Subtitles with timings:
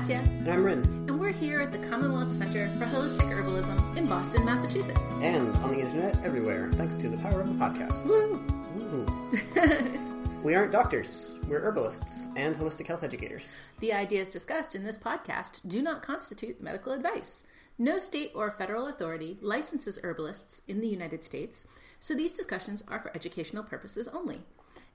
[0.00, 0.82] Katja, And I'm Ryn.
[1.08, 4.98] and we're here at the Commonwealth Center for Holistic Herbalism in Boston, Massachusetts.
[5.20, 8.06] And on the internet everywhere, thanks to the power of the podcast.
[8.06, 8.38] Woo!
[8.78, 10.42] Woohoo.
[10.42, 13.62] we aren't doctors, we're herbalists and holistic health educators.
[13.80, 17.44] The ideas discussed in this podcast do not constitute medical advice.
[17.76, 21.66] No state or federal authority licenses herbalists in the United States,
[21.98, 24.40] so these discussions are for educational purposes only.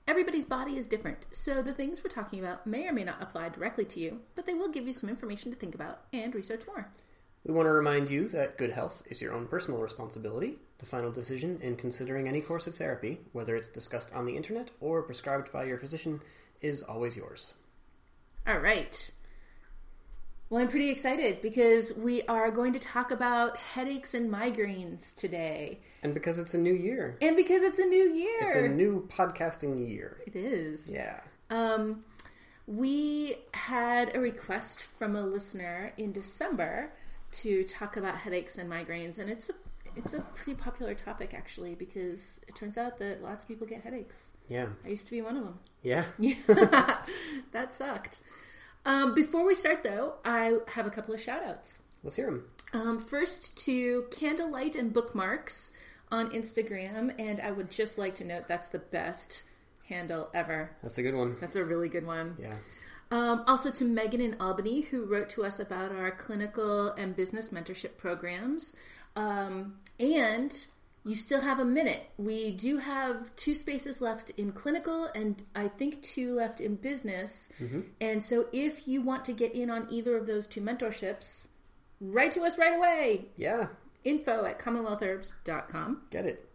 [0.08, 3.48] Everybody's body is different, so the things we're talking about may or may not apply
[3.48, 6.64] directly to you, but they will give you some information to think about and research
[6.64, 6.88] more.
[7.44, 10.58] We want to remind you that good health is your own personal responsibility.
[10.78, 14.70] The final decision in considering any course of therapy, whether it's discussed on the internet
[14.80, 16.20] or prescribed by your physician,
[16.60, 17.54] is always yours.
[18.46, 19.10] All right.
[20.48, 25.80] Well, I'm pretty excited because we are going to talk about headaches and migraines today.
[26.04, 28.38] And because it's a new year, And because it's a new year.
[28.42, 30.18] it's a new podcasting year.
[30.24, 30.92] It is.
[30.92, 31.20] Yeah.
[31.50, 32.04] Um,
[32.68, 36.92] we had a request from a listener in December
[37.32, 39.52] to talk about headaches and migraines, and it's a
[39.96, 43.82] it's a pretty popular topic actually because it turns out that lots of people get
[43.82, 44.30] headaches.
[44.48, 44.68] Yeah.
[44.84, 45.58] I used to be one of them.
[45.82, 46.04] Yeah.
[47.52, 48.20] that sucked.
[48.86, 51.80] Um, before we start, though, I have a couple of shout outs.
[52.04, 52.44] Let's hear them.
[52.72, 55.72] Um, first to Candlelight and Bookmarks
[56.12, 59.42] on Instagram, and I would just like to note that's the best
[59.88, 60.70] handle ever.
[60.82, 61.36] That's a good one.
[61.40, 62.36] That's a really good one.
[62.40, 62.54] Yeah.
[63.10, 67.50] Um, also to Megan in Albany, who wrote to us about our clinical and business
[67.50, 68.74] mentorship programs.
[69.16, 70.66] Um, and
[71.06, 72.02] you still have a minute.
[72.18, 77.48] We do have two spaces left in clinical, and I think two left in business.
[77.60, 77.82] Mm-hmm.
[78.00, 81.46] And so if you want to get in on either of those two mentorships,
[82.00, 83.26] write to us right away.
[83.36, 83.68] Yeah.
[84.02, 86.02] Info at commonwealthherbs.com.
[86.10, 86.48] Get it.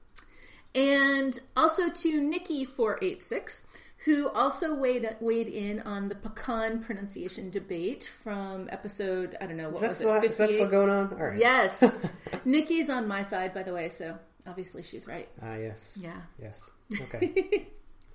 [0.75, 3.63] And also to Nikki486,
[4.03, 9.69] who also weighed, weighed in on the pecan pronunciation debate from episode, I don't know,
[9.69, 10.25] what was still, it?
[10.25, 11.13] is that still going on?
[11.13, 11.39] All right.
[11.39, 12.01] Yes.
[12.45, 15.27] Nikki's on my side, by the way, so obviously she's right.
[15.41, 15.97] Ah, yes.
[16.01, 16.21] Yeah.
[16.41, 16.71] Yes.
[17.01, 17.67] Okay.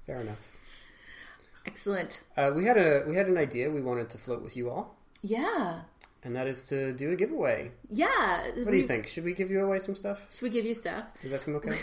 [0.06, 0.38] Fair enough.
[1.66, 2.22] Excellent.
[2.36, 4.94] Uh, we had a we had an idea we wanted to float with you all,
[5.22, 5.80] Yeah.
[6.22, 7.72] and that is to do a giveaway.
[7.90, 8.44] Yeah.
[8.62, 9.08] What do you think?
[9.08, 10.20] Should we give you away some stuff?
[10.30, 11.06] Should we give you stuff?
[11.22, 11.76] Does that seem okay?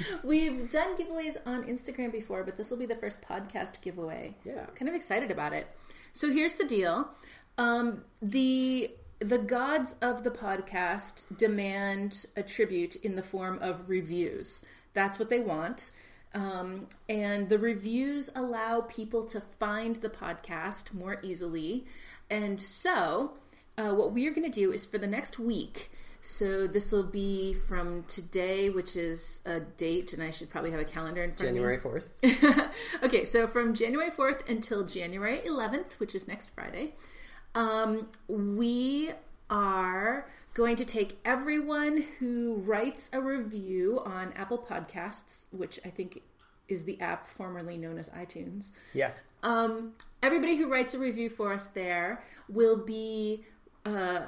[0.24, 4.34] We've done giveaways on Instagram before, but this will be the first podcast giveaway.
[4.44, 4.64] Yeah.
[4.74, 5.66] kind of excited about it.
[6.14, 7.10] So here's the deal:
[7.58, 14.64] um, the the gods of the podcast demand a tribute in the form of reviews.
[14.94, 15.90] That's what they want.
[16.34, 21.86] Um, and the reviews allow people to find the podcast more easily.
[22.28, 23.32] And so,
[23.78, 25.90] uh, what we are going to do is for the next week,
[26.20, 30.80] so this will be from today, which is a date, and I should probably have
[30.80, 31.60] a calendar in front of me.
[31.60, 32.12] January fourth.
[33.02, 36.94] okay, so from January 4th until January 11th, which is next Friday,
[37.56, 39.10] um, we
[39.50, 46.22] are going to take everyone who writes a review on Apple Podcasts, which I think
[46.68, 48.72] is the app formerly known as iTunes.
[48.92, 49.10] Yeah.
[49.42, 53.44] Um, everybody who writes a review for us there will be
[53.84, 54.22] uh,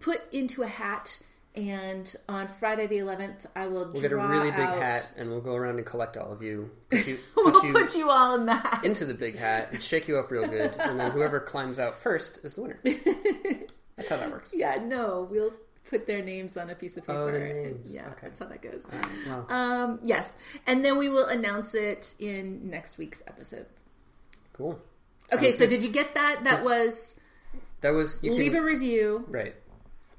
[0.00, 1.18] put into a hat.
[1.54, 5.28] And on Friday the 11th, I will We'll get a really big out- hat, and
[5.28, 6.70] we'll go around and collect all of you.
[6.90, 8.84] Put you, We'll put you put you all in the hat.
[8.84, 11.98] into the big hat and shake you up real good, and then whoever climbs out
[11.98, 12.80] first is the winner.
[12.84, 14.52] That's how that works.
[14.56, 15.52] Yeah, no, we'll
[15.90, 17.18] put their names on a piece of paper.
[17.18, 17.92] Oh, the and- names.
[17.94, 18.28] Yeah, Okay.
[18.28, 18.86] that's how that goes.
[19.26, 20.34] Well, Um, yes,
[20.66, 23.66] and then we will announce it in next week's episode.
[24.54, 24.80] cool.
[25.30, 25.70] Okay, Sounds so good.
[25.70, 26.44] did you get that?
[26.44, 27.16] That was
[27.82, 29.24] That was you leave can, a review.
[29.28, 29.54] right,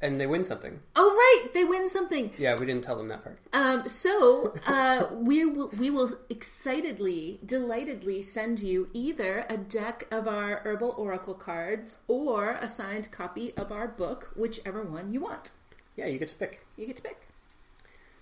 [0.03, 0.81] and they win something.
[0.97, 2.31] Oh, right, they win something.
[2.37, 3.39] Yeah, we didn't tell them that part.
[3.53, 10.27] Um, so uh, we will we will excitedly, delightedly send you either a deck of
[10.27, 15.51] our herbal oracle cards or a signed copy of our book, whichever one you want.
[15.95, 16.65] Yeah, you get to pick.
[16.75, 17.21] You get to pick.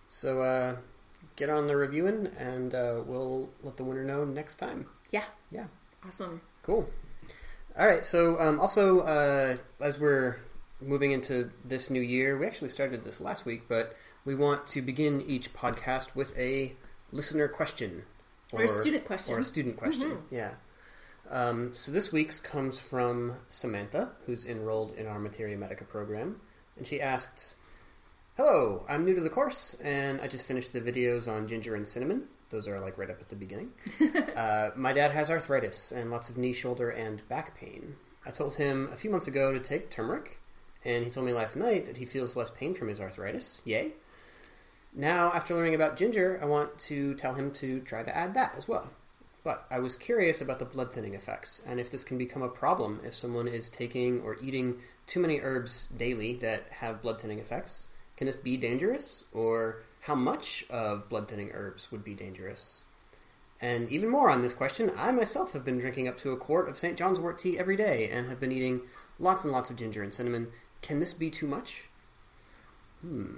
[0.07, 0.75] So uh,
[1.35, 4.85] get on the reviewing, and uh, we'll let the winner know next time.
[5.09, 5.65] Yeah, Yeah.
[6.05, 6.41] awesome.
[6.61, 6.87] Cool.
[7.77, 8.05] All right.
[8.05, 10.37] So, um, also, uh, as we're
[10.81, 13.95] moving into this new year, we actually started this last week, but
[14.25, 16.73] we want to begin each podcast with a
[17.11, 18.03] listener question
[18.51, 19.35] Or a student question.
[19.35, 20.11] or a student question.
[20.11, 20.21] Mhm.
[20.31, 20.51] Yeah.
[21.29, 26.41] Um, so this week's comes from Samantha, who's enrolled in our Materia Medica program,
[26.77, 27.55] and she asks,
[28.35, 31.87] "Hello, I'm new to the course, and I just finished the videos on ginger and
[31.87, 32.27] cinnamon.
[32.49, 33.71] Those are like right up at the beginning.
[34.35, 37.95] uh, my dad has arthritis and lots of knee, shoulder, and back pain.
[38.25, 40.37] I told him a few months ago to take turmeric,
[40.83, 43.61] and he told me last night that he feels less pain from his arthritis.
[43.65, 43.91] Yay!
[44.93, 48.55] Now, after learning about ginger, I want to tell him to try to add that
[48.57, 48.89] as well.
[49.43, 52.49] But I was curious about the blood thinning effects and if this can become a
[52.49, 57.39] problem if someone is taking or eating too many herbs daily that have blood thinning
[57.39, 57.87] effects.
[58.17, 59.25] Can this be dangerous?
[59.33, 62.83] Or how much of blood thinning herbs would be dangerous?
[63.61, 66.67] And even more on this question, I myself have been drinking up to a quart
[66.67, 66.97] of St.
[66.97, 68.81] John's wort tea every day and have been eating
[69.19, 70.51] lots and lots of ginger and cinnamon.
[70.81, 71.83] Can this be too much?
[73.01, 73.35] Hmm.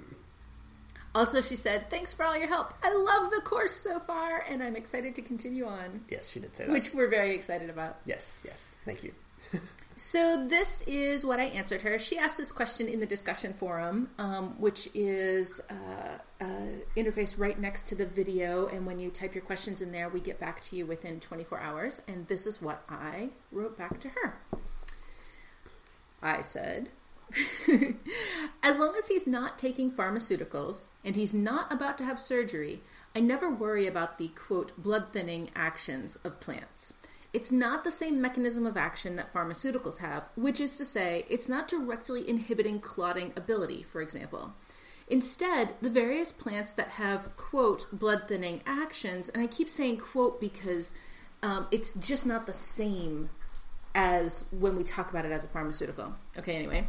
[1.14, 2.74] Also, she said, Thanks for all your help.
[2.82, 6.04] I love the course so far, and I'm excited to continue on.
[6.08, 6.72] Yes, she did say that.
[6.72, 7.98] Which we're very excited about.
[8.04, 8.74] Yes, yes.
[8.84, 9.14] Thank you.
[9.96, 12.00] so, this is what I answered her.
[12.00, 16.46] She asked this question in the discussion forum, um, which is uh, uh,
[16.96, 18.66] interface right next to the video.
[18.66, 21.60] And when you type your questions in there, we get back to you within 24
[21.60, 22.02] hours.
[22.08, 24.40] And this is what I wrote back to her.
[26.20, 26.88] I said,
[28.62, 32.82] as long as he's not taking pharmaceuticals and he's not about to have surgery,
[33.14, 36.94] I never worry about the quote blood thinning actions of plants.
[37.32, 41.48] It's not the same mechanism of action that pharmaceuticals have, which is to say, it's
[41.48, 44.52] not directly inhibiting clotting ability, for example.
[45.08, 50.40] Instead, the various plants that have, quote, blood thinning actions, and I keep saying quote
[50.40, 50.92] because
[51.42, 53.30] um, it's just not the same
[53.94, 56.14] as when we talk about it as a pharmaceutical.
[56.38, 56.86] Okay, anyway.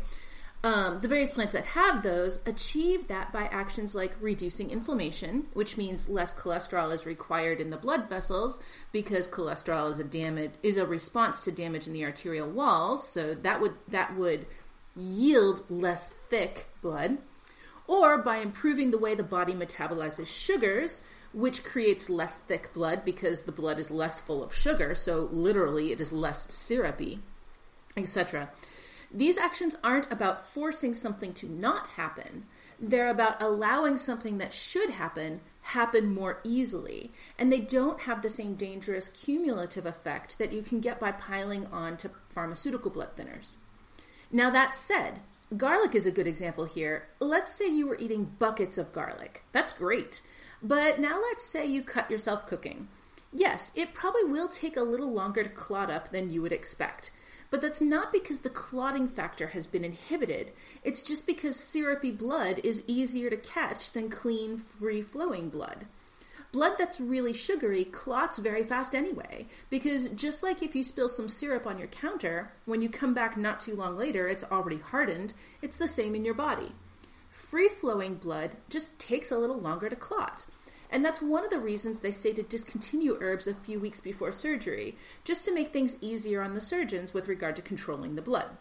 [0.63, 5.77] Um, the various plants that have those achieve that by actions like reducing inflammation, which
[5.77, 8.57] means less cholesterol is required in the blood vessels
[8.91, 13.07] because cholesterol is a damage is a response to damage in the arterial walls.
[13.07, 14.47] So that would that would
[14.95, 17.19] yield less thick blood,
[17.87, 21.01] or by improving the way the body metabolizes sugars,
[21.33, 24.95] which creates less thick blood because the blood is less full of sugar.
[24.95, 27.19] So literally, it is less syrupy,
[27.95, 28.49] etc.
[29.15, 32.43] These actions aren't about forcing something to not happen.
[32.77, 37.13] They're about allowing something that should happen happen more easily.
[37.39, 41.65] And they don't have the same dangerous cumulative effect that you can get by piling
[41.67, 43.55] on to pharmaceutical blood thinners.
[44.33, 45.21] Now, that said,
[45.55, 47.07] garlic is a good example here.
[47.21, 49.45] Let's say you were eating buckets of garlic.
[49.53, 50.21] That's great.
[50.61, 52.89] But now let's say you cut yourself cooking.
[53.31, 57.11] Yes, it probably will take a little longer to clot up than you would expect.
[57.51, 60.51] But that's not because the clotting factor has been inhibited.
[60.83, 65.85] It's just because syrupy blood is easier to catch than clean, free flowing blood.
[66.51, 71.27] Blood that's really sugary clots very fast anyway, because just like if you spill some
[71.27, 75.33] syrup on your counter, when you come back not too long later, it's already hardened,
[75.61, 76.71] it's the same in your body.
[77.29, 80.45] Free flowing blood just takes a little longer to clot.
[80.89, 84.31] And that's one of the reasons they say to discontinue herbs a few weeks before
[84.31, 88.57] surgery, just to make things easier on the surgeons with regard to controlling the blood.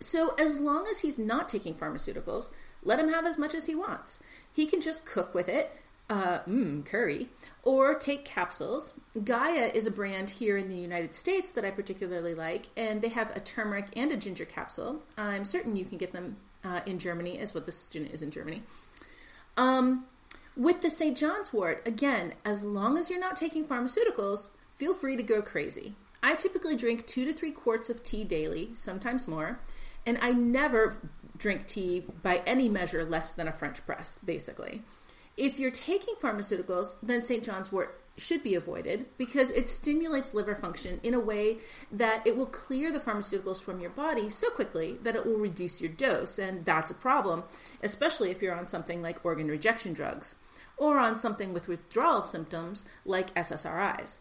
[0.00, 2.50] So, as long as he's not taking pharmaceuticals,
[2.82, 4.20] let him have as much as he wants.
[4.52, 5.72] He can just cook with it,
[6.08, 7.28] uh, mmm, curry,
[7.62, 8.94] or take capsules.
[9.24, 13.08] Gaia is a brand here in the United States that I particularly like, and they
[13.08, 15.02] have a turmeric and a ginger capsule.
[15.16, 18.30] I'm certain you can get them uh, in Germany, as what the student is in
[18.30, 18.62] Germany.
[19.56, 20.04] Um,
[20.56, 21.16] with the St.
[21.16, 25.94] John's wort, again, as long as you're not taking pharmaceuticals, feel free to go crazy.
[26.22, 29.60] I typically drink two to three quarts of tea daily, sometimes more,
[30.06, 30.96] and I never
[31.36, 34.82] drink tea by any measure less than a French press, basically.
[35.36, 37.44] If you're taking pharmaceuticals, then St.
[37.44, 41.58] John's wort should be avoided because it stimulates liver function in a way
[41.92, 45.82] that it will clear the pharmaceuticals from your body so quickly that it will reduce
[45.82, 46.38] your dose.
[46.38, 47.44] And that's a problem,
[47.82, 50.34] especially if you're on something like organ rejection drugs
[50.76, 54.18] or on something with withdrawal symptoms like SSRIs.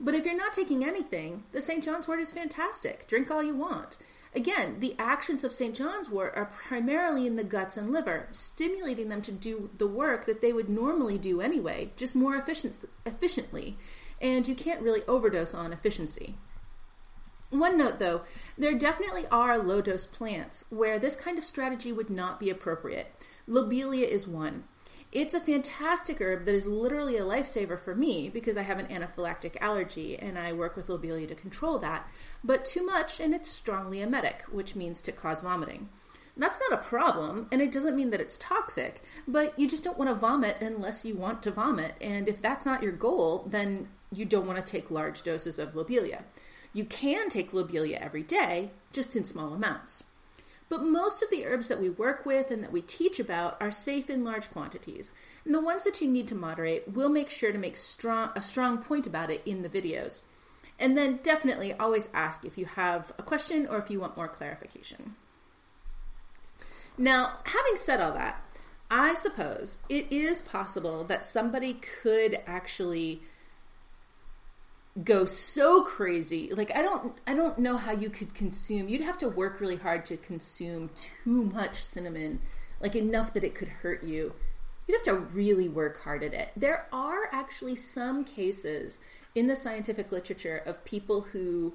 [0.00, 1.82] But if you're not taking anything, the St.
[1.82, 3.06] John's wort is fantastic.
[3.08, 3.98] Drink all you want.
[4.34, 5.74] Again, the actions of St.
[5.74, 10.26] John's wort are primarily in the guts and liver, stimulating them to do the work
[10.26, 13.76] that they would normally do anyway, just more efficient, efficiently.
[14.20, 16.36] And you can't really overdose on efficiency.
[17.50, 18.22] One note though,
[18.58, 23.14] there definitely are low dose plants where this kind of strategy would not be appropriate.
[23.46, 24.64] Lobelia is one.
[25.10, 28.88] It's a fantastic herb that is literally a lifesaver for me because I have an
[28.88, 32.06] anaphylactic allergy and I work with lobelia to control that.
[32.44, 35.88] But too much and it's strongly emetic, which means to cause vomiting.
[36.36, 39.98] That's not a problem, and it doesn't mean that it's toxic, but you just don't
[39.98, 41.96] want to vomit unless you want to vomit.
[42.00, 45.74] And if that's not your goal, then you don't want to take large doses of
[45.74, 46.22] lobelia.
[46.72, 50.04] You can take lobelia every day, just in small amounts.
[50.68, 53.70] But most of the herbs that we work with and that we teach about are
[53.70, 55.12] safe in large quantities.
[55.44, 58.42] And the ones that you need to moderate, we'll make sure to make strong, a
[58.42, 60.22] strong point about it in the videos.
[60.78, 64.28] And then definitely always ask if you have a question or if you want more
[64.28, 65.16] clarification.
[66.96, 68.42] Now, having said all that,
[68.90, 73.22] I suppose it is possible that somebody could actually
[75.04, 76.50] go so crazy.
[76.52, 78.88] Like I don't I don't know how you could consume.
[78.88, 82.40] You'd have to work really hard to consume too much cinnamon,
[82.80, 84.34] like enough that it could hurt you.
[84.86, 86.50] You'd have to really work hard at it.
[86.56, 88.98] There are actually some cases
[89.34, 91.74] in the scientific literature of people who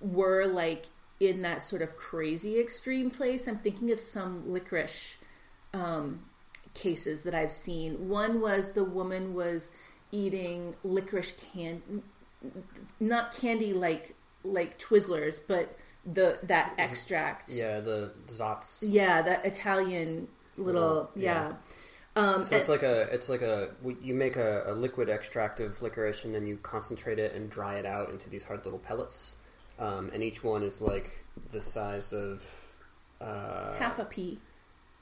[0.00, 0.86] were like
[1.18, 3.46] in that sort of crazy extreme place.
[3.46, 5.16] I'm thinking of some licorice
[5.74, 6.20] um,
[6.72, 8.08] cases that I've seen.
[8.08, 9.72] One was the woman was
[10.12, 11.82] eating licorice can
[12.98, 17.50] not candy like like Twizzlers, but the that extract.
[17.50, 18.84] Yeah, the Zotz.
[18.86, 21.48] Yeah, that Italian little yeah.
[21.48, 21.52] yeah.
[22.16, 23.70] Um, so it's like a it's like a
[24.02, 27.76] you make a, a, liquid extract of licorice and then you concentrate it and dry
[27.76, 29.36] it out into these hard little pellets,
[29.78, 32.42] um, and each one is like the size of
[33.20, 34.40] uh, half a pea.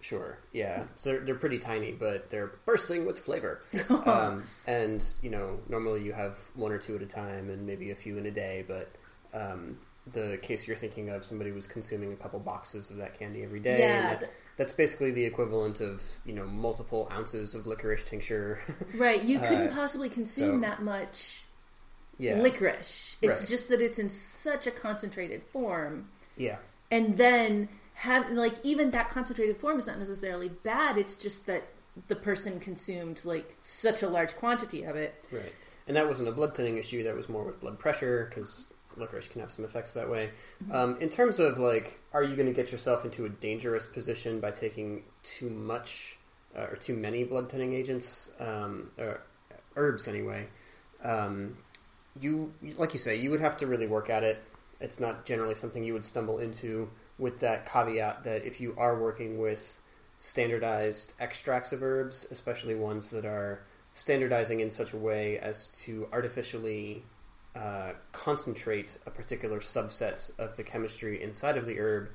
[0.00, 0.84] Sure, yeah.
[0.96, 3.62] So they're, they're pretty tiny, but they're bursting with flavor.
[4.06, 7.90] um, and you know, normally you have one or two at a time, and maybe
[7.90, 8.64] a few in a day.
[8.66, 8.90] But
[9.34, 9.78] um,
[10.12, 13.58] the case you're thinking of, somebody was consuming a couple boxes of that candy every
[13.58, 13.80] day.
[13.80, 18.60] Yeah, that, that's basically the equivalent of you know multiple ounces of licorice tincture.
[18.94, 19.22] right.
[19.22, 21.42] You couldn't uh, possibly consume so, that much.
[22.20, 22.40] Yeah.
[22.40, 23.16] licorice.
[23.22, 23.48] It's right.
[23.48, 26.08] just that it's in such a concentrated form.
[26.36, 26.56] Yeah.
[26.90, 30.96] And then have like even that concentrated form is not necessarily bad.
[30.96, 31.64] It's just that
[32.06, 35.24] the person consumed like such a large quantity of it.
[35.32, 35.52] Right.
[35.88, 37.02] And that wasn't a blood thinning issue.
[37.02, 40.30] That was more with blood pressure because licorice can have some effects that way.
[40.62, 40.72] Mm-hmm.
[40.72, 44.38] Um, in terms of like, are you going to get yourself into a dangerous position
[44.38, 46.18] by taking too much
[46.56, 49.22] uh, or too many blood thinning agents um, or
[49.74, 50.46] herbs anyway?
[51.02, 51.56] Um,
[52.20, 54.40] you like you say, you would have to really work at it.
[54.80, 59.00] It's not generally something you would stumble into with that caveat that if you are
[59.00, 59.80] working with
[60.18, 66.08] standardized extracts of herbs, especially ones that are standardizing in such a way as to
[66.12, 67.04] artificially
[67.56, 72.10] uh, concentrate a particular subset of the chemistry inside of the herb,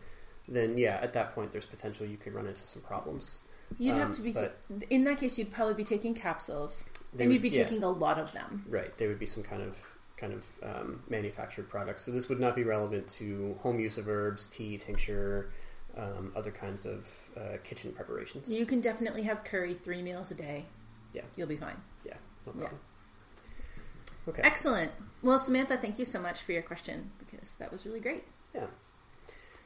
[0.47, 3.39] then yeah, at that point there's potential you could run into some problems.
[3.77, 4.47] You'd um, have to be t-
[4.89, 5.37] in that case.
[5.37, 6.85] You'd probably be taking capsules,
[7.17, 8.65] and you'd be taking a lot of them.
[8.69, 9.77] Right, there would be some kind of
[10.17, 12.03] kind of um, manufactured products.
[12.05, 15.51] So this would not be relevant to home use of herbs, tea, tincture,
[15.97, 18.51] um, other kinds of uh, kitchen preparations.
[18.51, 20.65] You can definitely have curry three meals a day.
[21.13, 21.77] Yeah, you'll be fine.
[22.05, 22.13] Yeah,
[22.45, 22.71] no problem.
[22.73, 24.29] Yeah.
[24.29, 24.41] Okay.
[24.43, 24.91] Excellent.
[25.21, 28.23] Well, Samantha, thank you so much for your question because that was really great.
[28.55, 28.67] Yeah.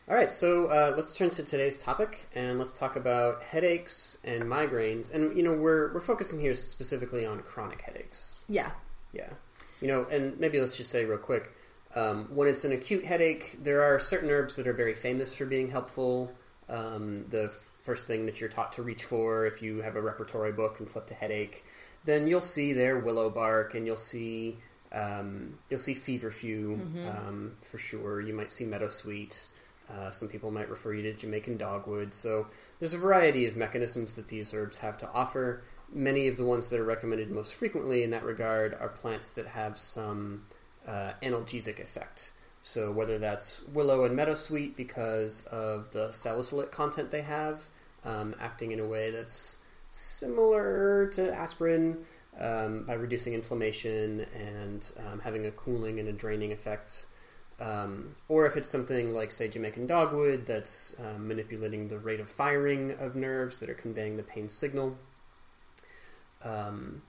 [0.10, 4.44] All right, so uh, let's turn to today's topic and let's talk about headaches and
[4.44, 5.14] migraines.
[5.14, 8.46] And you know, we're we're focusing here specifically on chronic headaches.
[8.48, 8.72] Yeah.
[9.12, 9.30] Yeah.
[9.82, 11.52] You know, and maybe let's just say real quick
[11.98, 15.46] um, when it's an acute headache, there are certain herbs that are very famous for
[15.46, 16.32] being helpful.
[16.70, 17.50] Um, the
[17.82, 20.90] first thing that you're taught to reach for if you have a repertory book and
[20.90, 21.66] flip to headache,
[22.06, 24.58] then you'll see there willow bark and you'll see
[24.92, 27.08] um, you'll see feverfew mm-hmm.
[27.08, 28.22] um, for sure.
[28.22, 29.48] You might see meadowsweet.
[29.90, 32.14] Uh, some people might refer you to Jamaican dogwood.
[32.14, 32.48] So
[32.80, 36.68] there's a variety of mechanisms that these herbs have to offer many of the ones
[36.70, 40.42] that are recommended most frequently in that regard are plants that have some
[40.88, 42.32] uh, analgesic effect.
[42.62, 47.68] So whether that's willow and meadowsweet because of the salicylate content they have,
[48.04, 49.60] um, acting in a way that's
[49.92, 51.98] similar to aspirin
[52.40, 57.06] um, by reducing inflammation and um, having a cooling and a draining effect.
[57.60, 62.30] Um, or if it's something like, say, Jamaican dogwood that's um, manipulating the rate of
[62.30, 64.96] firing of nerves that are conveying the pain signal
[66.44, 67.02] um,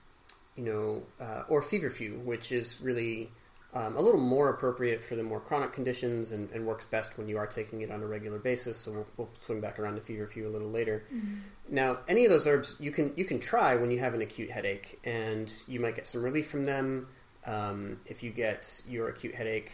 [0.57, 3.31] you know, uh, or feverfew, which is really
[3.75, 7.29] um, a little more appropriate for the more chronic conditions and, and, works best when
[7.29, 8.79] you are taking it on a regular basis.
[8.79, 11.05] So we'll, we'll swing back around to feverfew a little later.
[11.15, 11.35] Mm-hmm.
[11.69, 14.51] Now, any of those herbs you can you can try when you have an acute
[14.51, 17.09] headache, and you might get some relief from them.
[17.47, 19.71] Um, if you get your acute headache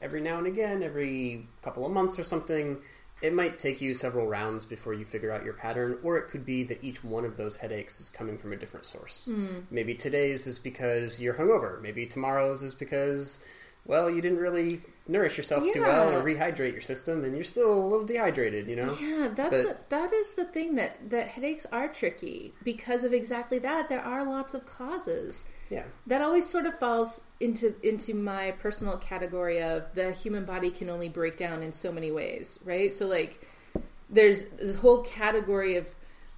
[0.00, 2.78] every now and again, every couple of months or something,
[3.22, 6.44] it might take you several rounds before you figure out your pattern, or it could
[6.44, 9.28] be that each one of those headaches is coming from a different source.
[9.30, 9.62] Mm.
[9.70, 11.80] Maybe today's is because you're hungover.
[11.80, 13.40] Maybe tomorrow's is because,
[13.84, 15.72] well, you didn't really nourish yourself yeah.
[15.72, 18.68] too well or rehydrate your system, and you're still a little dehydrated.
[18.68, 18.96] You know?
[19.00, 23.12] Yeah, that's but, a, that is the thing that that headaches are tricky because of
[23.12, 23.88] exactly that.
[23.88, 25.42] There are lots of causes.
[25.68, 25.84] Yeah.
[26.06, 30.88] That always sort of falls into into my personal category of the human body can
[30.88, 32.92] only break down in so many ways, right?
[32.92, 33.46] So like
[34.08, 35.92] there's this whole category of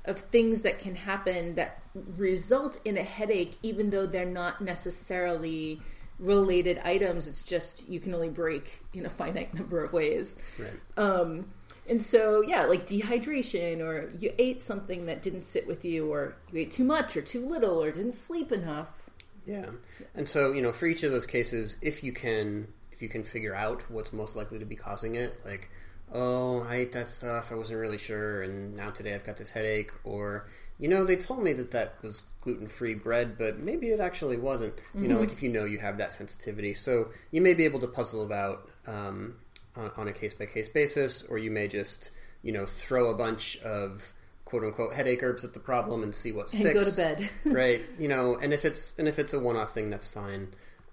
[0.07, 1.83] of things that can happen that
[2.17, 5.81] result in a headache even though they're not necessarily
[6.25, 10.73] related items it's just you can only break in a finite number of ways right.
[10.97, 11.47] um,
[11.89, 16.35] and so yeah like dehydration or you ate something that didn't sit with you or
[16.53, 19.05] you ate too much or too little or didn't sleep enough
[19.47, 19.67] Yeah.
[20.15, 23.25] And so, you know, for each of those cases, if you can if you can
[23.25, 25.69] figure out what's most likely to be causing it, like,
[26.13, 29.51] oh, I ate that stuff, I wasn't really sure, and now today I've got this
[29.51, 30.47] headache, or
[30.79, 34.37] you know, they told me that that was gluten free bread, but maybe it actually
[34.37, 34.75] wasn't.
[34.95, 35.11] You mm-hmm.
[35.11, 37.87] know, like if you know you have that sensitivity, so you may be able to
[37.87, 39.37] puzzle about um,
[39.77, 42.11] on, on a case by case basis, or you may just
[42.43, 44.13] you know throw a bunch of
[44.45, 46.65] quote unquote headache herbs at the problem and see what sticks.
[46.65, 47.31] And go to bed.
[47.45, 47.83] right.
[47.99, 50.49] You know, and if it's and if it's a one off thing, that's fine.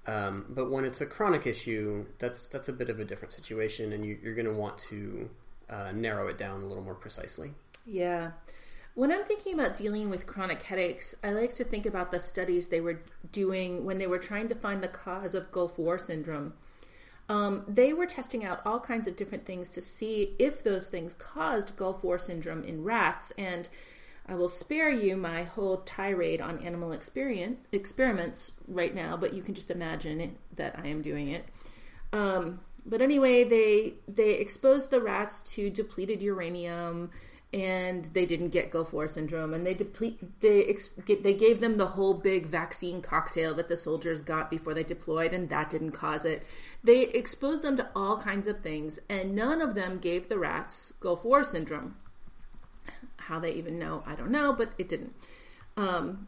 [0.08, 3.94] Um, but when it's a chronic issue, that's that's a bit of a different situation,
[3.94, 5.30] and you, are going to want to
[5.70, 7.54] uh, narrow it down a little more precisely.
[7.86, 8.32] Yeah.
[8.94, 12.68] When I'm thinking about dealing with chronic headaches, I like to think about the studies
[12.68, 16.54] they were doing when they were trying to find the cause of Gulf War syndrome.
[17.30, 21.14] Um, they were testing out all kinds of different things to see if those things
[21.14, 23.32] caused Gulf War syndrome in rats.
[23.38, 23.70] And
[24.28, 29.56] I will spare you my whole tirade on animal experiments right now, but you can
[29.56, 31.46] just imagine it, that I am doing it.
[32.12, 37.12] Um, but anyway, they they exposed the rats to depleted uranium
[37.54, 41.88] and they didn't get Gulf War syndrome, and they deplete they they gave them the
[41.88, 46.24] whole big vaccine cocktail that the soldiers got before they deployed, and that didn't cause
[46.24, 46.44] it.
[46.84, 50.94] They exposed them to all kinds of things, and none of them gave the rats
[51.00, 51.96] Gulf War syndrome.
[53.18, 55.14] How they even know, I don't know, but it didn't.
[55.76, 56.28] Um,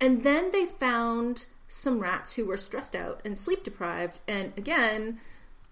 [0.00, 5.20] and then they found some rats who were stressed out and sleep deprived, and again,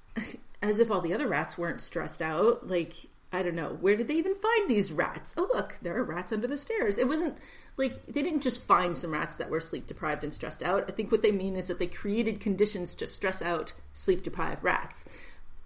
[0.63, 2.95] as if all the other rats weren't stressed out, like
[3.31, 5.35] I don't know, where did they even find these rats?
[5.37, 6.97] Oh, look, there are rats under the stairs.
[6.97, 7.37] It wasn't
[7.77, 10.85] like they didn't just find some rats that were sleep deprived and stressed out.
[10.89, 14.65] I think what they mean is that they created conditions to stress out sleep deprived
[14.65, 15.07] rats.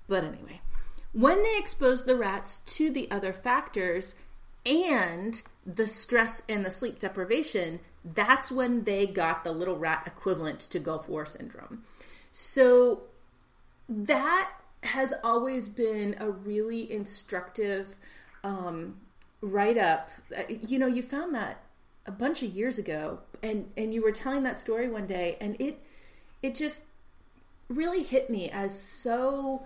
[0.08, 0.60] But anyway,
[1.12, 4.16] when they exposed the rats to the other factors
[4.66, 10.60] and the stress and the sleep deprivation, that's when they got the little rat equivalent
[10.60, 11.84] to Gulf War syndrome.
[12.32, 13.02] So
[13.88, 14.50] that
[14.82, 17.96] has always been a really instructive
[18.44, 18.96] um,
[19.40, 20.10] write up.
[20.36, 21.62] Uh, you know, you found that
[22.06, 25.60] a bunch of years ago, and and you were telling that story one day, and
[25.60, 25.80] it
[26.42, 26.84] it just
[27.68, 29.64] really hit me as so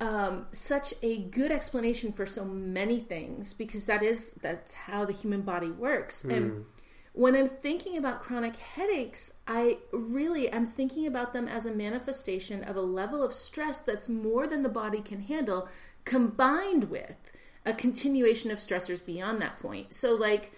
[0.00, 5.12] um, such a good explanation for so many things because that is that's how the
[5.12, 6.36] human body works mm.
[6.36, 6.62] and hmm
[7.14, 12.64] when I'm thinking about chronic headaches, I really am thinking about them as a manifestation
[12.64, 15.68] of a level of stress that's more than the body can handle,
[16.04, 17.30] combined with
[17.66, 19.92] a continuation of stressors beyond that point.
[19.92, 20.52] So, like,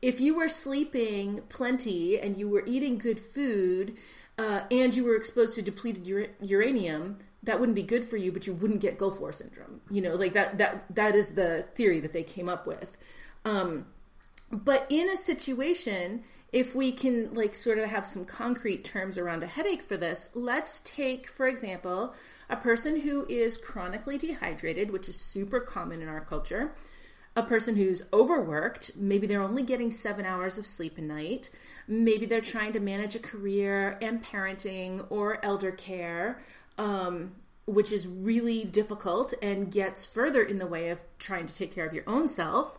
[0.00, 3.96] if you were sleeping plenty and you were eating good food
[4.38, 8.32] uh, and you were exposed to depleted ur- uranium, that wouldn't be good for you,
[8.32, 9.82] but you wouldn't get Gulf War syndrome.
[9.90, 12.96] You know, like that that that is the theory that they came up with.
[13.44, 13.86] Um,
[14.50, 19.42] but in a situation, if we can like sort of have some concrete terms around
[19.42, 22.14] a headache for this, let's take, for example,
[22.48, 26.72] a person who is chronically dehydrated, which is super common in our culture,
[27.36, 31.50] a person who's overworked, maybe they're only getting seven hours of sleep a night,
[31.86, 36.42] maybe they're trying to manage a career and parenting or elder care.
[36.76, 37.32] Um,
[37.66, 41.86] which is really difficult and gets further in the way of trying to take care
[41.86, 42.78] of your own self.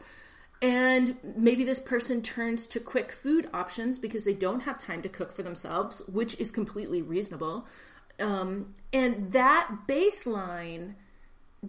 [0.61, 5.09] And maybe this person turns to quick food options because they don't have time to
[5.09, 7.65] cook for themselves, which is completely reasonable.
[8.19, 10.93] Um, and that baseline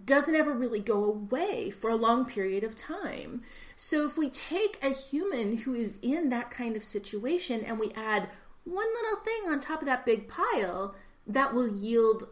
[0.05, 3.41] doesn't ever really go away for a long period of time.
[3.75, 7.91] So if we take a human who is in that kind of situation and we
[7.91, 8.29] add
[8.63, 10.95] one little thing on top of that big pile,
[11.27, 12.27] that will yield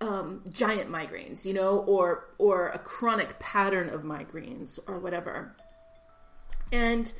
[0.00, 5.54] um, giant migraines, you know, or or a chronic pattern of migraines or whatever.
[6.72, 7.12] And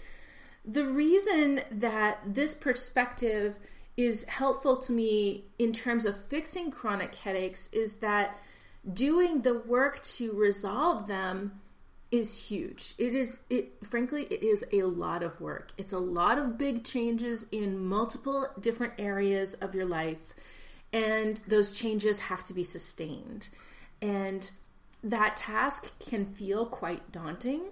[0.65, 3.59] the reason that this perspective
[3.97, 8.39] is helpful to me in terms of fixing chronic headaches is that
[8.93, 11.61] doing the work to resolve them
[12.11, 12.95] is huge.
[12.99, 15.73] It is it frankly it is a lot of work.
[15.79, 20.35] It's a lot of big changes in multiple different areas of your life
[20.93, 23.49] and those changes have to be sustained.
[24.01, 24.51] And
[25.03, 27.63] that task can feel quite daunting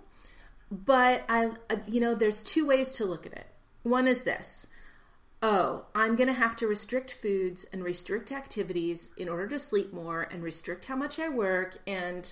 [0.70, 1.50] but I,
[1.86, 3.46] you know, there's two ways to look at it.
[3.82, 4.66] One is this
[5.42, 9.92] oh, I'm going to have to restrict foods and restrict activities in order to sleep
[9.92, 11.78] more and restrict how much I work.
[11.86, 12.30] And,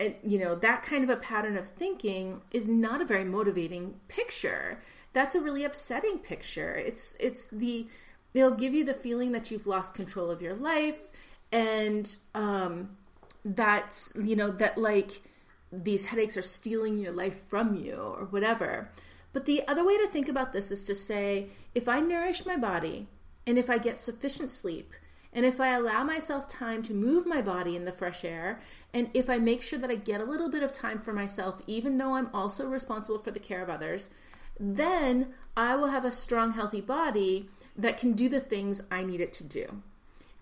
[0.00, 4.00] and, you know, that kind of a pattern of thinking is not a very motivating
[4.08, 4.82] picture.
[5.12, 6.74] That's a really upsetting picture.
[6.74, 7.86] It's, it's the,
[8.32, 11.08] it'll give you the feeling that you've lost control of your life
[11.52, 12.96] and, um,
[13.44, 15.22] that's, you know, that like,
[15.82, 18.90] these headaches are stealing your life from you or whatever.
[19.32, 22.56] But the other way to think about this is to say if I nourish my
[22.56, 23.08] body
[23.46, 24.92] and if I get sufficient sleep,
[25.34, 28.60] and if I allow myself time to move my body in the fresh air,
[28.92, 31.60] and if I make sure that I get a little bit of time for myself,
[31.66, 34.10] even though I'm also responsible for the care of others,
[34.60, 39.20] then I will have a strong, healthy body that can do the things I need
[39.20, 39.82] it to do.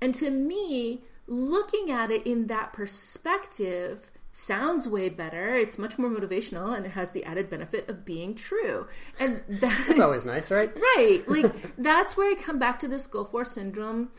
[0.03, 5.55] And to me, looking at it in that perspective sounds way better.
[5.55, 8.87] It's much more motivational and it has the added benefit of being true.
[9.19, 10.73] And that's always nice, right?
[10.97, 11.23] Right.
[11.27, 14.11] Like that's where I come back to this Gulf War syndrome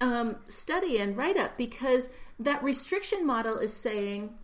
[0.00, 4.34] um, study and write up because that restriction model is saying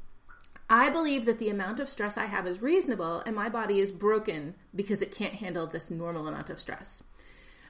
[0.68, 3.90] I believe that the amount of stress I have is reasonable and my body is
[3.90, 7.02] broken because it can't handle this normal amount of stress.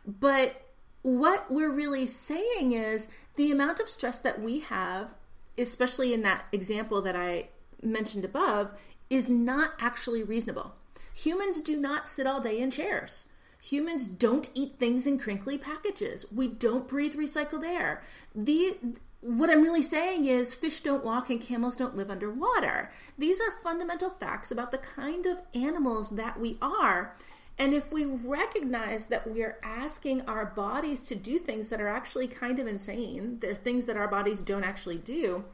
[0.06, 0.66] But
[1.00, 5.14] what we're really saying is the amount of stress that we have,
[5.60, 7.48] especially in that example that I
[7.82, 8.74] mentioned above,
[9.08, 10.74] is not actually reasonable.
[11.14, 13.26] Humans do not sit all day in chairs.
[13.62, 16.24] Humans don't eat things in crinkly packages.
[16.32, 18.02] We don't breathe recycled air.
[18.34, 18.78] The
[19.22, 22.90] what I'm really saying is fish don't walk and camels don't live underwater.
[23.18, 27.14] These are fundamental facts about the kind of animals that we are.
[27.60, 32.26] And if we recognize that we're asking our bodies to do things that are actually
[32.26, 35.44] kind of insane, they're things that our bodies don't actually do,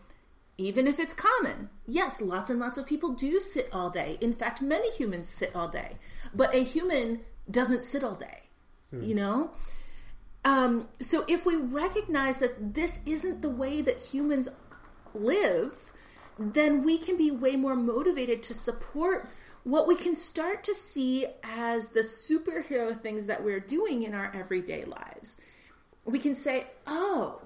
[0.57, 1.69] even if it's common.
[1.85, 4.19] Yes, lots and lots of people do sit all day.
[4.21, 5.97] In fact, many humans sit all day.
[6.33, 8.45] But a human doesn't sit all day,
[8.93, 9.03] hmm.
[9.03, 9.51] you know?
[10.45, 14.49] Um, so if we recognize that this isn't the way that humans
[15.13, 15.93] live,
[16.39, 19.29] then we can be way more motivated to support
[19.67, 24.31] what we can start to see as the superhero things that we're doing in our
[24.33, 25.39] everyday lives.
[26.05, 27.43] We can say, oh,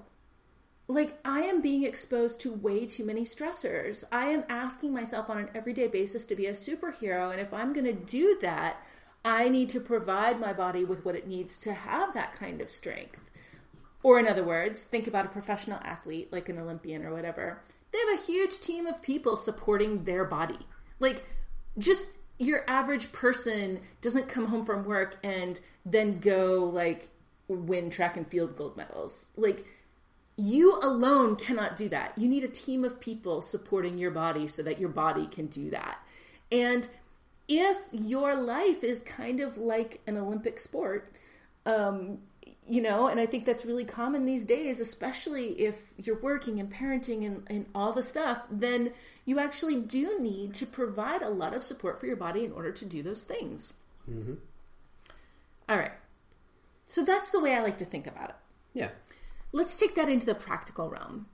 [0.87, 4.03] like I am being exposed to way too many stressors.
[4.11, 7.31] I am asking myself on an everyday basis to be a superhero.
[7.31, 8.77] And if I'm going to do that,
[9.25, 12.69] I need to provide my body with what it needs to have that kind of
[12.69, 13.31] strength.
[14.03, 17.63] Or, in other words, think about a professional athlete like an Olympian or whatever.
[17.91, 20.59] They have a huge team of people supporting their body.
[20.99, 21.23] Like,
[21.77, 27.09] just your average person doesn't come home from work and then go, like,
[27.47, 29.27] win track and field gold medals.
[29.35, 29.65] Like,
[30.37, 32.17] you alone cannot do that.
[32.17, 35.69] You need a team of people supporting your body so that your body can do
[35.69, 35.99] that.
[36.51, 36.87] And
[37.47, 41.13] if your life is kind of like an Olympic sport,
[41.65, 42.19] um,
[42.71, 46.71] you know, and I think that's really common these days, especially if you're working and
[46.71, 48.93] parenting and, and all the stuff, then
[49.25, 52.71] you actually do need to provide a lot of support for your body in order
[52.71, 53.73] to do those things.
[54.09, 54.35] Mm-hmm.
[55.67, 55.91] All right.
[56.85, 58.35] So that's the way I like to think about it.
[58.73, 58.91] Yeah.
[59.51, 61.25] Let's take that into the practical realm.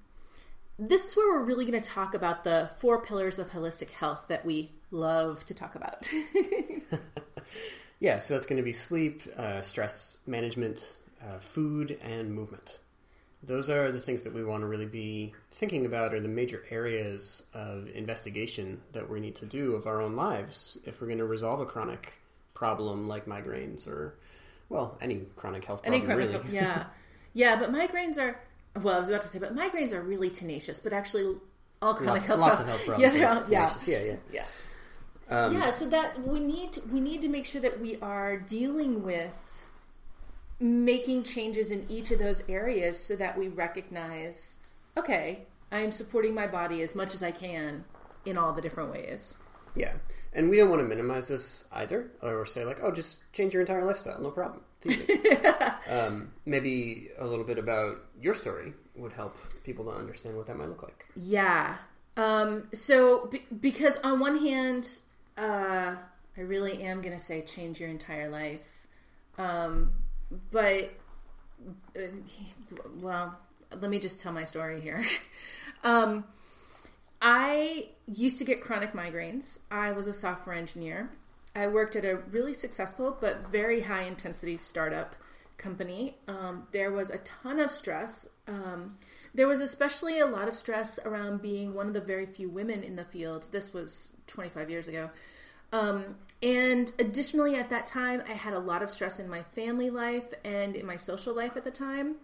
[0.80, 4.26] This is where we're really going to talk about the four pillars of holistic health
[4.30, 6.10] that we love to talk about.
[8.00, 12.80] yeah, so that's going to be sleep, uh, stress management, uh, food, and movement.
[13.44, 16.66] Those are the things that we want to really be thinking about, are the major
[16.70, 21.20] areas of investigation that we need to do of our own lives if we're going
[21.20, 22.14] to resolve a chronic
[22.54, 24.16] problem like migraines or,
[24.70, 26.02] well, any chronic health problem.
[26.02, 26.56] Any chronic, really.
[26.56, 26.86] yeah,
[27.34, 27.60] yeah.
[27.60, 28.40] But migraines are
[28.82, 30.80] well, I was about to say, but migraines are really tenacious.
[30.80, 31.36] But actually,
[31.82, 33.14] all chronic lots, health, lots of health problems.
[33.14, 34.46] Yeah, yeah, yeah, yeah, yeah.
[35.30, 38.38] Um, yeah, so that we need to, we need to make sure that we are
[38.38, 39.47] dealing with
[40.60, 44.60] making changes in each of those areas so that we recognize,
[44.98, 47.84] okay, I am supporting my body as much as I can
[48.26, 49.36] in all the different ways.
[49.76, 49.94] Yeah,
[50.34, 53.62] and we don't want to minimize this either, or say like, oh, just change your
[53.62, 54.62] entire lifestyle, no problem.
[55.90, 60.58] um, maybe a little bit about your story would help people to understand what that
[60.58, 61.06] might look like.
[61.16, 61.76] Yeah.
[62.16, 65.02] Um, so, b- because on one hand,
[65.38, 65.96] uh,
[66.38, 68.88] I really am going to say change your entire life.
[69.38, 69.92] Um,
[70.52, 70.94] but,
[71.96, 72.02] uh,
[73.02, 73.38] well,
[73.80, 75.06] let me just tell my story here.
[75.84, 76.24] um,
[77.22, 79.60] I used to get chronic migraines.
[79.72, 81.10] I was a software engineer.
[81.56, 85.16] I worked at a really successful but very high intensity startup
[85.58, 86.16] company.
[86.28, 88.28] Um, there was a ton of stress.
[88.48, 88.98] Um,
[89.34, 92.84] there was especially a lot of stress around being one of the very few women
[92.84, 93.48] in the field.
[93.52, 95.10] This was 25 years ago.
[95.74, 99.90] Um, and additionally, at that time, I had a lot of stress in my family
[99.90, 102.16] life and in my social life at the time.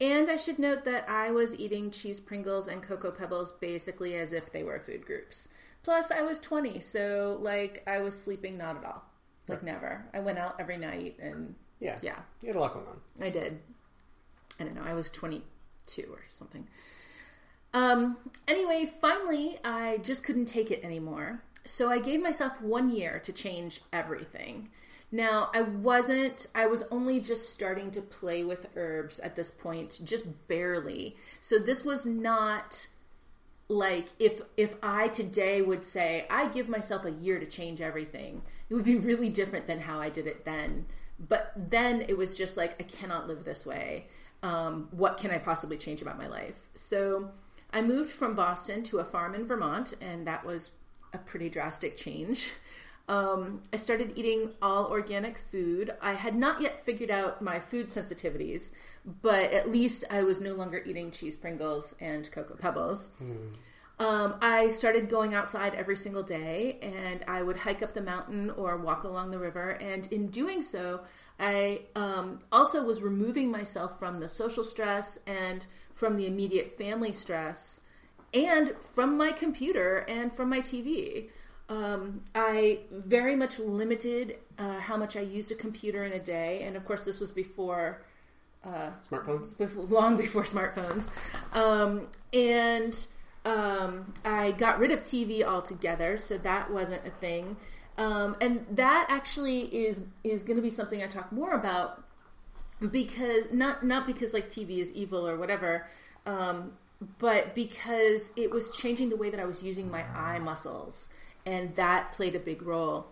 [0.00, 4.32] And I should note that I was eating cheese Pringles and Cocoa Pebbles basically as
[4.32, 5.48] if they were food groups.
[5.82, 9.02] Plus, I was 20, so like I was sleeping not at all.
[9.46, 9.72] Like right.
[9.72, 10.06] never.
[10.14, 11.96] I went out every night and yeah.
[12.00, 12.18] Yeah.
[12.40, 13.00] You had a lot going on.
[13.20, 13.58] I did.
[14.58, 14.82] I don't know.
[14.84, 16.66] I was 22 or something.
[17.72, 18.16] Um,
[18.48, 21.42] anyway, finally, I just couldn't take it anymore.
[21.64, 24.70] So I gave myself one year to change everything.
[25.12, 30.00] Now, I wasn't, I was only just starting to play with herbs at this point,
[30.04, 31.16] just barely.
[31.40, 32.86] So this was not
[33.68, 38.42] like if if I today would say I give myself a year to change everything,
[38.68, 40.86] it would be really different than how I did it then.
[41.28, 44.06] But then it was just like I cannot live this way.
[44.42, 46.68] Um, what can I possibly change about my life?
[46.74, 47.30] So
[47.72, 50.70] I moved from Boston to a farm in Vermont, and that was
[51.12, 52.50] a pretty drastic change.
[53.08, 55.92] Um, I started eating all organic food.
[56.00, 58.70] I had not yet figured out my food sensitivities,
[59.22, 63.10] but at least I was no longer eating cheese Pringles and Cocoa Pebbles.
[63.20, 63.54] Mm.
[63.98, 68.50] Um, I started going outside every single day, and I would hike up the mountain
[68.50, 69.70] or walk along the river.
[69.72, 71.00] And in doing so,
[71.38, 77.12] I um, also was removing myself from the social stress and from the immediate family
[77.12, 77.79] stress,
[78.32, 81.28] and from my computer and from my TV.
[81.68, 86.62] Um, I very much limited uh, how much I used a computer in a day,
[86.64, 88.02] and of course, this was before
[88.64, 91.10] uh, smartphones, before, long before smartphones.
[91.52, 92.96] Um, and
[93.44, 97.56] um, I got rid of TV altogether, so that wasn't a thing.
[97.98, 102.02] Um, and that actually is is going to be something I talk more about
[102.90, 105.86] because not not because like TV is evil or whatever,
[106.26, 106.72] um,
[107.18, 111.08] but because it was changing the way that I was using my eye muscles
[111.46, 113.06] and that played a big role.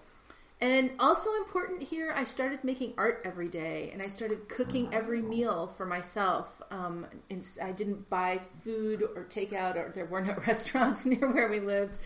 [0.61, 5.23] And also important here, I started making art every day, and I started cooking every
[5.23, 6.61] meal for myself.
[6.73, 7.07] Um,
[7.63, 11.99] I didn't buy food or takeout, or there were no restaurants near where we lived,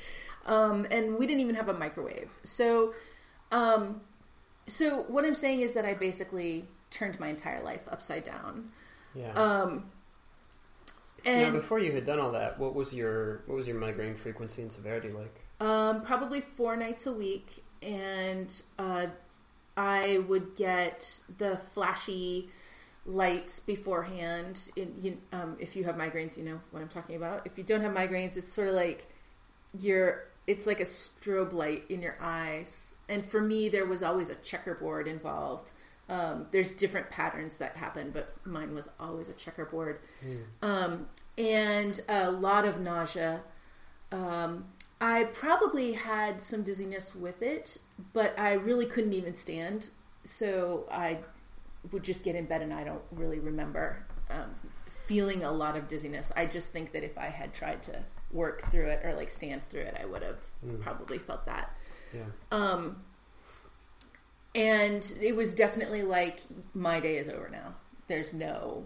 [0.44, 2.30] um, and we didn't even have a microwave.
[2.42, 2.92] So,
[3.52, 4.02] um,
[4.66, 8.70] so what I'm saying is that I basically turned my entire life upside down.
[9.14, 9.32] Yeah.
[9.32, 9.90] Um,
[11.24, 14.14] and now, before you had done all that, what was your what was your migraine
[14.14, 15.40] frequency and severity like?
[15.60, 19.06] Um, probably four nights a week, and uh,
[19.76, 22.50] I would get the flashy
[23.04, 24.70] lights beforehand.
[24.76, 27.46] In, you, um, if you have migraines, you know what I'm talking about.
[27.46, 29.06] If you don't have migraines, it's sort of like
[29.78, 30.24] you're.
[30.48, 32.96] It's like a strobe light in your eyes.
[33.08, 35.70] And for me, there was always a checkerboard involved.
[36.08, 40.00] Um, there's different patterns that happen, but mine was always a checkerboard.
[40.24, 40.42] Mm.
[40.62, 41.06] Um,
[41.38, 43.40] and a lot of nausea.
[44.10, 44.66] Um,
[45.00, 47.78] I probably had some dizziness with it,
[48.12, 49.88] but I really couldn't even stand.
[50.24, 51.18] So I
[51.90, 54.54] would just get in bed and I don't really remember um,
[54.88, 56.32] feeling a lot of dizziness.
[56.36, 59.68] I just think that if I had tried to work through it or like stand
[59.68, 60.80] through it, I would have mm.
[60.80, 61.76] probably felt that.
[62.14, 62.24] Yeah.
[62.50, 63.02] Um,
[64.54, 66.40] and it was definitely like
[66.74, 67.74] my day is over now.
[68.06, 68.84] There's no,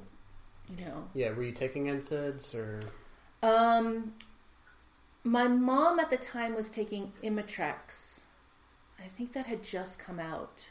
[0.69, 1.09] you know.
[1.15, 1.33] Yeah.
[1.33, 2.81] Were you taking NSAIDs or?
[3.43, 4.15] Um,
[5.25, 8.23] my mom at the time was taking Imitrex.
[8.99, 10.67] I think that had just come out.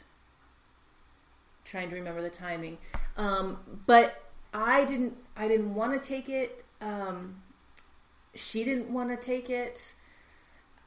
[1.64, 2.78] trying to remember the timing,
[3.16, 4.22] um, but
[4.54, 5.16] I didn't.
[5.36, 6.64] I didn't want to take it.
[6.80, 7.42] Um,
[8.34, 9.94] she didn't want to take it.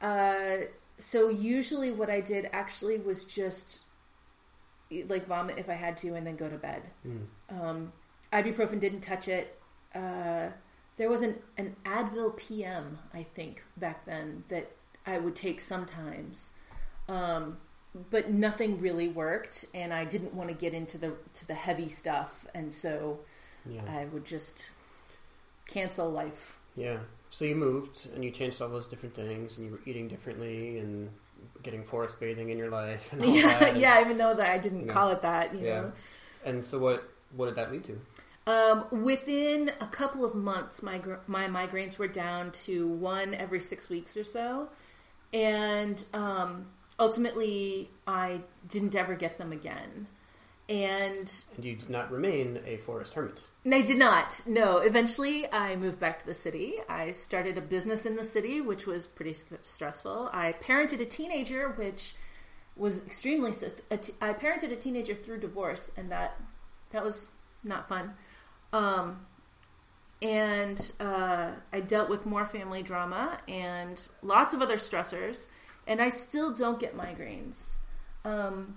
[0.02, 0.66] Uh,
[0.98, 3.82] so usually, what I did actually was just
[5.08, 6.82] like vomit if I had to, and then go to bed.
[7.06, 7.26] Mm.
[7.50, 7.92] Um,
[8.32, 9.58] ibuprofen didn't touch it.
[9.94, 10.48] Uh,
[10.96, 14.70] there was an, an Advil PM, I think, back then that
[15.06, 16.52] I would take sometimes.
[17.08, 17.56] Um,
[18.10, 21.88] but nothing really worked and I didn't want to get into the to the heavy
[21.88, 23.18] stuff and so
[23.68, 23.82] yeah.
[23.88, 24.72] I would just
[25.68, 26.58] cancel life.
[26.76, 26.98] Yeah.
[27.30, 30.78] So you moved and you changed all those different things and you were eating differently
[30.78, 31.10] and
[31.62, 34.92] getting forest bathing in your life yeah, yeah, even though that I didn't you know,
[34.92, 35.80] call it that, yeah.
[35.80, 35.92] Know.
[36.44, 38.00] And so what what did that lead to?
[38.46, 43.88] Um, within a couple of months, my my migraines were down to one every six
[43.88, 44.68] weeks or so,
[45.32, 46.66] and um,
[46.98, 50.06] ultimately, I didn't ever get them again.
[50.70, 53.40] And and you did not remain a forest hermit.
[53.70, 54.40] I did not.
[54.46, 54.78] No.
[54.78, 56.74] Eventually, I moved back to the city.
[56.88, 60.30] I started a business in the city, which was pretty stressful.
[60.32, 62.14] I parented a teenager, which
[62.76, 63.52] was extremely.
[63.90, 66.40] I parented a teenager through divorce, and that
[66.90, 67.30] that was
[67.64, 68.12] not fun.
[68.72, 69.26] Um,
[70.22, 75.48] and uh, I dealt with more family drama and lots of other stressors,
[75.88, 77.78] and I still don't get migraines.
[78.24, 78.76] Um,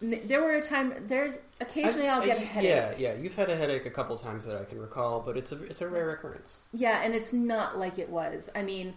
[0.00, 0.94] there were a time.
[1.06, 2.68] There's occasionally i will get a headache.
[2.68, 3.14] Yeah, yeah.
[3.14, 5.80] You've had a headache a couple times that I can recall, but it's a it's
[5.80, 6.64] a rare occurrence.
[6.72, 8.50] Yeah, and it's not like it was.
[8.54, 8.94] I mean,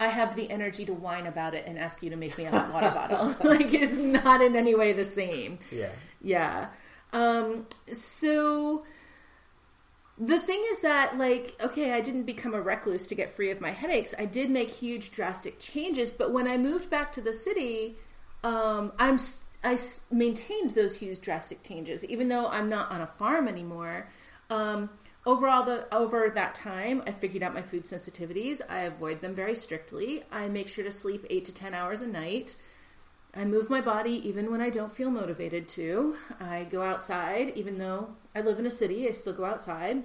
[0.00, 2.50] I have the energy to whine about it and ask you to make me a
[2.50, 3.36] hot water bottle.
[3.48, 5.58] like it's not in any way the same.
[5.70, 5.90] Yeah.
[6.20, 6.68] Yeah.
[7.12, 8.84] Um, so
[10.18, 13.60] the thing is that like okay i didn't become a recluse to get free of
[13.60, 17.32] my headaches i did make huge drastic changes but when i moved back to the
[17.32, 17.96] city
[18.44, 19.18] um, i'm
[19.64, 19.78] I
[20.10, 24.08] maintained those huge drastic changes, even though I'm not on a farm anymore.
[24.50, 24.90] Um,
[25.24, 28.60] overall, the over that time, I figured out my food sensitivities.
[28.68, 30.22] I avoid them very strictly.
[30.30, 32.56] I make sure to sleep eight to ten hours a night.
[33.34, 36.16] I move my body even when I don't feel motivated to.
[36.38, 39.08] I go outside, even though I live in a city.
[39.08, 40.04] I still go outside,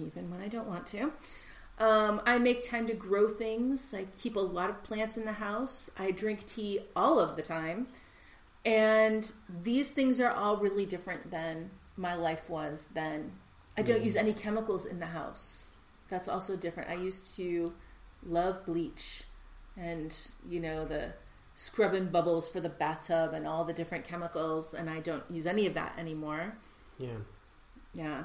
[0.00, 1.12] even when I don't want to.
[1.78, 3.94] Um, I make time to grow things.
[3.94, 5.90] I keep a lot of plants in the house.
[5.98, 7.86] I drink tea all of the time.
[8.64, 9.30] And
[9.62, 13.32] these things are all really different than my life was then.
[13.76, 14.04] I don't mm.
[14.04, 15.70] use any chemicals in the house.
[16.08, 16.90] That's also different.
[16.90, 17.72] I used to
[18.24, 19.24] love bleach
[19.76, 20.16] and,
[20.48, 21.14] you know, the
[21.54, 25.66] scrubbing bubbles for the bathtub and all the different chemicals, and I don't use any
[25.66, 26.54] of that anymore.
[26.98, 27.18] Yeah.
[27.94, 28.24] Yeah.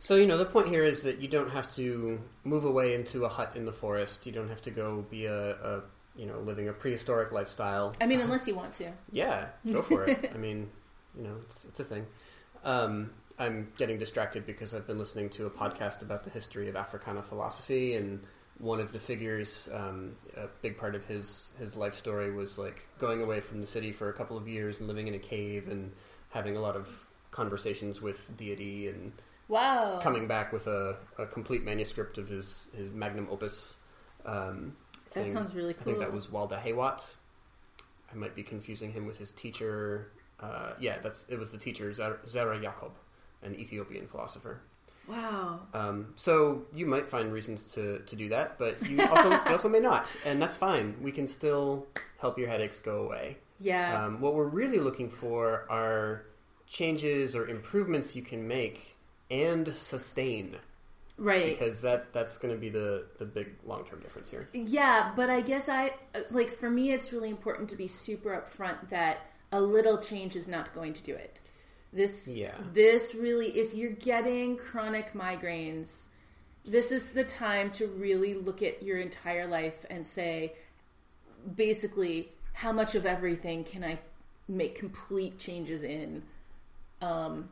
[0.00, 3.24] So you know the point here is that you don't have to move away into
[3.24, 4.26] a hut in the forest.
[4.26, 5.82] You don't have to go be a, a
[6.18, 7.94] you know living a prehistoric lifestyle.
[8.00, 8.92] I mean, unless you want to.
[9.12, 10.30] Yeah, go for it.
[10.34, 10.68] I mean,
[11.16, 12.06] you know, it's it's a thing.
[12.64, 16.76] Um, I'm getting distracted because I've been listening to a podcast about the history of
[16.76, 18.20] Africana philosophy, and
[18.58, 22.86] one of the figures, um, a big part of his his life story was like
[22.98, 25.68] going away from the city for a couple of years and living in a cave
[25.68, 25.92] and
[26.30, 29.12] having a lot of conversations with deity and
[29.46, 29.98] Wow.
[30.02, 33.78] coming back with a, a complete manuscript of his, his magnum opus.
[34.26, 34.76] Um,
[35.14, 35.32] That thing.
[35.32, 35.82] sounds really cool.
[35.82, 37.04] I think that was Walda Heywat.
[38.12, 40.12] I might be confusing him with his teacher.
[40.40, 42.92] Uh, yeah, that's it was the teacher Zara, Zara Jacob,
[43.42, 44.60] an Ethiopian philosopher.
[45.08, 45.60] Wow.
[45.72, 49.68] Um, so you might find reasons to, to do that, but you also you also
[49.68, 50.96] may not, and that's fine.
[51.02, 51.86] We can still
[52.18, 53.38] help your headaches go away.
[53.60, 54.04] Yeah.
[54.04, 56.24] Um, what we're really looking for are
[56.66, 58.96] changes or improvements you can make
[59.30, 60.56] and sustain
[61.18, 61.58] right.
[61.58, 64.48] because that that's going to be the the big long term difference here.
[64.52, 65.92] Yeah, but I guess I
[66.30, 69.18] like for me it's really important to be super upfront that
[69.52, 71.40] a little change is not going to do it.
[71.92, 72.54] This Yeah.
[72.72, 76.06] this really if you're getting chronic migraines,
[76.64, 80.54] this is the time to really look at your entire life and say
[81.56, 83.98] basically how much of everything can I
[84.48, 86.22] make complete changes in
[87.00, 87.48] um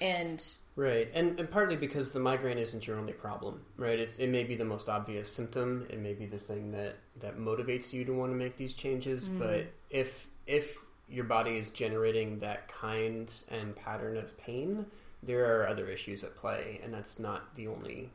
[0.00, 0.44] and
[0.76, 3.98] Right, and and partly because the migraine isn't your only problem, right?
[3.98, 5.84] It's it may be the most obvious symptom.
[5.90, 9.28] It may be the thing that that motivates you to want to make these changes.
[9.28, 14.86] But if if your body is generating that kind and pattern of pain,
[15.20, 18.10] there are other issues at play, and that's not the only.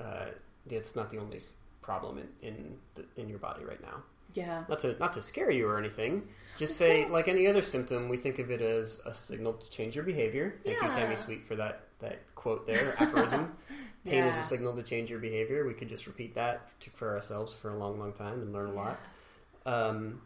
[0.00, 0.26] Uh,
[0.66, 1.40] that's not the only
[1.82, 4.04] problem in in, the, in your body right now.
[4.34, 4.62] yeah.
[4.68, 6.28] Not to not to scare you or anything.
[6.58, 9.94] Just say like any other symptom, we think of it as a signal to change
[9.94, 10.60] your behavior.
[10.64, 13.56] Thank you, Tammi Sweet, for that that quote there, aphorism.
[14.04, 15.66] Pain is a signal to change your behavior.
[15.66, 18.70] We could just repeat that to, for ourselves for a long, long time and learn
[18.70, 18.98] a lot.
[19.66, 20.22] Um,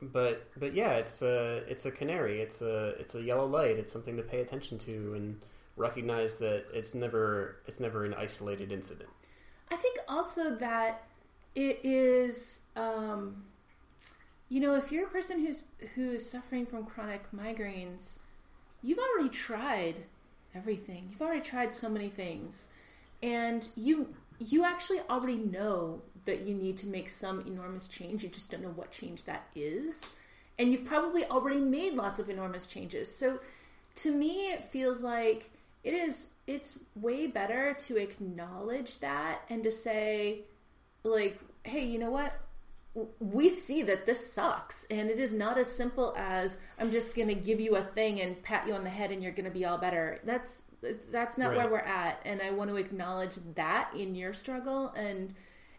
[0.00, 2.40] but but yeah, it's a it's a canary.
[2.40, 3.76] It's a it's a yellow light.
[3.76, 5.40] It's something to pay attention to and
[5.76, 9.10] recognize that it's never it's never an isolated incident.
[9.70, 11.02] I think also that
[11.54, 13.44] it is, um,
[14.48, 18.18] you know, if you're a person who's who is suffering from chronic migraines,
[18.82, 20.04] you've already tried
[20.54, 21.08] everything.
[21.10, 22.68] You've already tried so many things,
[23.22, 28.22] and you you actually already know that you need to make some enormous change.
[28.22, 30.12] You just don't know what change that is,
[30.58, 33.14] and you've probably already made lots of enormous changes.
[33.14, 33.40] So,
[33.96, 35.50] to me, it feels like
[35.84, 40.40] it is it's way better to acknowledge that and to say
[41.04, 42.32] like hey you know what
[43.18, 47.26] we see that this sucks and it is not as simple as i'm just going
[47.26, 49.50] to give you a thing and pat you on the head and you're going to
[49.50, 50.20] be all better.
[50.24, 50.62] That's
[51.10, 55.34] that's not where we're at and i want to acknowledge that in your struggle and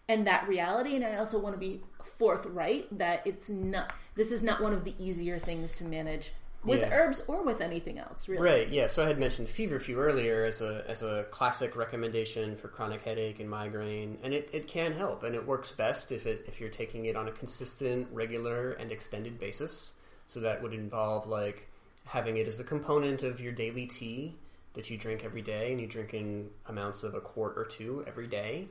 [0.08, 4.42] and that reality and i also want to be forthright that it's not this is
[4.42, 6.32] not one of the easier things to manage
[6.66, 6.94] with Yeah.
[6.94, 8.68] herbs or with anything else really Right.
[8.70, 8.88] Yeah.
[8.88, 13.40] So I had mentioned feverfew earlier as a as a classic recommendation for chronic headache
[13.40, 16.70] and migraine, and it, it can help, and it works best if it if you're
[16.70, 19.94] taking it on a consistent, regular, and extended basis.
[20.28, 21.68] So that would involve like
[22.06, 24.36] having it as a component of your daily tea
[24.74, 28.04] that you drink every day, and you drink in amounts of a quart or two
[28.08, 28.68] every day,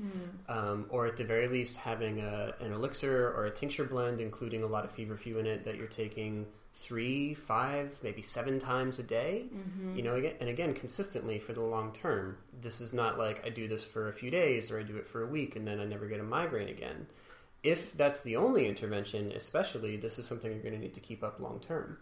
[0.51, 4.63] um, or at the very least having a, an elixir or a tincture blend, including
[4.63, 9.03] a lot of feverfew in it, that you're taking three, five, maybe seven times a
[9.03, 9.47] day.
[9.55, 9.97] Mm-hmm.
[9.97, 12.37] You know, and again, consistently for the long term.
[12.61, 15.07] This is not like I do this for a few days or I do it
[15.07, 17.07] for a week and then I never get a migraine again.
[17.63, 21.23] If that's the only intervention, especially, this is something you're going to need to keep
[21.25, 21.99] up long term.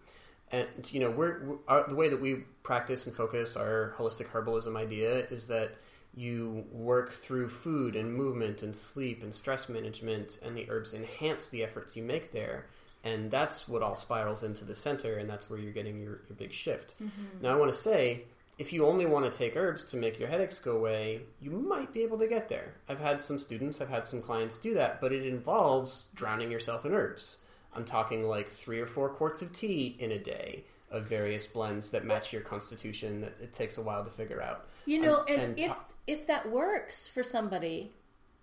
[0.50, 3.94] And you know, we're, we our, uh, the way that we practice and focus our
[3.96, 5.74] holistic herbalism idea is that
[6.14, 11.48] you work through food and movement and sleep and stress management, and the herbs enhance
[11.48, 12.66] the efforts you make there
[13.04, 16.36] and that's what all spirals into the center, and that's where you're getting your, your
[16.36, 16.94] big shift.
[17.02, 17.42] Mm-hmm.
[17.42, 18.22] Now, I want to say,
[18.58, 21.92] if you only want to take herbs to make your headaches go away, you might
[21.92, 22.74] be able to get there.
[22.88, 26.84] I've had some students, I've had some clients do that, but it involves drowning yourself
[26.84, 27.38] in herbs.
[27.74, 31.90] I'm talking like three or four quarts of tea in a day of various blends
[31.90, 34.66] that match your constitution that it takes a while to figure out.
[34.84, 37.92] You know, and, and if ta- if that works for somebody,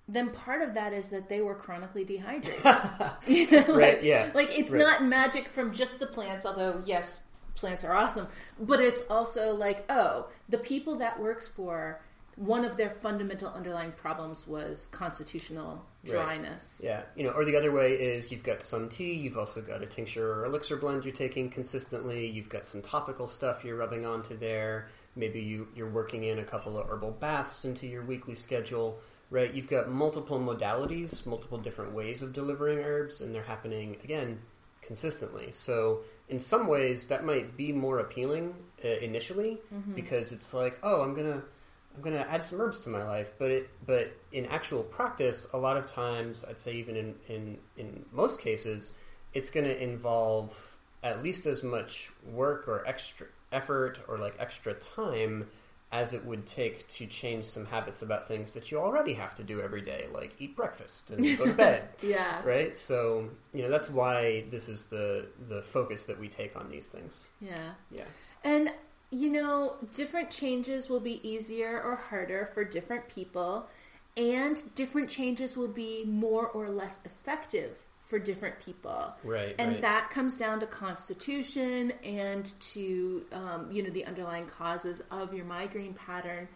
[0.09, 2.63] then part of that is that they were chronically dehydrated.
[2.65, 4.31] like, right, yeah.
[4.33, 4.79] Like it's right.
[4.79, 7.21] not magic from just the plants, although yes,
[7.55, 8.27] plants are awesome,
[8.59, 12.01] but it's also like, oh, the people that works for
[12.35, 16.79] one of their fundamental underlying problems was constitutional dryness.
[16.81, 16.89] Right.
[16.89, 19.83] Yeah, you know, or the other way is you've got some tea, you've also got
[19.83, 24.05] a tincture or elixir blend you're taking consistently, you've got some topical stuff you're rubbing
[24.05, 24.87] onto there.
[25.17, 29.53] Maybe you, you're working in a couple of herbal baths into your weekly schedule, right?
[29.53, 34.39] You've got multiple modalities, multiple different ways of delivering herbs, and they're happening again
[34.81, 35.51] consistently.
[35.51, 39.93] So in some ways, that might be more appealing uh, initially mm-hmm.
[39.93, 41.43] because it's like, oh, I'm gonna
[41.95, 43.33] I'm gonna add some herbs to my life.
[43.37, 47.57] But it but in actual practice, a lot of times, I'd say even in in
[47.77, 48.93] in most cases,
[49.33, 54.73] it's going to involve at least as much work or extra effort or like extra
[54.73, 55.47] time
[55.91, 59.43] as it would take to change some habits about things that you already have to
[59.43, 61.89] do every day, like eat breakfast and go to bed.
[62.03, 62.41] yeah.
[62.43, 62.77] Right?
[62.77, 66.87] So, you know, that's why this is the the focus that we take on these
[66.87, 67.27] things.
[67.41, 67.71] Yeah.
[67.91, 68.05] Yeah.
[68.43, 68.71] And
[69.11, 73.67] you know, different changes will be easier or harder for different people,
[74.15, 77.77] and different changes will be more or less effective
[78.09, 79.13] for different people.
[79.23, 79.53] Right.
[79.59, 79.81] And right.
[79.81, 85.45] that comes down to constitution and to, um, you know, the underlying causes of your
[85.45, 86.47] migraine pattern.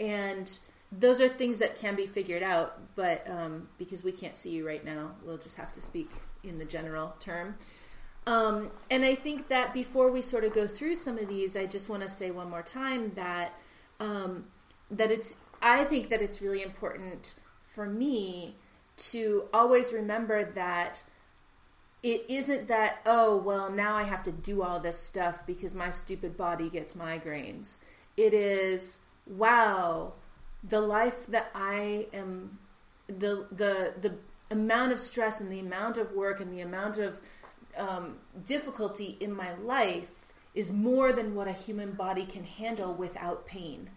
[0.00, 0.58] And
[0.90, 4.66] those are things that can be figured out, but um, because we can't see you
[4.66, 6.10] right now, we'll just have to speak
[6.42, 7.54] in the general term.
[8.26, 11.66] Um, and I think that before we sort of go through some of these, I
[11.66, 13.54] just want to say one more time that
[14.00, 14.46] um,
[14.90, 15.36] that it's.
[15.62, 18.56] I think that it's really important for me
[18.96, 21.02] to always remember that
[22.02, 25.90] it isn't that, oh, well, now I have to do all this stuff because my
[25.90, 27.78] stupid body gets migraines.
[28.16, 30.12] It is, wow,
[30.62, 32.58] the life that I am,
[33.08, 34.14] the, the, the
[34.50, 37.20] amount of stress and the amount of work and the amount of
[37.76, 43.46] um, difficulty in my life is more than what a human body can handle without
[43.46, 43.90] pain.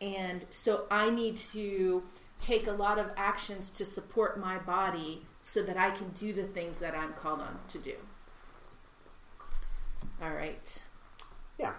[0.00, 2.02] And so I need to
[2.38, 6.44] take a lot of actions to support my body so that I can do the
[6.44, 7.94] things that I'm called on to do.
[10.22, 10.82] All right.
[11.58, 11.72] Yeah.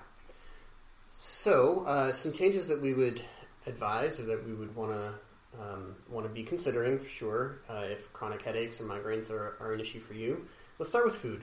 [1.12, 3.22] So, uh, some changes that we would
[3.66, 5.14] advise or that we would want to
[5.60, 9.74] um, want to be considering for sure uh, if chronic headaches or migraines are, are,
[9.74, 10.46] an issue for you.
[10.78, 11.42] Let's start with food.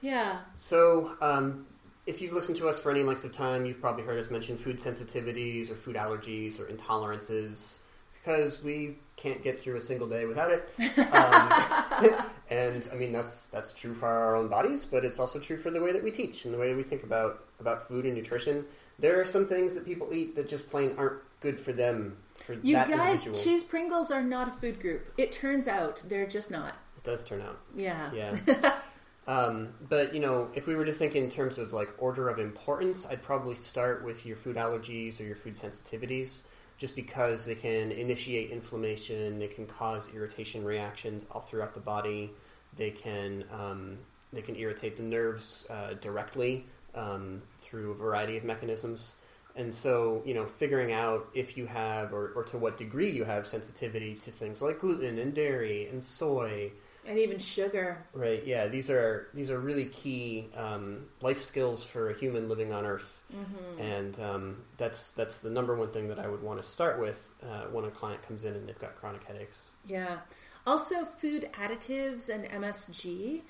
[0.00, 0.40] Yeah.
[0.56, 1.66] So, um,
[2.06, 4.56] if you've listened to us for any length of time, you've probably heard us mention
[4.56, 7.80] food sensitivities or food allergies or intolerances
[8.22, 10.68] because we can't get through a single day without it.
[11.12, 12.14] Um,
[12.50, 15.70] and I mean that's that's true for our own bodies, but it's also true for
[15.70, 18.64] the way that we teach and the way we think about about food and nutrition.
[18.98, 22.16] There are some things that people eat that just plain aren't good for them.
[22.46, 23.44] For you that guys, individual.
[23.44, 25.12] cheese Pringles are not a food group.
[25.18, 26.78] It turns out they're just not.
[26.96, 27.58] It does turn out.
[27.74, 28.10] Yeah.
[28.12, 28.78] Yeah.
[29.24, 32.40] Um, but you know, if we were to think in terms of like order of
[32.40, 36.42] importance, I'd probably start with your food allergies or your food sensitivities
[36.82, 42.28] just because they can initiate inflammation, they can cause irritation reactions all throughout the body.
[42.76, 43.98] They can um,
[44.32, 46.66] they can irritate the nerves uh, directly
[46.96, 49.14] um, through a variety of mechanisms.
[49.54, 53.22] And so, you know, figuring out if you have or, or to what degree you
[53.22, 56.72] have sensitivity to things like gluten and dairy and soy
[57.06, 58.04] and even sugar.
[58.12, 58.44] Right.
[58.46, 58.68] Yeah.
[58.68, 63.22] These are these are really key um, life skills for a human living on Earth,
[63.32, 63.80] mm-hmm.
[63.80, 67.32] and um, that's that's the number one thing that I would want to start with
[67.42, 69.70] uh, when a client comes in and they've got chronic headaches.
[69.86, 70.18] Yeah.
[70.66, 73.42] Also, food additives and MSG.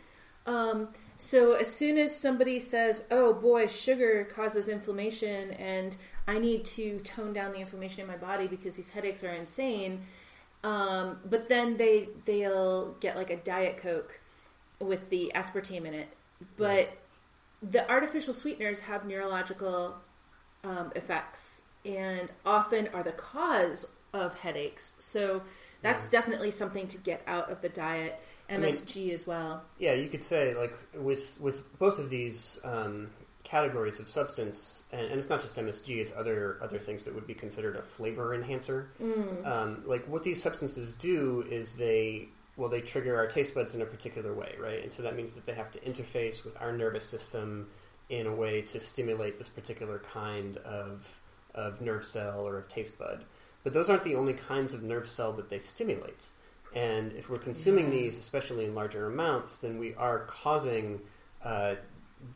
[0.44, 5.96] Um, so as soon as somebody says, "Oh boy, sugar causes inflammation," and
[6.26, 10.02] I need to tone down the inflammation in my body because these headaches are insane
[10.64, 14.20] um, but then they they'll get like a diet coke
[14.80, 16.08] with the aspartame in it.
[16.56, 16.90] But right.
[17.62, 19.96] the artificial sweeteners have neurological
[20.64, 24.94] um, effects and often are the cause of headaches.
[24.98, 25.42] So
[25.82, 26.20] that's yeah.
[26.20, 28.20] definitely something to get out of the diet.
[28.50, 29.62] MSG I mean, as well.
[29.78, 33.08] Yeah, you could say like with with both of these um,
[33.52, 37.26] categories of substance, and, and, it's not just MSG; it's other other things that would
[37.26, 38.90] be considered a flavor enhancer.
[39.00, 39.46] Mm.
[39.46, 43.82] Um, like what these substances do is they well, they trigger our taste buds in
[43.82, 44.82] a particular way, right?
[44.82, 47.68] And so that means that they have to interface with our nervous system
[48.08, 51.20] in a way to stimulate this particular kind of
[51.54, 53.26] of nerve cell or of taste bud.
[53.64, 56.24] But those aren't the only kinds of nerve cell that they stimulate.
[56.74, 61.00] And if we're consuming these, especially in larger amounts, then we are causing
[61.44, 61.74] uh,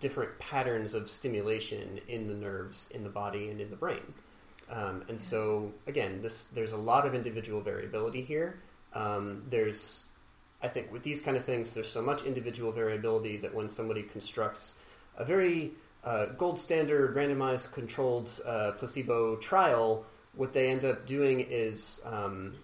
[0.01, 4.15] different patterns of stimulation in the nerves, in the body, and in the brain.
[4.71, 8.61] Um, and so, again, this there's a lot of individual variability here.
[8.95, 10.05] Um, there's,
[10.63, 14.03] I think, with these kind of things, there's so much individual variability that when somebody
[14.03, 14.75] constructs
[15.17, 15.73] a very
[16.05, 22.55] uh, gold standard randomized controlled uh, placebo trial, what they end up doing is um,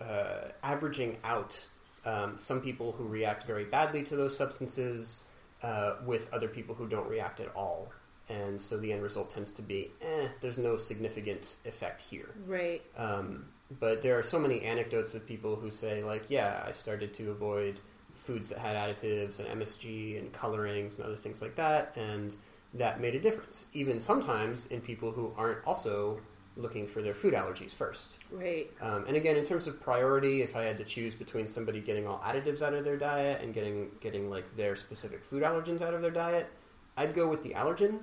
[0.00, 1.68] uh, averaging out
[2.04, 5.24] um, some people who react very badly to those substances
[5.62, 7.92] uh, with other people who don't react at all.
[8.28, 12.34] And so the end result tends to be, eh, there's no significant effect here.
[12.46, 12.82] Right.
[12.96, 13.46] Um,
[13.78, 17.30] but there are so many anecdotes of people who say, like, yeah, I started to
[17.30, 17.78] avoid
[18.14, 22.34] foods that had additives and MSG and colorings and other things like that, and
[22.74, 23.66] that made a difference.
[23.72, 26.20] Even sometimes in people who aren't also
[26.56, 28.18] looking for their food allergies first.
[28.30, 28.70] Right.
[28.80, 32.06] Um, and again, in terms of priority, if I had to choose between somebody getting
[32.06, 35.94] all additives out of their diet and getting getting like their specific food allergens out
[35.94, 36.48] of their diet,
[36.96, 38.00] I'd go with the allergen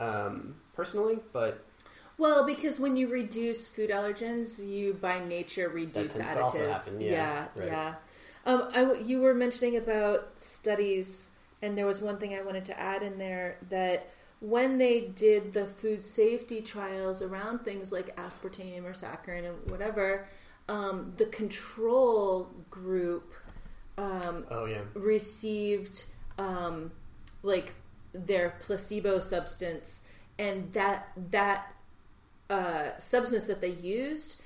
[0.00, 1.18] um, personally.
[1.32, 1.64] But
[2.16, 6.68] Well, because when you reduce food allergens, you by nature reduce additives.
[6.68, 7.46] happen, yeah, yeah.
[7.56, 7.66] right.
[7.66, 7.94] yeah.
[8.46, 11.30] Um, I you were mentioning about studies,
[11.62, 14.08] and there was one thing I wanted to add in there that
[14.40, 20.28] when they did the food safety trials around things like aspartame or saccharin and whatever,
[20.68, 23.32] um, the control group
[23.96, 26.04] um, oh yeah, received
[26.38, 26.92] um,
[27.42, 27.74] like
[28.12, 30.02] their placebo substance,
[30.38, 31.74] and that that
[32.48, 34.36] uh, substance that they used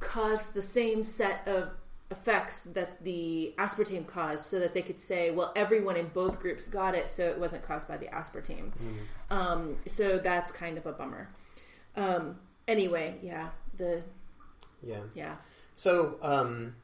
[0.00, 1.70] caused the same set of
[2.10, 6.68] effects that the aspartame caused, so that they could say, well, everyone in both groups
[6.68, 8.70] got it, so it wasn't caused by the aspartame.
[9.30, 11.28] Um, so that's kind of a bummer.
[11.96, 12.38] Um,
[12.68, 14.02] anyway, yeah, the
[14.82, 15.00] yeah.
[15.14, 15.36] yeah.
[15.74, 16.76] So, um,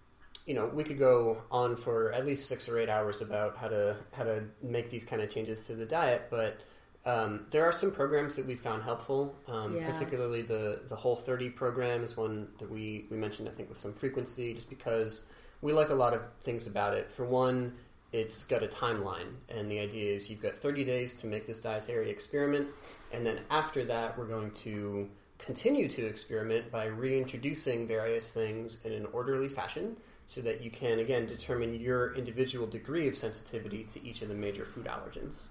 [0.47, 3.69] you know, we could go on for at least six or eight hours about how
[3.69, 6.61] to how to make these kind of changes to the diet, but
[7.05, 9.35] um, there are some programs that we found helpful.
[9.49, 9.91] Um, Yeah.
[9.91, 13.79] Particularly the the Whole 30 program is one that we we mentioned, I think, with
[13.79, 15.25] some frequency, just because
[15.61, 17.11] we like a lot of things about it.
[17.11, 17.75] For one,
[18.13, 21.61] it's got a timeline, and the idea is you've got 30 days to make this
[21.61, 22.69] dietary experiment,
[23.13, 28.93] and then after that, we're going to continue to experiment by reintroducing various things in
[28.93, 29.97] an orderly fashion
[30.27, 34.35] so that you can again determine your individual degree of sensitivity to each of the
[34.35, 35.49] major food allergens.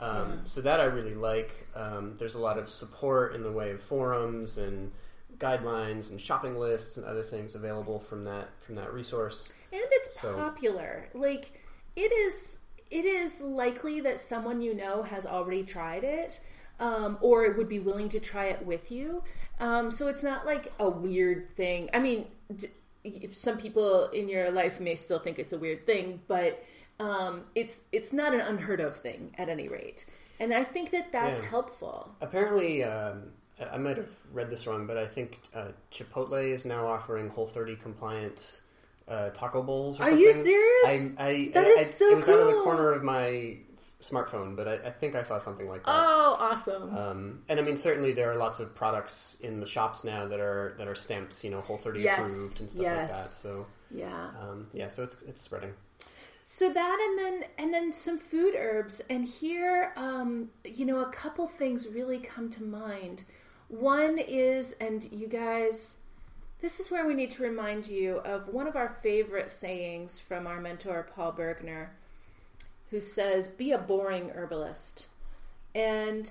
[0.00, 1.66] Um, so that I really like.
[1.74, 4.90] Um, there's a lot of support in the way of forums and
[5.38, 9.50] guidelines and shopping lists and other things available from that from that resource.
[9.72, 11.08] and it's So- popular.
[11.14, 11.52] Like
[11.96, 12.58] it is,
[12.90, 16.40] it is likely that someone you know has already tried it,
[16.80, 19.22] um, or would be willing to try it with you.
[19.60, 21.90] Um, so it's not like a weird thing.
[21.94, 22.26] I mean,
[22.56, 22.70] d-
[23.30, 26.62] some people in your life may still think it's a weird thing, but
[27.00, 30.04] um, it's it's not an unheard of thing at any rate.
[30.38, 31.48] And I think that that's Yeah.
[31.48, 32.14] helpful.
[32.20, 33.32] Apparently, um,
[33.72, 37.46] I might have read this wrong, but I think uh, Chipotle is now offering Whole
[37.46, 38.60] 30 compliant
[39.08, 39.98] uh, taco bowls.
[40.00, 40.24] Or Are something.
[40.24, 41.14] you serious?
[41.18, 43.58] I, I, That I- is so It was out of the corner of my
[44.00, 45.90] smartphone, but I, I think I saw something like that.
[45.94, 46.96] Oh, awesome!
[46.96, 50.40] Um, and I mean, certainly there are lots of products in the shops now that
[50.40, 53.26] are that are stamped, you know, Whole 30 Yes, approved and stuff like that.
[53.26, 54.30] So, yeah.
[54.40, 55.74] um, yeah, so it's it's spreading.
[56.42, 61.10] So that and then and then some food herbs and here um, you know a
[61.10, 63.24] couple things really come to mind.
[63.68, 65.96] One is and you guys
[66.60, 70.46] this is where we need to remind you of one of our favorite sayings from
[70.46, 71.88] our mentor Paul Bergner
[72.90, 75.06] who says be a boring herbalist.
[75.74, 76.30] And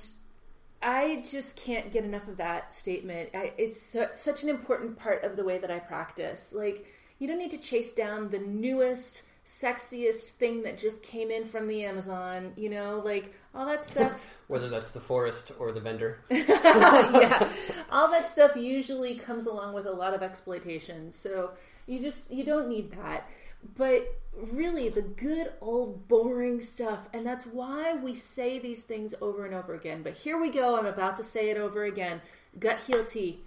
[0.82, 3.30] I just can't get enough of that statement.
[3.34, 6.54] I, it's su- such an important part of the way that I practice.
[6.54, 6.86] Like,
[7.18, 11.68] you don't need to chase down the newest, sexiest thing that just came in from
[11.68, 14.40] the Amazon, you know, like all that stuff.
[14.48, 16.20] Whether that's the forest or the vendor.
[16.30, 17.50] yeah.
[17.92, 21.10] All that stuff usually comes along with a lot of exploitation.
[21.10, 21.52] So
[21.88, 23.28] you just, you don't need that.
[23.76, 24.08] But
[24.52, 29.56] really, the good old boring stuff, and that's why we say these things over and
[29.56, 30.04] over again.
[30.04, 32.22] But here we go, I'm about to say it over again
[32.58, 33.40] gut heal tea.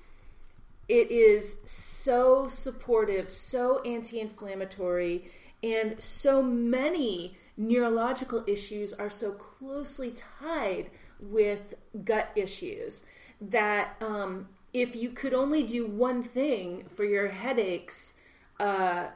[0.89, 5.31] It is so supportive, so anti inflammatory,
[5.63, 10.91] and so many neurological issues are so closely tied
[11.21, 13.05] with gut issues
[13.41, 18.17] that um, if you could only do one thing for your headaches,
[18.59, 19.09] uh,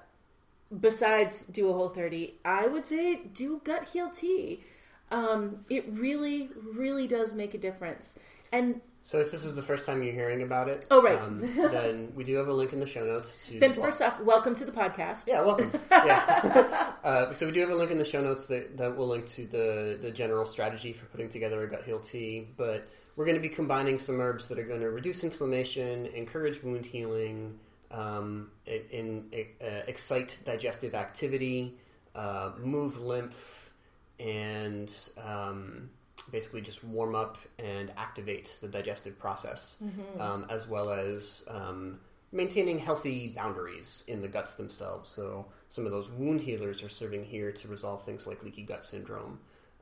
[0.81, 4.63] besides do a whole 30, I would say do gut heal tea.
[5.11, 8.19] Um, it really, really does make a difference.
[8.53, 11.17] And So if this is the first time you're hearing about it, Oh, right.
[11.17, 13.61] um, then we do have a link in the show notes to.
[13.61, 15.29] then, first off, welcome to the podcast.
[15.29, 15.71] yeah, welcome.
[15.93, 16.93] Yeah.
[17.05, 19.27] uh, so we do have a link in the show notes that, that will link
[19.27, 22.49] to the the general strategy for putting together a gut heal tea.
[22.57, 26.65] But we're going to be combining some herbs that are going to reduce inflammation, encourage
[26.65, 27.61] wound healing,
[27.93, 31.77] um, in, in uh, excite digestive activity,
[32.17, 33.71] uh, move lymph,
[34.19, 34.93] and
[35.25, 35.91] um,
[36.31, 39.77] basically just warm up and activate the digestive process,
[40.19, 41.99] um, as well as um,
[42.33, 45.09] maintaining healthy boundaries in the guts themselves.
[45.09, 48.85] So some of those wound healers are serving here to resolve things like leaky gut
[48.85, 49.39] syndrome.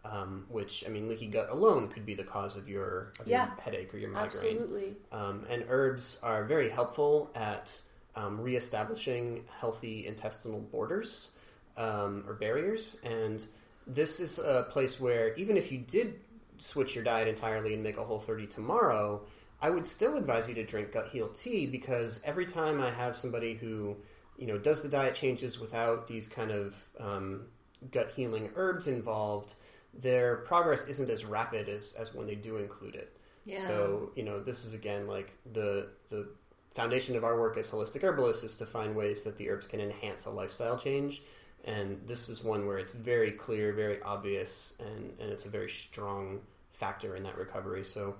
[0.06, 3.46] Um, which I mean, leaky gut alone could be the cause of your, of Yeah.
[3.46, 4.56] your headache or your migraine.
[4.58, 4.96] Absolutely.
[5.10, 7.80] Um, and herbs are very helpful at
[8.14, 11.30] um, reestablishing healthy intestinal borders
[11.78, 12.98] um, or barriers.
[13.02, 13.46] And
[13.86, 16.20] this is a place where even if you did
[16.64, 19.22] switch your diet entirely and make a whole 30 tomorrow,
[19.60, 23.14] I would still advise you to drink gut heal tea because every time I have
[23.16, 23.96] somebody who
[24.36, 27.46] you know does the diet changes without these kind of um,
[27.90, 29.54] gut healing herbs involved,
[29.92, 33.16] their progress isn't as rapid as, as when they do include it.
[33.44, 33.66] Yeah.
[33.66, 36.28] So you know, this is again like the the
[36.74, 39.80] foundation of our work as holistic herbalists is to find ways that the herbs can
[39.80, 41.22] enhance a lifestyle change,
[41.64, 45.70] and this is one where it's very clear, very obvious, and and it's a very
[45.70, 46.40] strong
[46.74, 47.84] factor in that recovery.
[47.84, 48.16] So,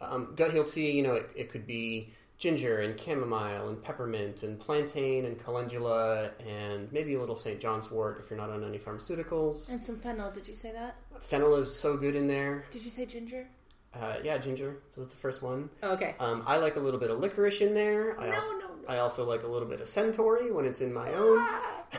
[0.00, 4.42] um, gut heal tea, you know, it, it could be ginger and chamomile and peppermint
[4.42, 7.60] and plantain and calendula and maybe a little St.
[7.60, 9.70] John's wort if you're not on any pharmaceuticals.
[9.70, 10.30] And some fennel.
[10.32, 10.96] Did you say that?
[11.20, 12.64] Fennel is so good in there.
[12.72, 13.46] Did you say ginger?
[13.94, 14.78] Uh, yeah, ginger.
[14.90, 15.68] So that's the first one.
[15.82, 16.14] Oh, okay.
[16.18, 18.18] Um, I like a little bit of licorice in there.
[18.18, 18.68] I No, also, no, no.
[18.88, 21.46] I also like a little bit of centaury when it's in my own.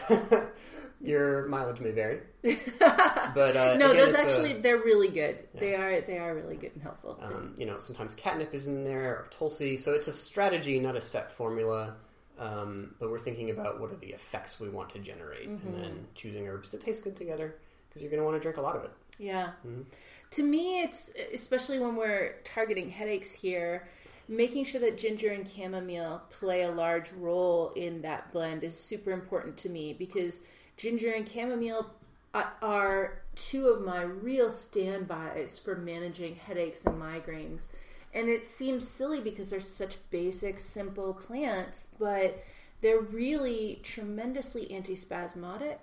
[1.04, 5.44] Your mileage may vary, but uh, no, again, those a- actually they're really good.
[5.54, 7.20] They are they are really good and helpful.
[7.22, 9.78] um, you know, sometimes catnip is in there or tulsi.
[9.78, 11.96] So it's a strategy, not a set formula.
[12.40, 15.68] Um, but we're thinking about what are the effects we want to generate, Mm-hmm.
[15.68, 17.56] and then choosing herbs that taste good together
[17.90, 18.92] because you're going to want to drink a lot of it.
[19.20, 19.52] Yeah.
[19.68, 19.82] Mm-hmm.
[20.32, 23.88] To me, it's especially when we're targeting headaches here,
[24.28, 29.12] making sure that ginger and chamomile play a large role in that blend is super
[29.12, 30.42] important to me because
[30.78, 31.90] ginger and chamomile
[32.34, 37.70] are two of my real standbys for managing headaches and migraines.
[38.14, 42.44] And it seems silly because they're such basic, simple plants, but
[42.82, 45.78] they're really tremendously antispasmodic.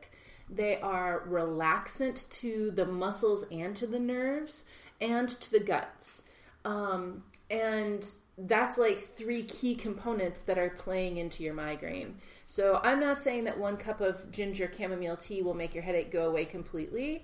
[0.48, 4.64] They are relaxant to the muscles and to the nerves
[5.00, 6.22] and to the guts.
[6.64, 12.16] Um, and that's like three key components that are playing into your migraine.
[12.50, 16.10] So I'm not saying that one cup of ginger chamomile tea will make your headache
[16.10, 17.22] go away completely,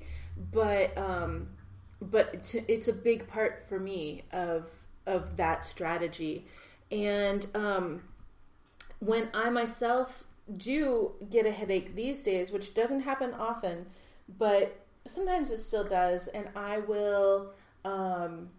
[0.52, 1.48] but um,
[2.00, 4.70] but it's, it's a big part for me of
[5.04, 6.46] of that strategy.
[6.92, 8.02] And um,
[9.00, 10.22] when I myself
[10.56, 13.86] do get a headache these days, which doesn't happen often,
[14.38, 17.52] but sometimes it still does, and I will.
[17.84, 18.50] Um,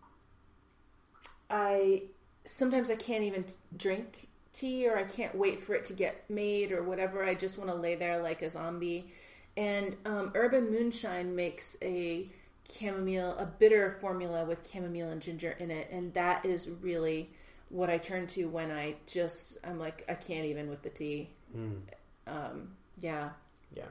[1.49, 2.03] I
[2.43, 3.45] sometimes I can't even
[3.78, 4.28] drink
[4.58, 7.24] tea, or I can't wait for it to get made, or whatever.
[7.24, 9.12] I just want to lay there like a zombie.
[9.55, 12.30] And um, Urban Moonshine makes a
[12.72, 17.30] chamomile, a bitter formula with chamomile and ginger in it, and that is really
[17.70, 21.30] what I turn to when I just I'm like I can't even with the tea.
[22.28, 23.30] Um, yeah,
[23.76, 23.86] Yeah.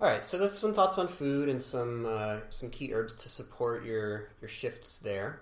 [0.00, 3.28] All right, so that's some thoughts on food and some uh, some key herbs to
[3.28, 5.40] support your your shifts there.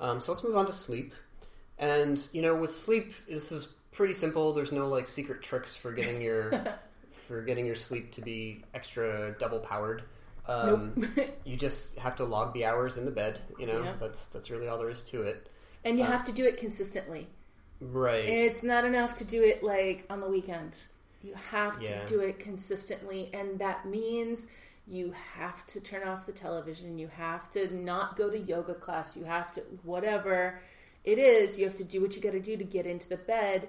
[0.00, 1.14] Um, so let's move on to sleep.
[1.78, 4.52] And you know, with sleep, this is pretty simple.
[4.52, 6.52] There's no like secret tricks for getting your
[7.26, 10.02] for getting your sleep to be extra double powered.
[10.46, 10.94] Um,
[11.44, 13.40] you just have to log the hours in the bed.
[13.58, 13.94] You know, Yeah.
[13.98, 15.48] that's that's really all there is to it.
[15.84, 17.26] and you have to do it consistently.
[17.80, 18.24] Right.
[18.24, 20.84] It's not enough to do it like on the weekend.
[21.22, 22.04] You have to Yeah.
[22.06, 24.46] do it consistently, and that means
[24.86, 26.98] you have to turn off the television.
[26.98, 29.16] You have to not go to yoga class.
[29.16, 30.60] You have to whatever
[31.04, 31.58] it is.
[31.58, 33.68] You have to do what you got to do to get into the bed,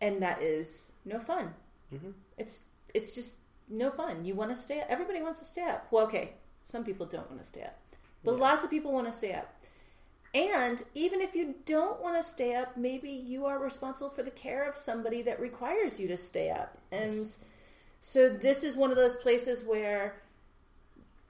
[0.00, 1.54] and that is no fun.
[1.92, 2.10] Mm-hmm.
[2.36, 2.64] It's
[2.94, 3.36] it's just
[3.68, 4.24] no fun.
[4.24, 4.86] You want to stay up.
[4.88, 5.86] Everybody wants to stay up.
[5.90, 6.34] Well, okay,
[6.64, 7.78] some people don't want to stay up,
[8.22, 9.50] but lots of people want to stay up.
[10.34, 14.32] And even if you don't want to stay up, maybe you are responsible for the
[14.32, 16.76] care of somebody that requires you to stay up.
[16.90, 17.32] And
[18.00, 20.16] so this is one of those places where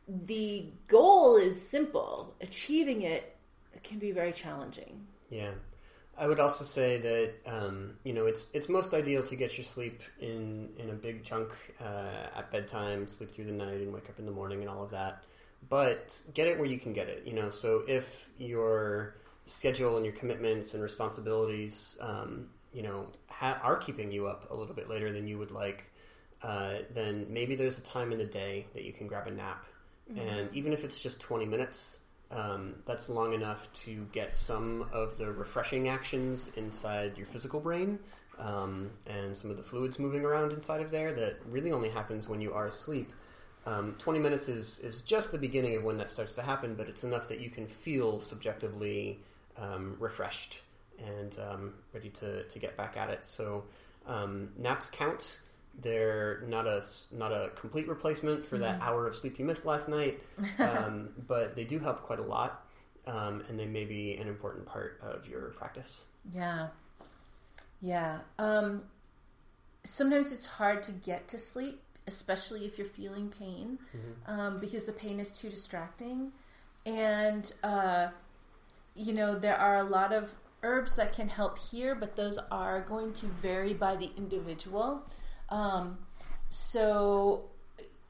[0.09, 3.34] the goal is simple, achieving it
[3.85, 5.07] can be very challenging.
[5.31, 5.53] Yeah.
[6.17, 9.65] I would also say that um, you know it's it's most ideal to get your
[9.65, 14.09] sleep in in a big chunk uh, at bedtime, sleep through the night, and wake
[14.09, 15.25] up in the morning, and all of that.
[15.69, 17.27] But get it where you can get it.
[17.27, 19.17] You know, so if your
[19.47, 24.57] schedule and your commitments and responsibilities, um, you know, ha- are keeping you up a
[24.57, 25.91] little bit later than you would like,
[26.43, 29.65] uh, then maybe there's a time in the day that you can grab a nap,
[30.09, 30.21] mm-hmm.
[30.21, 31.99] and even if it's just twenty minutes
[32.31, 37.99] um, that's long enough to get some of the refreshing actions inside your physical brain
[38.39, 42.29] um, and some of the fluids moving around inside of there that really only happens
[42.29, 43.13] when you are asleep.
[43.67, 46.89] Um, 20 minutes is, is just the beginning of when that starts to happen, but
[46.89, 49.21] it's enough that you can feel subjectively
[49.57, 50.61] um, refreshed
[50.99, 53.25] and um, ready to, to get back at it.
[53.25, 53.65] So
[54.07, 55.41] um, naps count.
[55.81, 58.89] They're not a not a complete replacement for that mm-hmm.
[58.89, 60.21] hour of sleep you missed last night,
[60.59, 62.67] um, but they do help quite a lot,
[63.07, 66.05] um, and they may be an important part of your practice.
[66.33, 66.69] Yeah,
[67.81, 68.21] yeah.
[68.39, 68.85] Um,
[69.85, 74.41] sometimes it's hard to get to sleep, especially if you're feeling pain, mm-hmm.
[74.41, 76.33] Um, because the pain is too distracting,
[76.87, 78.09] and uh,
[78.95, 82.81] you know there are a lot of herbs that can help here, but those are
[82.81, 85.05] going to vary by the individual.
[85.49, 85.99] Um,
[86.51, 87.45] so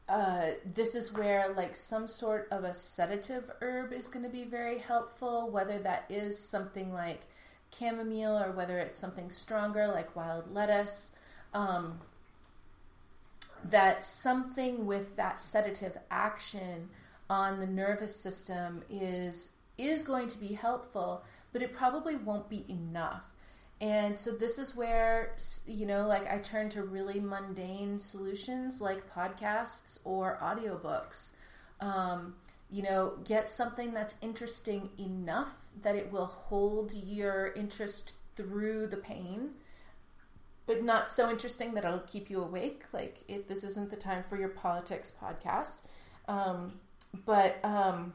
[0.08, 4.44] uh, this is where like some sort of a sedative herb is going to be
[4.44, 7.20] very helpful, whether that is something like
[7.76, 11.12] chamomile or whether it's something stronger like wild lettuce.
[11.52, 12.00] Um,
[13.70, 16.90] that something with that sedative action
[17.30, 22.64] on the nervous system is is going to be helpful, but it probably won't be
[22.68, 23.33] enough.
[23.80, 29.12] And so this is where, you know, like I turn to really mundane solutions like
[29.12, 31.32] podcasts or audiobooks.
[31.80, 32.36] Um,
[32.70, 35.50] you know, get something that's interesting enough
[35.82, 39.50] that it will hold your interest through the pain,
[40.66, 42.84] but not so interesting that it'll keep you awake.
[42.92, 45.78] Like, it, this isn't the time for your politics podcast.
[46.26, 46.74] Um,
[47.26, 48.14] but, um,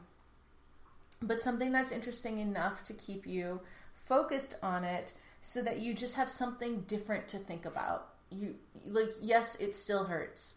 [1.22, 3.60] but something that's interesting enough to keep you
[3.94, 8.08] focused on it so that you just have something different to think about.
[8.30, 10.56] You like yes, it still hurts,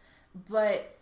[0.49, 0.97] but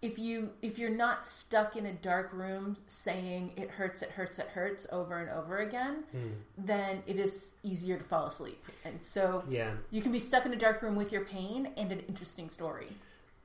[0.00, 4.38] if you if you're not stuck in a dark room saying it hurts, it hurts,
[4.38, 6.32] it hurts over and over again, mm.
[6.56, 8.62] then it is easier to fall asleep.
[8.84, 11.90] And so yeah, you can be stuck in a dark room with your pain and
[11.90, 12.88] an interesting story.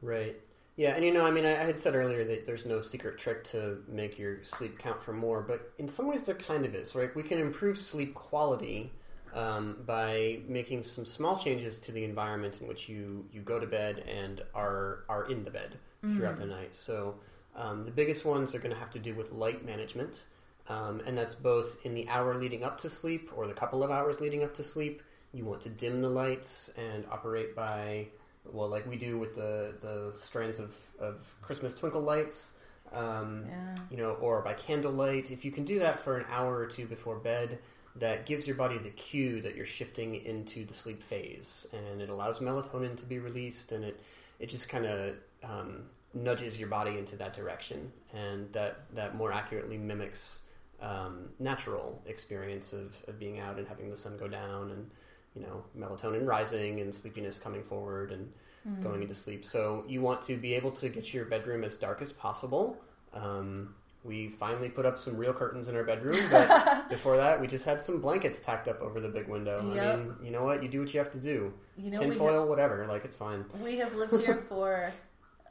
[0.01, 0.35] Right.
[0.75, 3.19] Yeah, and you know, I mean, I, I had said earlier that there's no secret
[3.19, 6.73] trick to make your sleep count for more, but in some ways there kind of
[6.75, 6.95] is.
[6.95, 7.15] Right?
[7.15, 8.91] We can improve sleep quality
[9.33, 13.65] um, by making some small changes to the environment in which you, you go to
[13.65, 16.49] bed and are are in the bed throughout mm-hmm.
[16.49, 16.75] the night.
[16.75, 17.15] So
[17.55, 20.25] um, the biggest ones are going to have to do with light management,
[20.69, 23.91] um, and that's both in the hour leading up to sleep or the couple of
[23.91, 25.01] hours leading up to sleep.
[25.33, 28.07] You want to dim the lights and operate by
[28.51, 32.53] well, like we do with the the strands of, of Christmas twinkle lights.
[32.91, 33.75] Um, yeah.
[33.89, 35.31] You know, or by candlelight.
[35.31, 37.57] If you can do that for an hour or two before bed,
[37.95, 42.09] that gives your body the cue that you're shifting into the sleep phase, and it
[42.09, 44.01] allows melatonin to be released, and it
[44.39, 45.83] it just kind of um,
[46.13, 50.41] nudges your body into that direction, and that that more accurately mimics
[50.81, 54.89] um, natural experience of, of being out and having the sun go down, and
[55.35, 58.31] you know melatonin rising and sleepiness coming forward and
[58.67, 58.83] mm.
[58.83, 59.45] going into sleep.
[59.45, 62.77] So you want to be able to get your bedroom as dark as possible.
[63.13, 67.47] Um, we finally put up some real curtains in our bedroom, but before that, we
[67.47, 69.73] just had some blankets tacked up over the big window.
[69.73, 69.85] Yep.
[69.85, 70.61] I mean, you know what?
[70.61, 71.53] You do what you have to do.
[71.77, 72.85] You know, tinfoil, have, whatever.
[72.87, 73.45] Like it's fine.
[73.61, 74.91] We have lived here for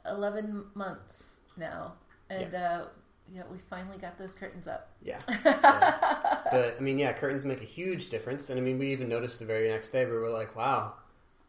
[0.05, 1.95] eleven months now,
[2.29, 2.79] and yeah.
[2.79, 2.85] Uh,
[3.33, 4.91] yeah, we finally got those curtains up.
[5.01, 5.17] Yeah.
[5.45, 6.41] yeah.
[6.51, 9.39] But I mean, yeah, curtains make a huge difference, and I mean, we even noticed
[9.39, 10.93] the very next day we were like, "Wow,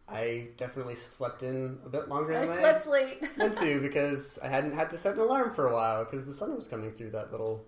[0.08, 3.22] I definitely slept in a bit longer than I slept late.
[3.36, 6.34] meant to because I hadn't had to set an alarm for a while because the
[6.34, 7.64] sun was coming through that little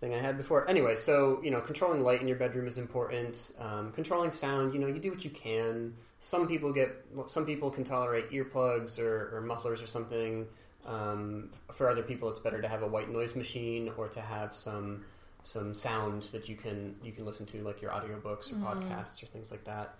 [0.00, 0.68] thing I had before.
[0.68, 3.52] Anyway, so you know, controlling light in your bedroom is important.
[3.58, 5.94] Um, controlling sound, you know, you do what you can.
[6.18, 6.90] Some people get,
[7.26, 10.46] some people can tolerate earplugs or, or mufflers or something.
[10.86, 14.54] Um, for other people, it's better to have a white noise machine or to have
[14.54, 15.04] some
[15.42, 18.62] some sound that you can you can listen to, like your audiobooks or mm.
[18.62, 19.94] podcasts or things like that.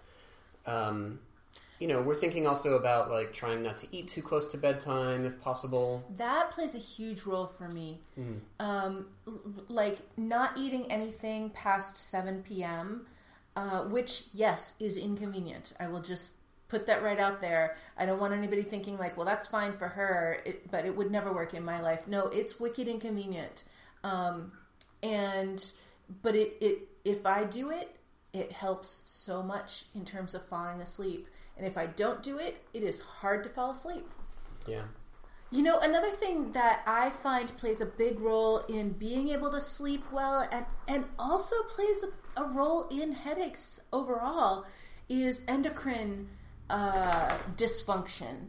[0.66, 1.20] Um,
[1.80, 5.24] you know, we're thinking also about like trying not to eat too close to bedtime
[5.24, 6.04] if possible.
[6.18, 8.00] That plays a huge role for me.
[8.18, 8.40] Mm.
[8.60, 9.06] Um,
[9.68, 13.06] like not eating anything past 7 p.m.,
[13.56, 15.72] uh, which, yes, is inconvenient.
[15.80, 16.34] I will just
[16.68, 17.76] put that right out there.
[17.96, 21.10] I don't want anybody thinking like, well, that's fine for her, it, but it would
[21.10, 22.06] never work in my life.
[22.06, 23.64] No, it's wicked inconvenient.
[24.04, 24.52] Um,
[25.02, 25.72] and,
[26.22, 27.96] but it, it, if I do it,
[28.32, 31.26] it helps so much in terms of falling asleep.
[31.61, 34.08] And if I don't do it, it is hard to fall asleep.
[34.66, 34.84] Yeah.
[35.50, 39.61] You know, another thing that I find plays a big role in being able to
[39.61, 44.64] sleep well and, and also plays a, a role in headaches overall
[45.11, 46.30] is endocrine
[46.70, 48.46] uh, dysfunction.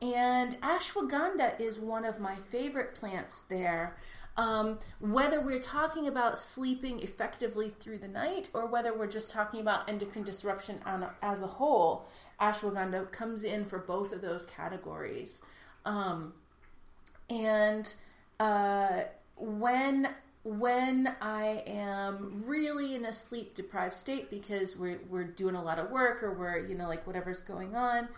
[0.00, 3.98] And ashwagandha is one of my favorite plants there.
[4.36, 9.60] Um, whether we're talking about sleeping effectively through the night or whether we're just talking
[9.60, 12.08] about endocrine disruption a, as a whole,
[12.40, 15.40] ashwagandha comes in for both of those categories.
[15.84, 16.32] Um,
[17.30, 17.92] and
[18.40, 19.02] uh,
[19.36, 20.08] when
[20.44, 25.78] when I am really in a sleep deprived state because we're we're doing a lot
[25.78, 28.08] of work or we're you know like whatever's going on,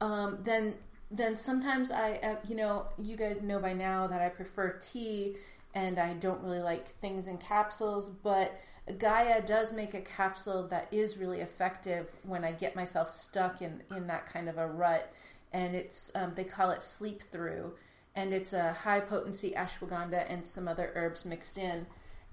[0.00, 0.74] um, then
[1.10, 5.36] then sometimes I uh, you know you guys know by now that I prefer tea
[5.74, 8.58] and I don't really like things in capsules, but
[8.98, 13.82] Gaia does make a capsule that is really effective when I get myself stuck in
[13.94, 15.12] in that kind of a rut,
[15.52, 17.72] and it's um, they call it sleep through
[18.14, 21.86] and it's a high potency ashwagandha and some other herbs mixed in.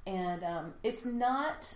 [0.05, 1.75] And um, it's not,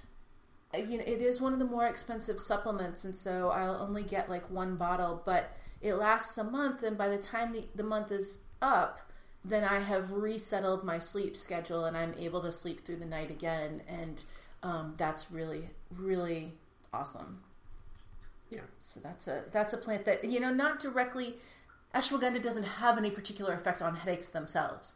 [0.76, 4.30] you know, it is one of the more expensive supplements, and so I'll only get
[4.30, 8.12] like one bottle, but it lasts a month, and by the time the, the month
[8.12, 9.00] is up,
[9.44, 13.30] then I have resettled my sleep schedule and I'm able to sleep through the night
[13.30, 14.24] again, and
[14.66, 16.54] um, that's really, really
[16.94, 17.42] awesome.
[18.50, 18.62] Yeah.
[18.80, 21.36] So that's a that's a plant that you know not directly
[21.94, 24.96] ashwagandha doesn't have any particular effect on headaches themselves,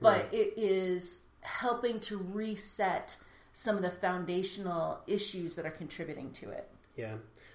[0.00, 0.34] but right.
[0.34, 3.16] it is helping to reset
[3.52, 6.68] some of the foundational issues that are contributing to it.
[6.96, 7.14] Yeah.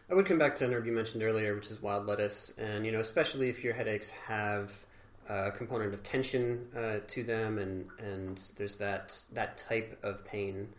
[0.09, 2.51] I would come back to an herb you mentioned earlier, which is wild lettuce.
[2.57, 4.71] And, you know, especially if your headaches have
[5.27, 10.69] a component of tension uh, to them and, and there's that, that type of pain,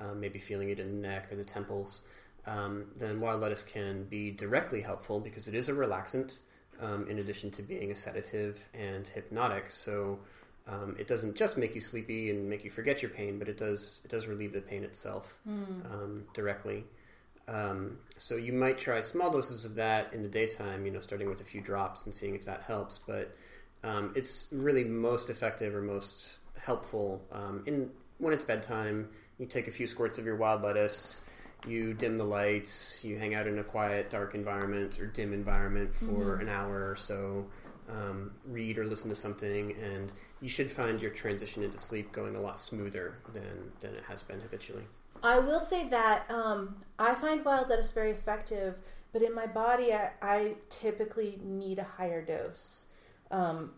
[0.00, 2.02] uh, maybe feeling it in the neck or the temples,
[2.46, 6.38] um, then wild lettuce can be directly helpful because it is a relaxant
[6.80, 9.70] um, in addition to being a sedative and hypnotic.
[9.70, 10.18] So
[10.66, 13.58] um, it doesn't just make you sleepy and make you forget your pain, but it
[13.58, 15.92] does it does relieve the pain itself mm.
[15.92, 16.84] um, directly.
[17.48, 21.28] Um, so you might try small doses of that in the daytime, you know, starting
[21.28, 22.98] with a few drops and seeing if that helps.
[22.98, 23.36] But
[23.82, 29.08] um, it's really most effective or most helpful um, in when it's bedtime.
[29.40, 31.22] You take a few squirts of your wild lettuce
[31.66, 35.94] you dim the lights, you hang out in a quiet, dark environment or dim environment
[35.94, 36.42] for mm-hmm.
[36.42, 37.46] an hour or so,
[37.88, 42.36] um, read or listen to something, and you should find your transition into sleep going
[42.36, 44.84] a lot smoother than, than it has been habitually.
[45.22, 48.78] I will say that um, I find wild lettuce very effective,
[49.12, 52.86] but in my body, I, I typically need a higher dose.
[53.30, 53.72] Um,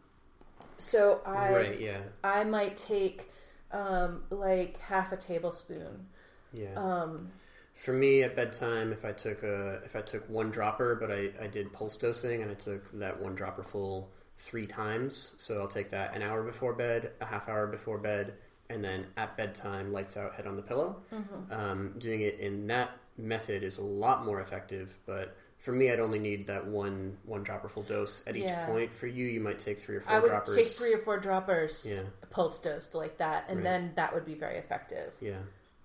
[0.76, 2.00] so I, right, yeah.
[2.22, 3.28] I might take
[3.73, 6.07] um, like half a tablespoon.
[6.53, 6.75] Yeah.
[6.77, 7.31] Um,
[7.73, 11.31] for me at bedtime, if I took a if I took one dropper, but I,
[11.43, 15.35] I did pulse dosing and I took that one dropper full three times.
[15.39, 18.35] So I'll take that an hour before bed, a half hour before bed,
[18.68, 20.97] and then at bedtime, lights out, head on the pillow.
[21.12, 21.53] Mm-hmm.
[21.53, 26.00] Um, doing it in that method is a lot more effective, but for me, I'd
[26.00, 28.66] only need that one one dropper full dose at each yeah.
[28.66, 28.92] point.
[28.92, 30.12] For you, you might take three or four.
[30.12, 30.56] I would droppers.
[30.56, 32.02] take three or four droppers, yeah.
[32.30, 33.64] pulse dosed like that, and right.
[33.64, 35.14] then that would be very effective.
[35.20, 35.36] Yeah.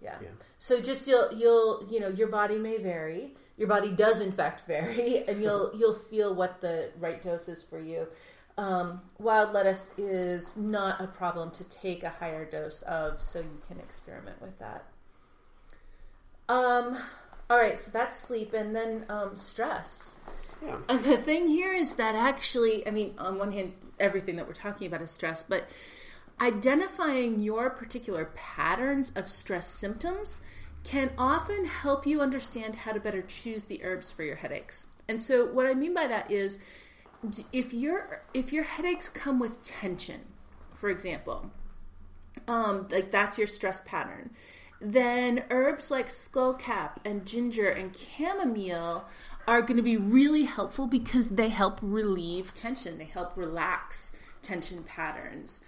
[0.02, 0.16] Yeah.
[0.20, 0.30] yeah.
[0.58, 3.36] So just you'll you'll you know your body may vary.
[3.56, 7.62] Your body does in fact vary, and you'll you'll feel what the right dose is
[7.62, 8.08] for you.
[8.58, 13.62] Um, wild lettuce is not a problem to take a higher dose of, so you
[13.68, 14.86] can experiment with that.
[16.50, 16.98] Um,
[17.50, 20.18] all right, so that's sleep, and then um, stress.
[20.64, 20.78] Yeah.
[20.90, 24.54] And the thing here is that actually, I mean, on one hand, everything that we're
[24.54, 25.68] talking about is stress, but
[26.40, 30.42] Identifying your particular patterns of stress symptoms
[30.84, 34.86] can often help you understand how to better choose the herbs for your headaches.
[35.10, 36.60] And so what I mean by that is
[37.52, 40.22] if your if your headaches come with tension,
[40.74, 41.50] for example,
[42.48, 44.30] um, like that's your stress pattern,
[44.80, 49.06] then herbs like skullcap and ginger and chamomile
[49.48, 52.98] are going to be really helpful because they help relieve tension.
[52.98, 55.62] They help relax tension patterns.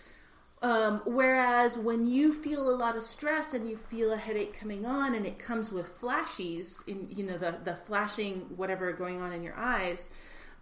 [0.62, 4.86] Um, whereas when you feel a lot of stress and you feel a headache coming
[4.86, 9.32] on and it comes with flashes in you know the the flashing whatever going on
[9.32, 10.10] in your eyes,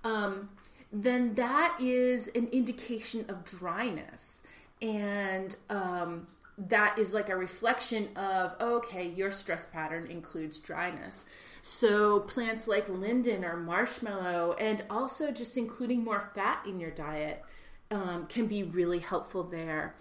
[0.03, 0.49] um,
[0.93, 4.43] then that is an indication of dryness
[4.81, 6.27] and um,
[6.57, 11.25] that is like a reflection of okay your stress pattern includes dryness
[11.61, 17.43] so plants like linden or marshmallow and also just including more fat in your diet
[17.91, 19.95] um, can be really helpful there.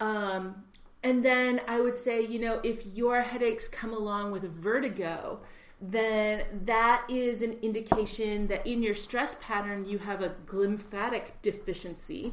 [0.00, 0.64] Um,
[1.02, 5.40] and then I would say, you know, if your headaches come along with vertigo,
[5.80, 12.32] then that is an indication that in your stress pattern you have a glymphatic deficiency.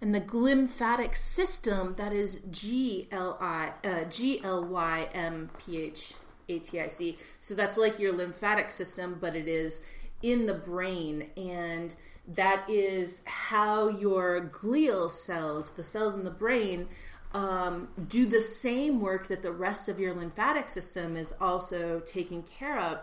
[0.00, 5.78] And the glymphatic system, that is G L I uh, G L Y M P
[5.78, 6.14] H
[6.48, 7.16] A T I C.
[7.40, 9.80] So that's like your lymphatic system, but it is
[10.22, 11.94] in the brain, and
[12.28, 16.88] that is how your glial cells, the cells in the brain,
[17.32, 22.42] um, do the same work that the rest of your lymphatic system is also taking
[22.42, 23.00] care of.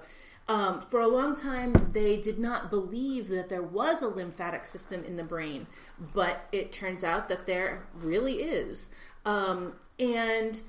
[0.50, 5.04] Um, for a long time, they did not believe that there was a lymphatic system
[5.06, 5.68] in the brain,
[6.14, 8.89] but it turns out that there really is.
[9.26, 10.60] Um, and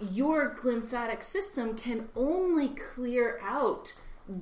[0.00, 3.92] your lymphatic system can only clear out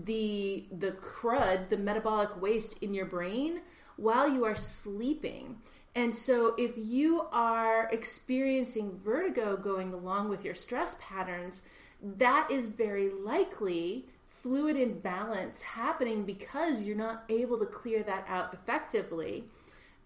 [0.04, 3.60] the the crud, the metabolic waste in your brain
[3.96, 5.56] while you are sleeping.
[5.94, 11.62] And so, if you are experiencing vertigo going along with your stress patterns,
[12.02, 14.06] that is very likely
[14.42, 19.44] fluid imbalance happening because you're not able to clear that out effectively.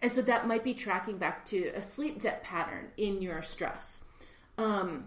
[0.02, 4.04] And so, that might be tracking back to a sleep debt pattern in your stress.
[4.56, 5.06] Um,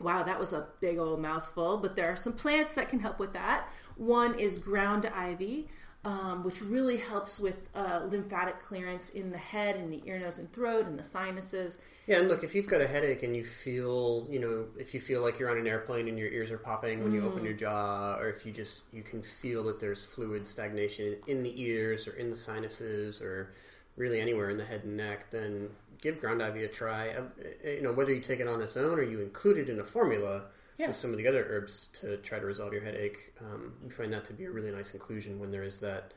[0.00, 3.18] wow, that was a big old mouthful, but there are some plants that can help
[3.20, 3.68] with that.
[3.96, 5.68] One is ground ivy
[6.04, 10.38] um, which really helps with uh, lymphatic clearance in the head and the ear, nose,
[10.38, 11.78] and throat and the sinuses.
[12.06, 15.00] Yeah, and look, if you've got a headache and you feel, you know, if you
[15.00, 17.52] feel like you're on an airplane and your ears are popping when you open your
[17.54, 22.08] jaw, or if you just you can feel that there's fluid stagnation in the ears
[22.08, 23.52] or in the sinuses or
[23.96, 25.68] really anywhere in the head and neck, then
[26.00, 27.10] give ground ivy a try.
[27.10, 27.22] Uh,
[27.64, 29.84] you know, whether you take it on its own or you include it in a
[29.84, 30.46] formula
[30.78, 30.88] Yeah.
[30.88, 34.12] with some of the other herbs to try to resolve your headache, um, we find
[34.12, 36.12] that to be a really nice inclusion when there is that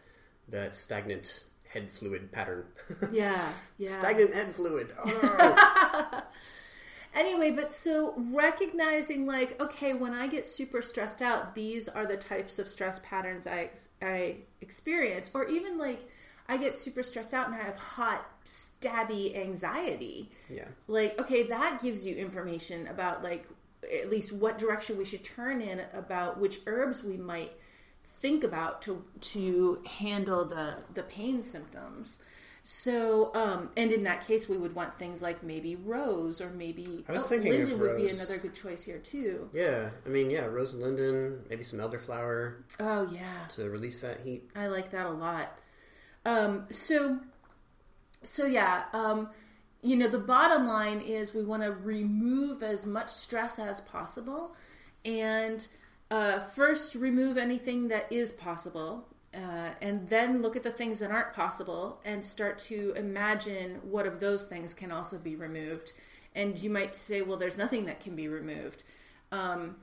[0.50, 1.44] that stagnant
[1.76, 2.66] head fluid pattern.
[3.12, 4.00] Yeah, yeah.
[4.00, 4.88] stagnant head fluid.
[5.06, 6.24] Oh.
[7.16, 12.18] Anyway, but so recognizing like, okay, when I get super stressed out, these are the
[12.18, 16.10] types of stress patterns I ex- I experience, or even like
[16.50, 20.30] I get super stressed out and I have hot, stabby anxiety.
[20.50, 20.68] yeah.
[20.90, 23.48] Like, okay, that gives you information about like
[24.02, 27.54] at least what direction we should turn in about which herbs we might
[28.20, 32.20] think about to to handle the the pain symptoms.
[32.68, 37.06] So, um, and in that case, we would want things like maybe rose or maybe
[37.08, 39.52] I was oh, thinking of linden would be another good choice here too.
[39.54, 44.22] Yeah, I mean, yeah, rose and linden, maybe some elderflower Oh yeah, to release that
[44.22, 44.50] heat.
[44.56, 45.60] I like that a lot.
[46.26, 47.20] Um, so,
[48.24, 49.30] so yeah, um,
[49.84, 54.56] you know, the bottom line is we want to remove as much stress as possible,
[55.06, 55.68] and
[56.16, 61.12] uh, first remove anything that is possible, uh, and then look at the things that
[61.12, 65.92] aren't possible and start to imagine what of those things can also be removed.
[66.34, 68.84] And you might say, well, there's nothing that can be removed.
[69.34, 69.76] Um,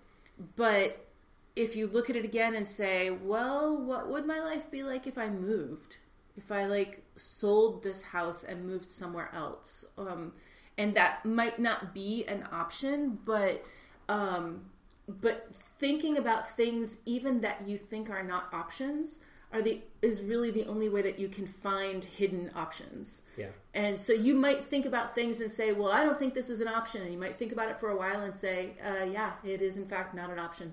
[0.57, 1.07] but
[1.55, 5.07] if you look at it again and say, well, what would my life be like
[5.07, 5.99] if I moved?
[6.35, 9.85] If I like sold this house and moved somewhere else?
[9.99, 10.33] Um,
[10.79, 13.63] and that might not be an option, but
[14.09, 14.72] um,
[15.21, 15.49] but
[15.79, 19.21] thinking about things even that you think are not options
[19.53, 23.23] are the is really the only way that you can find hidden options.
[23.37, 23.49] Yeah.
[23.75, 26.61] And so you might think about things and say, "Well, I don't think this is
[26.61, 29.33] an option." And you might think about it for a while and say, uh, "Yeah,
[29.45, 30.73] it is in fact not an option."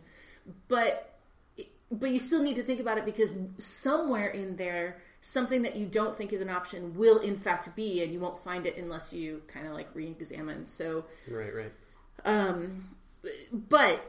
[0.68, 1.20] But
[1.92, 5.88] but you still need to think about it because somewhere in there, something that you
[5.88, 9.12] don't think is an option will in fact be, and you won't find it unless
[9.12, 10.66] you kind of like re-examine.
[10.66, 11.72] So Right, right.
[12.26, 12.96] um,
[13.52, 14.00] but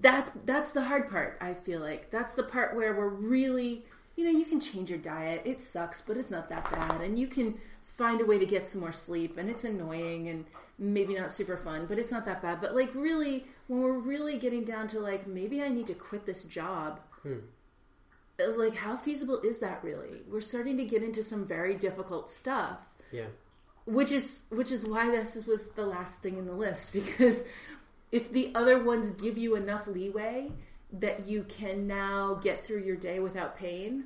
[0.00, 1.36] that that's the hard part.
[1.40, 3.84] I feel like that's the part where we're really,
[4.16, 5.42] you know, you can change your diet.
[5.44, 8.66] It sucks, but it's not that bad, and you can find a way to get
[8.66, 9.36] some more sleep.
[9.38, 10.44] And it's annoying and
[10.78, 12.60] maybe not super fun, but it's not that bad.
[12.60, 16.24] But like really, when we're really getting down to like maybe I need to quit
[16.26, 17.00] this job.
[17.22, 17.38] Hmm.
[18.38, 20.20] Uh, like, how feasible is that really?
[20.30, 23.28] We're starting to get into some very difficult stuff Yeah.
[23.86, 27.44] which is which is why this was the last thing in the list because
[28.12, 30.50] if the other ones give you enough leeway
[30.92, 34.04] that you can now get through your day without pain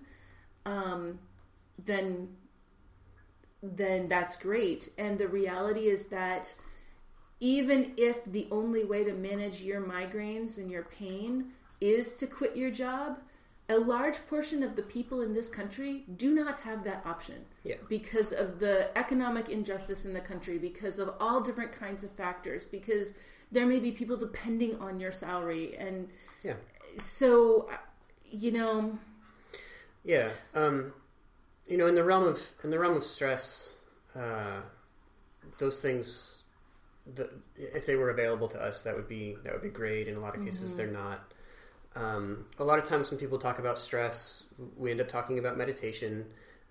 [0.66, 1.18] um,
[1.84, 2.28] then
[3.62, 6.54] then that's great and the reality is that
[7.40, 11.46] even if the only way to manage your migraines and your pain
[11.80, 13.18] is to quit your job
[13.68, 17.76] a large portion of the people in this country do not have that option Yeah.
[17.88, 22.64] because of the economic injustice in the country, because of all different kinds of factors,
[22.64, 23.14] because
[23.52, 25.76] there may be people depending on your salary.
[25.76, 26.08] And
[26.42, 26.56] Yeah.
[26.96, 27.68] so,
[28.24, 28.98] you know,
[30.04, 30.30] Yeah.
[30.54, 30.94] Um,
[31.66, 33.74] you know, in the realm of in the realm of stress,
[34.16, 34.60] uh,
[35.58, 36.42] those things,
[37.14, 40.08] the, if they were available to us, that would be that would be great.
[40.08, 41.32] In a lot of cases, they're not.
[41.96, 44.44] Um, a lot of times when people talk about stress,
[44.76, 46.26] we end up talking about meditation.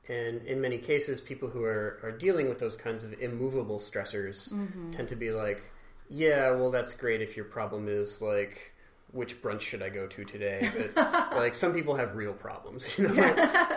[0.07, 4.53] And in many cases, people who are, are dealing with those kinds of immovable stressors
[4.91, 5.61] tend to be like,
[6.09, 8.73] yeah, well, that's great if your problem is like,
[9.11, 10.69] which brunch should I go to today?
[10.95, 13.23] But like, some people have real problems, you know.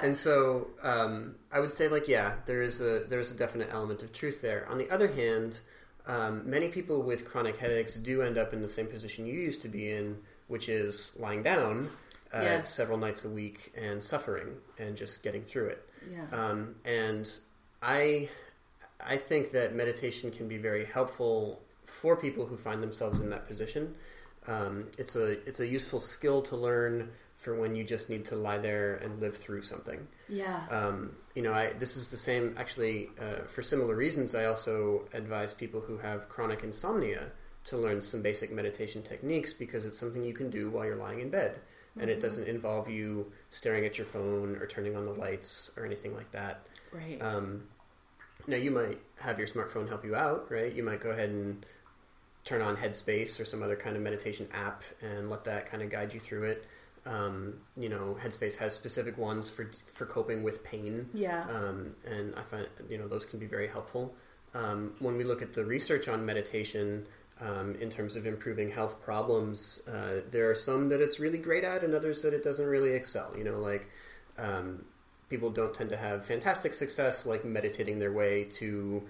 [0.02, 4.02] and so, um, I would say, like, yeah, there is a there's a definite element
[4.02, 4.66] of truth there.
[4.70, 5.60] On the other hand,
[6.06, 9.62] um, many people with chronic headaches do end up in the same position you used
[9.62, 10.18] to be in,
[10.48, 11.88] which is lying down
[12.34, 12.74] uh, Yes.
[12.74, 15.88] several nights a week and suffering and just getting through it.
[16.10, 16.26] Yeah.
[16.36, 17.30] Um, and
[17.82, 18.28] I,
[19.00, 23.46] I think that meditation can be very helpful for people who find themselves in that
[23.46, 23.94] position.
[24.46, 28.36] Um, it's a it's a useful skill to learn for when you just need to
[28.36, 30.06] lie there and live through something.
[30.28, 30.64] yeah.
[30.70, 32.54] Um, you know, I this is the same.
[32.58, 37.30] Actually, uh, for similar reasons, I also advise people who have chronic insomnia
[37.64, 41.20] to learn some basic meditation techniques because it's something you can do while you're lying
[41.20, 41.60] in bed,
[41.98, 45.84] and it doesn't involve you staring at your phone or turning on the lights or
[45.86, 46.66] anything like that.
[46.92, 47.20] right.
[47.22, 47.64] Um,
[48.46, 50.72] now, you might have your smartphone help you out, right?
[50.72, 51.64] You might go ahead and
[52.44, 55.90] turn on Headspace or some other kind of meditation app and let that kind of
[55.90, 56.66] guide you through it.
[57.04, 61.44] Um, you know, Headspace has specific ones for for coping with pain, yeah.
[61.48, 64.14] um, and I find you know those can be very helpful.
[64.54, 67.06] Um, when we look at the research on meditation
[67.40, 71.64] um, in terms of improving health problems, uh, there are some that it's really great
[71.64, 73.32] at, and others that it doesn't really excel.
[73.36, 73.88] You know, like
[74.38, 74.84] um,
[75.32, 79.02] people don't tend to have fantastic success, like meditating their way to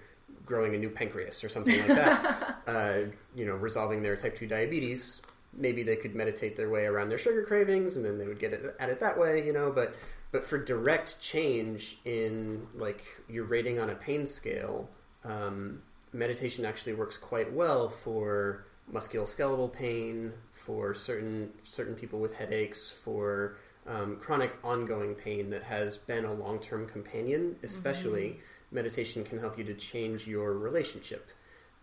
[0.47, 2.63] growing a new pancreas or something like that.
[2.69, 2.99] uh,
[3.35, 5.21] you know, resolving their type two diabetes.
[5.53, 8.53] Maybe they could meditate their way around their sugar cravings, and then they would get
[8.79, 9.45] at it that way.
[9.45, 9.97] You know, but
[10.31, 14.89] but for direct change in like your rating on a pain scale,
[15.25, 18.65] um, meditation actually works quite well for
[18.95, 23.57] musculoskeletal pain, for certain certain people with headaches, for
[23.87, 27.57] um, chronic ongoing pain that has been a long term companion.
[27.63, 31.29] Especially, meditation can help you to change your relationship.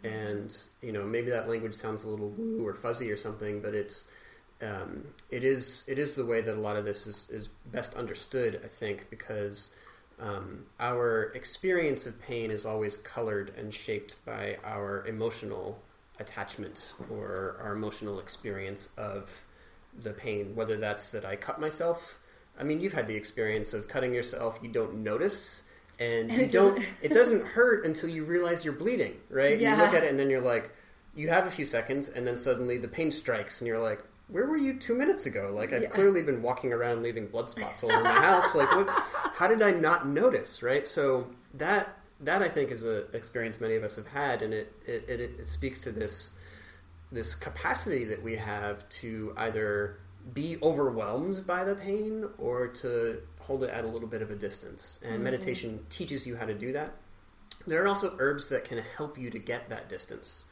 [0.04, 3.74] And you know, maybe that language sounds a little woo or fuzzy or something, but
[3.74, 4.08] it's
[4.62, 7.96] um, it is it is the way that a lot of this is, is best
[7.96, 8.62] understood.
[8.64, 9.72] I think because
[10.20, 15.82] um, our experience of pain is always colored and shaped by our emotional
[16.20, 19.46] attachment or our emotional experience of
[20.02, 20.56] the pain.
[20.56, 22.20] Whether that's that I cut myself.
[22.60, 24.60] I mean, you've had the experience of cutting yourself.
[24.62, 25.64] You don't notice.
[26.00, 26.76] And, And you it don't.
[26.76, 29.60] doesn't- It doesn't hurt until you realize you're bleeding, right?
[29.60, 30.72] You look at it and then you're like,
[31.16, 34.46] you have a few seconds, and then suddenly the pain strikes, and you're like, "Where
[34.46, 35.52] were you two minutes ago?
[35.54, 35.90] Like I've Yeah.
[35.90, 38.54] clearly been walking around leaving blood spots all over my house.
[38.56, 38.88] Like, what,
[39.34, 40.62] how did I not notice?
[40.64, 40.88] Right?
[40.88, 44.72] So that that I think is an experience many of us have had, and it
[44.86, 46.34] it, it it speaks to this
[47.12, 50.00] this capacity that we have to either
[50.34, 54.36] be overwhelmed by the pain or to hold it at a little bit of a
[54.36, 55.00] distance.
[55.04, 56.94] And meditation teaches you how to do that.
[57.66, 60.46] There are also herbs that can help you to get that distance.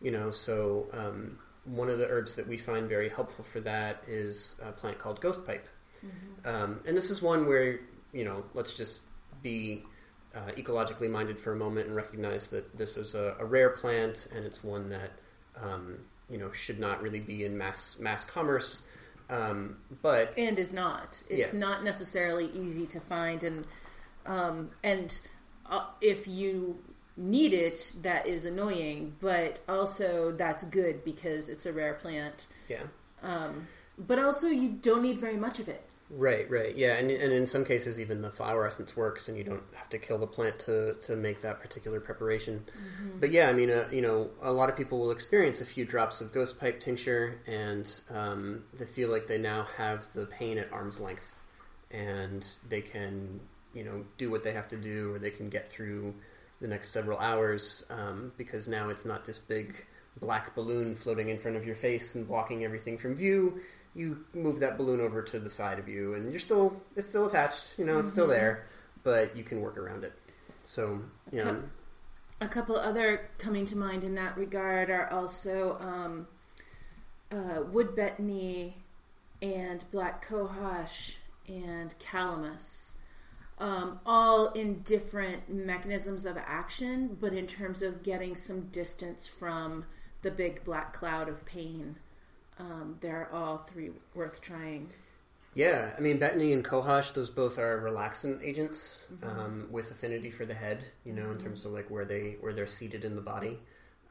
[0.00, 4.02] You know, so um, one of the herbs that we find very helpful for that
[4.06, 5.68] is a plant called ghost pipe.
[6.44, 7.80] Um, and this is one where,
[8.12, 9.02] you know, let's just
[9.42, 9.84] be
[10.34, 14.28] uh, ecologically minded for a moment and recognize that this is a, a rare plant
[14.34, 15.10] and it's one that,
[15.62, 15.98] um,
[16.30, 18.82] you know, should not really be in mass mass commerce.
[19.30, 21.22] Um, but and is not.
[21.28, 21.58] It's Yeah.
[21.58, 23.66] not necessarily easy to find, and
[24.26, 25.18] um, and
[25.66, 26.78] uh, if you
[27.16, 29.14] need it, that is annoying.
[29.20, 32.46] But also, that's good because it's a rare plant.
[32.68, 32.84] yeah,
[33.22, 33.66] Um,
[33.98, 35.87] but also, you don't need very much of it.
[36.10, 39.44] Right, right, yeah, and and in some cases even the flower essence works, and you
[39.44, 42.64] don't have to kill the plant to to make that particular preparation.
[43.20, 45.84] But yeah, I mean, uh, you know, a lot of people will experience a few
[45.84, 50.56] drops of ghost pipe tincture, and um, they feel like they now have the pain
[50.56, 51.42] at arm's length,
[51.90, 53.38] and they can,
[53.74, 56.14] you know, do what they have to do, or they can get through
[56.62, 59.84] the next several hours um, because now it's not this big
[60.20, 63.60] black balloon floating in front of your face and blocking everything from view
[63.98, 67.26] you move that balloon over to the side of you, and you're still it's still
[67.26, 67.78] attached.
[67.78, 68.66] You know, it's still there,
[69.02, 70.12] but you can work around it.
[70.64, 71.00] So
[71.32, 71.66] you know, Okay.
[72.40, 76.28] A couple other coming to mind in that regard are also um,
[77.32, 78.74] uh, wood betony
[79.42, 81.16] and black cohosh
[81.48, 82.92] and calamus.
[83.58, 89.84] Um, all in different mechanisms of action, but in terms of getting some distance from
[90.22, 91.96] the big black cloud of pain,
[92.58, 94.92] um, they're all three worth trying.
[95.54, 95.90] yeah.
[95.96, 100.54] I mean, betony and cohosh, those both are relaxant agents um, with affinity for the
[100.54, 100.84] head.
[101.04, 103.58] You know, in terms of like where they where they're seated in the body.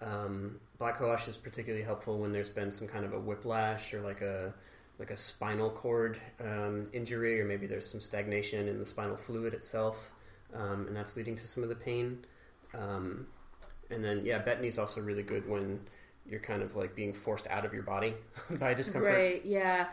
[0.01, 4.01] Um, black cohosh is particularly helpful when there's been some kind of a whiplash or
[4.01, 4.53] like a
[4.99, 9.53] like a spinal cord um, injury, or maybe there's some stagnation in the spinal fluid
[9.53, 10.11] itself,
[10.53, 12.25] um, and that's leading to some of the pain.
[12.73, 13.27] Um,
[13.89, 15.79] and then, yeah, Betony's also really good when
[16.29, 18.13] you're kind of like being forced out of your body
[18.59, 19.13] by discomfort.
[19.13, 19.87] Right, yeah.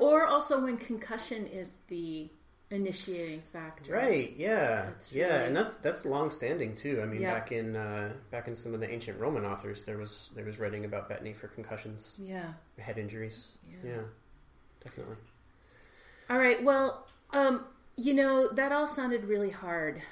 [0.00, 2.28] Or also when concussion is the
[2.70, 3.92] initiating factor.
[3.92, 4.34] Right.
[4.36, 4.86] Yeah.
[4.86, 7.00] That's yeah, really- and that's that's long standing too.
[7.02, 7.34] I mean, Yeah.
[7.34, 10.58] back in uh, back in some of the ancient Roman authors, there was there was
[10.58, 12.52] writing about Betony for concussions, Yeah.
[12.78, 13.52] head injuries.
[13.70, 13.90] Yeah.
[13.92, 14.02] Yeah,
[14.82, 15.16] definitely.
[16.28, 16.60] All right.
[16.62, 17.64] Well, um,
[17.96, 20.02] you know, that all sounded really hard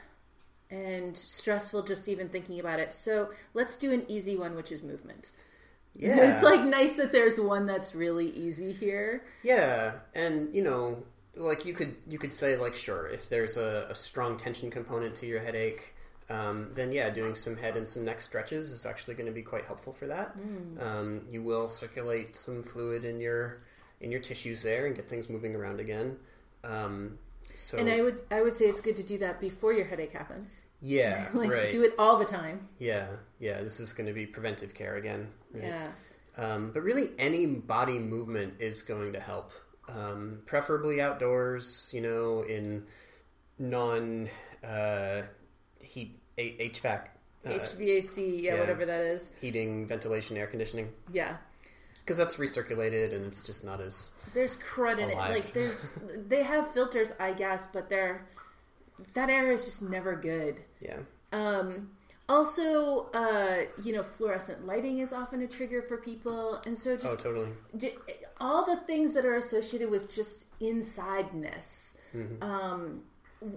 [0.70, 2.92] and stressful just even thinking about it.
[2.94, 5.30] So let's do an easy one, which is movement.
[5.96, 9.24] Yeah, It's like nice that there's one that's really easy here.
[9.42, 11.02] yeah, and you know,
[11.36, 15.14] like you could you could say like sure if there's a, a strong tension component
[15.16, 15.94] to your headache.
[16.30, 19.42] Um, then yeah, doing some head and some neck stretches is actually going to be
[19.42, 20.36] quite helpful for that.
[20.38, 20.82] Mm.
[20.82, 23.58] Um, you will circulate some fluid in your
[24.00, 26.16] in your tissues there and get things moving around again.
[26.64, 27.18] Um,
[27.54, 30.12] so And I would I would say it's good to do that before your headache
[30.12, 30.63] happens.
[30.86, 31.70] Yeah, like right.
[31.70, 32.68] do it all the time.
[32.78, 33.06] Yeah,
[33.40, 33.62] yeah.
[33.62, 35.28] This is going to be preventive care again.
[35.54, 35.64] right?
[35.64, 35.88] Yeah.
[36.36, 39.50] Um, but really, any body movement is going to help.
[39.88, 42.84] Um, preferably outdoors, you know, in
[43.58, 44.28] non
[44.62, 45.22] uh,
[45.80, 47.06] heat a- HVAC,
[47.46, 48.60] uh, HVAC, yeah, yeah.
[48.60, 49.30] whatever that is.
[49.40, 51.36] heating, ventilation, air conditioning, Yeah.
[52.00, 55.30] because that's recirculated and it's just not as There's crud in Alive.
[55.30, 55.34] it.
[55.34, 55.94] Like there's
[56.28, 58.26] they have filters, I guess, but they're
[59.14, 60.60] that air is just never good.
[60.80, 60.98] yeah.
[61.32, 61.90] Um
[62.26, 66.96] also, uh, you know, fluorescent lighting is often a trigger for people, and so Oh,
[66.96, 67.50] just totally.
[67.76, 67.96] j-
[68.40, 71.98] all the things that are associated with just insideness.
[72.16, 72.42] Mm-hmm.
[72.42, 73.02] Um,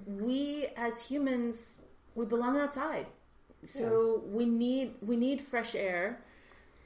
[0.06, 1.84] we as humans,
[2.16, 3.06] we belong outside,
[3.64, 6.22] so we need we need fresh air,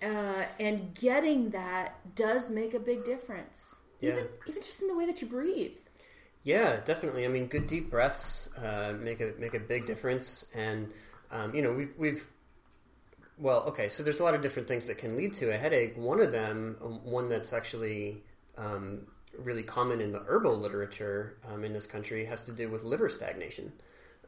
[0.04, 3.76] uh, and getting that does make a big difference.
[4.02, 4.12] Yeah.
[4.12, 5.78] Even, even just in the way that you breathe.
[6.44, 7.26] Yeah, definitely.
[7.26, 10.92] I mean, good deep breaths uh, make a make a big difference, and
[11.30, 12.28] um, you know we've we've
[13.38, 13.90] well, okay.
[13.90, 15.98] So there's a lot of different things that can lead to a headache.
[15.98, 18.24] One of them, um, one that's actually
[18.58, 19.08] um,
[19.38, 23.10] really common in the herbal literature um, in this country, has to do with liver
[23.10, 23.72] stagnation.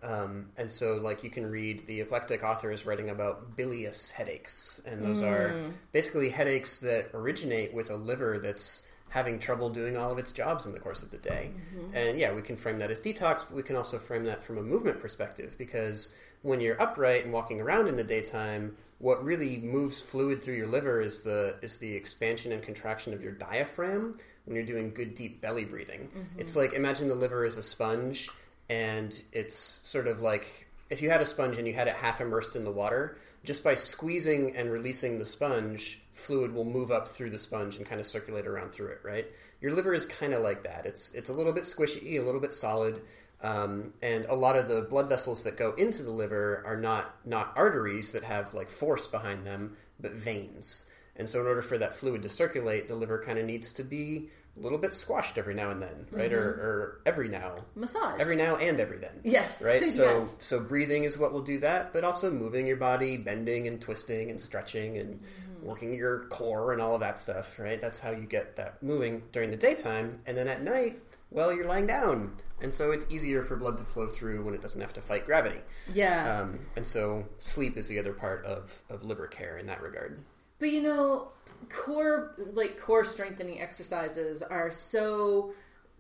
[0.02, 5.02] Um, and so, like, you can read the eclectic authors writing about bilious headaches, and
[5.04, 5.56] those are
[5.94, 8.84] basically headaches that originate with a liver that's
[9.14, 11.52] having trouble doing all of its jobs in the course of the day.
[11.54, 11.96] Mm-hmm.
[11.96, 14.58] And yeah, we can frame that as detox, but we can also frame that from
[14.58, 19.58] a movement perspective because when you're upright and walking around in the daytime, what really
[19.58, 24.18] moves fluid through your liver is the is the expansion and contraction of your diaphragm
[24.46, 26.10] when you're doing good deep belly breathing.
[26.10, 26.40] Mm-hmm.
[26.40, 28.32] It's like imagine the liver is a sponge
[28.68, 32.20] and it's sort of like if you had a sponge and you had it half
[32.20, 37.08] immersed in the water, just by squeezing and releasing the sponge, fluid will move up
[37.08, 39.26] through the sponge and kind of circulate around through it, right?
[39.62, 40.86] Your liver is kind of like that.
[40.86, 43.02] It's it's a little bit squishy, a little bit solid,
[43.42, 47.16] um, and a lot of the blood vessels that go into the liver are not
[47.26, 50.86] not arteries that have like force behind them, but veins.
[51.16, 53.84] And so, in order for that fluid to circulate, the liver kind of needs to
[53.84, 56.32] be a little bit squashed every now and then, right?
[56.34, 58.20] Or, or every now, Massage.
[58.20, 59.20] every now and every then.
[59.24, 59.64] Yes.
[59.64, 59.88] Right.
[59.88, 60.38] So Yes.
[60.42, 64.30] so breathing is what will do that, but also moving your body, bending and twisting
[64.32, 65.43] and stretching and Mm-hmm.
[65.64, 67.58] Working your core and all of that stuff.
[67.60, 67.82] Right.
[67.82, 71.00] That's how you get that moving during the daytime, and then at night,
[71.32, 74.62] well, you're lying down, and so it's easier for blood to flow through when it
[74.62, 75.60] doesn't have to fight gravity.
[75.94, 76.42] yeah.
[76.42, 80.20] Um, and so sleep is the other part of of liver care in that regard.
[80.60, 81.30] But you know,
[81.70, 85.54] core like core strengthening exercises are so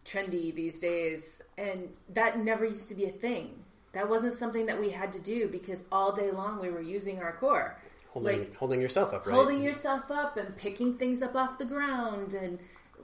[0.05, 3.63] trendy these days and that never used to be a thing.
[3.93, 7.19] That wasn't something that we had to do because all day long we were using
[7.19, 7.79] our core.
[8.13, 9.33] Holding Like holding yourself up, right?
[9.33, 12.59] holding yourself up and picking things up off the ground and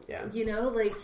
[0.07, 0.25] Yeah.
[0.31, 0.95] you know, like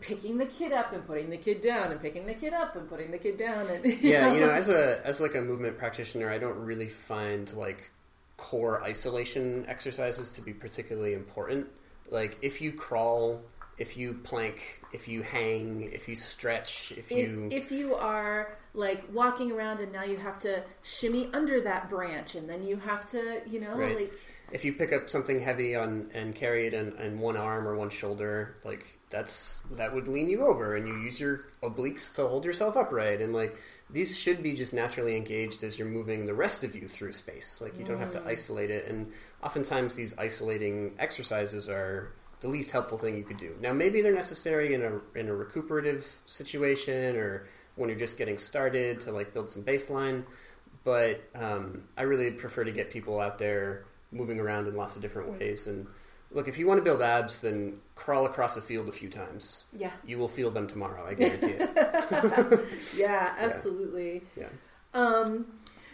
[0.00, 2.88] picking the kid up and putting the kid down and picking the kid up and
[2.88, 6.30] putting the kid down and yeah, you know, as a as like a movement practitioner,
[6.30, 7.90] I don't really find like
[8.36, 11.66] core isolation exercises to be particularly important.
[12.10, 13.42] Like if you crawl,
[13.80, 19.02] if you plank, if you hang, if you stretch, if you if, you are like
[19.12, 23.04] walking around and now you have to shimmy under that branch and then you have
[23.06, 23.96] to you know Right.
[23.96, 24.12] like
[24.52, 27.76] if you pick up something heavy on and carry it in, in one arm or
[27.76, 32.26] one shoulder, like that's that would lean you over, and you use your obliques to
[32.26, 33.56] hold yourself upright, and like
[33.88, 37.60] these should be just naturally engaged as you're moving the rest of you through space.
[37.60, 38.26] Like you don't have to mm.
[38.26, 39.12] isolate it, and
[39.42, 43.54] oftentimes these isolating exercises are the least helpful thing you could do.
[43.60, 48.38] Now maybe they're necessary in a in a recuperative situation or when you're just getting
[48.38, 50.24] started to like build some baseline,
[50.84, 55.02] but um, I really prefer to get people out there moving around in lots of
[55.02, 55.86] different ways and
[56.32, 59.66] look, if you want to build abs, then crawl across a field a few times.
[59.72, 59.90] Yeah.
[60.06, 61.04] You will feel them tomorrow.
[61.06, 62.60] I guarantee it.
[62.96, 64.22] Yeah, absolutely.
[64.36, 64.48] Yeah.
[64.94, 65.46] Um,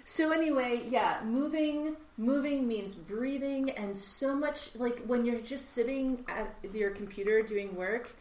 [0.09, 6.25] so anyway, yeah, moving moving means breathing, and so much like when you're just sitting
[6.29, 8.15] at your computer doing work,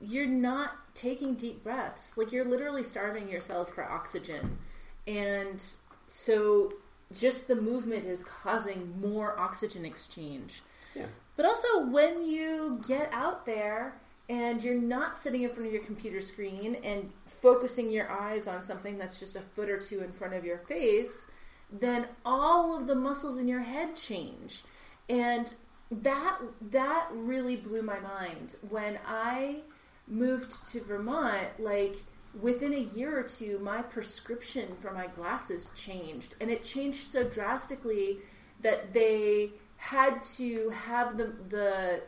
[0.00, 2.16] you're not taking deep breaths.
[2.18, 4.58] Like you're literally starving yourselves for oxygen,
[5.06, 5.64] and
[6.06, 6.72] so
[7.16, 10.64] just the movement is causing more oxygen exchange.
[10.96, 11.06] Yeah.
[11.36, 13.94] But also, when you get out there
[14.28, 18.62] and you're not sitting in front of your computer screen and focusing your eyes on
[18.62, 21.26] something that's just a foot or two in front of your face,
[21.72, 24.64] then all of the muscles in your head change.
[25.08, 25.52] And
[25.90, 26.38] that
[26.70, 29.60] that really blew my mind when I
[30.06, 31.96] moved to Vermont like
[32.40, 37.24] within a year or two my prescription for my glasses changed and it changed so
[37.24, 38.18] drastically
[38.60, 42.00] that they had to have the the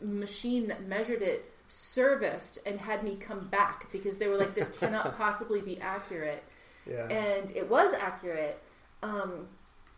[0.00, 4.68] machine that measured it serviced and had me come back because they were like this
[4.78, 6.42] cannot possibly be accurate
[6.86, 7.06] Yeah.
[7.08, 8.60] and it was accurate
[9.02, 9.46] um,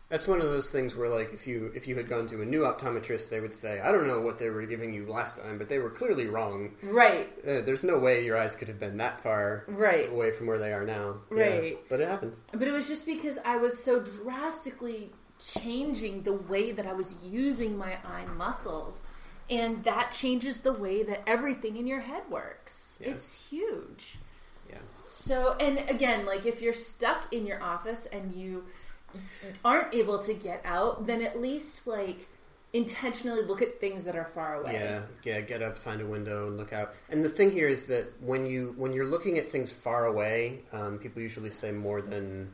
[0.09, 2.45] That's one of those things where, like, if you if you had gone to a
[2.45, 5.57] new optometrist, they would say, "I don't know what they were giving you last time,
[5.57, 6.75] but they were clearly wrong.
[6.83, 10.45] right Uh, there's no way your eyes could have been that far right away from
[10.47, 11.79] where they are now." Right.
[11.89, 12.35] But it happened.
[12.51, 17.15] But it was just because I was so drastically changing the way that I was
[17.23, 19.03] using my eye muscles.
[19.51, 22.97] And that changes the way that everything in your head works.
[23.01, 23.09] Yeah.
[23.09, 24.17] It's huge.
[24.69, 24.77] Yeah.
[25.05, 28.63] So, and again, like if you're stuck in your office and you
[29.65, 32.29] aren't able to get out, then at least like
[32.73, 34.73] intentionally look at things that are far away.
[34.73, 35.41] Yeah, yeah.
[35.41, 36.93] Get up, find a window, and look out.
[37.09, 40.61] And the thing here is that when you when you're looking at things far away,
[40.71, 42.53] um, people usually say more than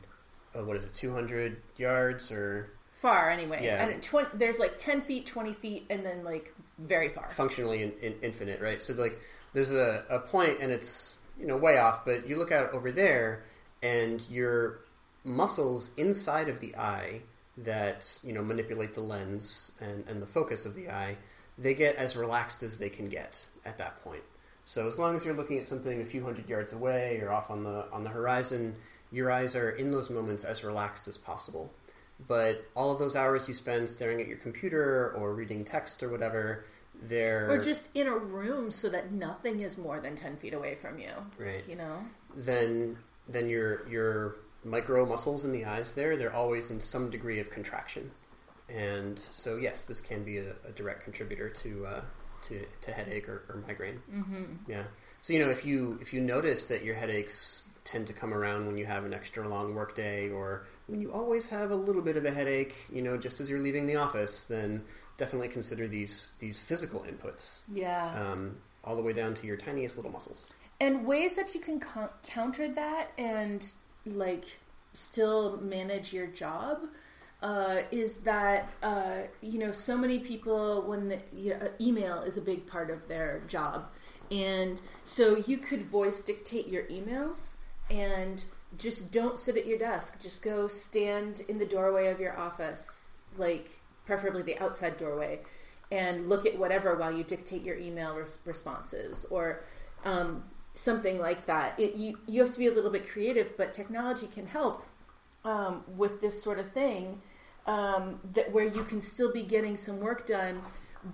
[0.56, 3.60] uh, what is it, two hundred yards or Far anyway.
[3.62, 3.86] Yeah.
[3.86, 7.28] And 20, there's like 10 feet, 20 feet, and then like very far.
[7.28, 8.82] functionally in, in, infinite, right?
[8.82, 9.20] So like,
[9.52, 12.90] there's a, a point, and it's you know way off, but you look out over
[12.90, 13.44] there,
[13.84, 14.80] and your
[15.22, 17.20] muscles inside of the eye
[17.58, 21.16] that you know manipulate the lens and, and the focus of the eye,
[21.56, 24.24] they get as relaxed as they can get at that point.
[24.64, 27.48] So as long as you're looking at something a few hundred yards away or off
[27.48, 28.74] on the on the horizon,
[29.12, 31.72] your eyes are in those moments as relaxed as possible.
[32.26, 36.08] But all of those hours you spend staring at your computer or reading text or
[36.08, 36.64] whatever,
[37.02, 40.74] they're Or just in a room so that nothing is more than 10 feet away
[40.74, 41.12] from you.
[41.38, 41.64] right.
[41.68, 42.04] You know?
[42.34, 47.38] Then then your your micro muscles in the eyes there, they're always in some degree
[47.40, 48.10] of contraction.
[48.68, 52.00] And so yes, this can be a, a direct contributor to uh,
[52.42, 54.00] to, to headache or, or migraine.
[54.12, 54.44] Mm-hmm.
[54.70, 54.84] Yeah.
[55.20, 58.66] So you know if you if you notice that your headaches tend to come around
[58.66, 62.16] when you have an extra long workday or when you always have a little bit
[62.16, 64.82] of a headache, you know, just as you're leaving the office, then
[65.16, 68.12] definitely consider these these physical inputs, Yeah.
[68.20, 70.52] um, all the way down to your tiniest little muscles.
[70.80, 73.72] and ways that you can co- counter that and
[74.06, 74.44] like
[74.94, 76.82] still manage your job
[77.42, 82.36] uh, is that uh, you know so many people when the you know, email is
[82.36, 83.86] a big part of their job
[84.30, 87.56] and so you could voice dictate your emails
[87.90, 88.44] and
[88.76, 93.16] just don't sit at your desk just go stand in the doorway of your office
[93.36, 95.40] like preferably the outside doorway
[95.90, 99.64] and look at whatever while you dictate your email res- responses or
[100.04, 101.78] um, something like that.
[101.78, 104.84] It, you you have to be a little bit creative, but technology can help
[105.44, 107.20] um, with this sort of thing.
[107.66, 110.62] Um, that where you can still be getting some work done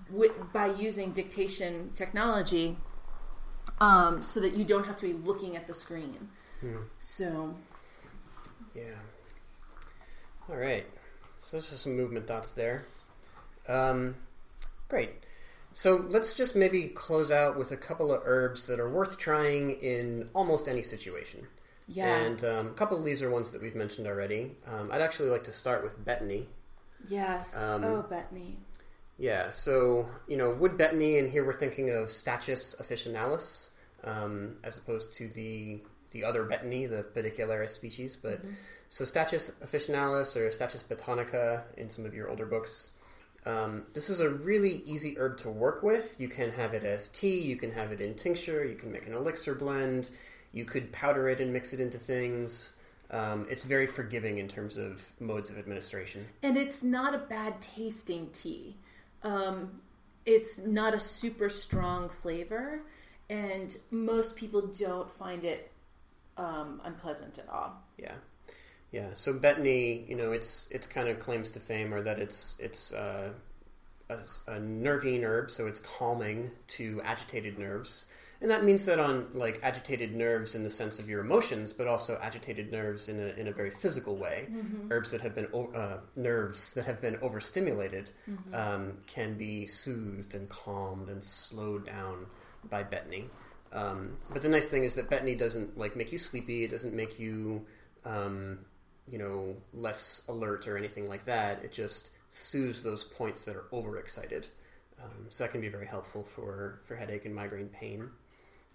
[0.09, 2.77] with, by using dictation technology,
[3.81, 6.29] um, so that you don't have to be looking at the screen.
[7.01, 7.55] So
[8.75, 8.95] Yeah.
[10.49, 10.87] All right.
[11.39, 12.87] So those are some movement thoughts there.
[13.69, 14.17] Um,
[14.89, 15.11] great.
[15.73, 19.73] So let's just maybe close out with a couple of herbs that are worth trying
[19.81, 21.47] in almost any situation.
[21.89, 24.53] yeah, And um, a couple of these are ones that we've mentioned already.
[24.67, 26.47] Um, I'd actually like to start with betony.
[27.09, 27.61] yes.
[27.61, 28.55] um, oh, betony.
[29.19, 33.71] Yeah, so, you know, wood betony, and here we're thinking of Stachys officinalis,
[34.03, 35.81] um, as opposed to the
[36.15, 38.17] the other betony, the pedicularis species.
[38.17, 38.41] But
[38.89, 42.93] so Stachys officinalis or Stachys betonica in some of your older books.
[43.45, 46.19] Um, this is a really easy herb to work with.
[46.19, 49.07] You can have it as tea, you can have it in tincture, you can make
[49.07, 50.11] an elixir blend,
[50.53, 52.73] you could powder it and mix it into things.
[53.11, 56.27] Um, it's very forgiving in terms of modes of administration.
[56.43, 58.77] And it's not a bad tasting tea.
[59.23, 59.81] Um,
[60.25, 62.81] it's not a super strong flavor,
[63.29, 65.71] and most people don't find it
[66.37, 67.83] um, unpleasant at all.
[67.99, 68.15] Yeah,
[68.93, 69.11] yeah.
[69.15, 72.93] So Betony, you know, its its kind of claims to fame are that it's it's
[72.93, 73.31] uh,
[74.11, 78.07] a, a nervine herb, so it's calming to agitated nerves.
[78.41, 81.87] And that means that on like agitated nerves in the sense of your emotions, but
[81.87, 84.49] also agitated nerves in a, in a very physical way.
[84.51, 84.93] Mm-hmm.
[84.93, 88.55] Herbs that have been o- uh, nerves that have been overstimulated Mm-hmm.
[88.55, 92.27] um, can be soothed and calmed and slowed down
[92.69, 93.29] by betony.
[93.75, 96.65] Um, but the nice thing is that betony doesn't like make you sleepy.
[96.65, 97.67] It doesn't make you,
[98.05, 98.61] um,
[99.11, 101.63] you know, less alert or anything like that.
[101.65, 104.47] It just soothes those points that are overexcited.
[105.03, 108.09] Um, so that can be very helpful for, for headache and migraine pain.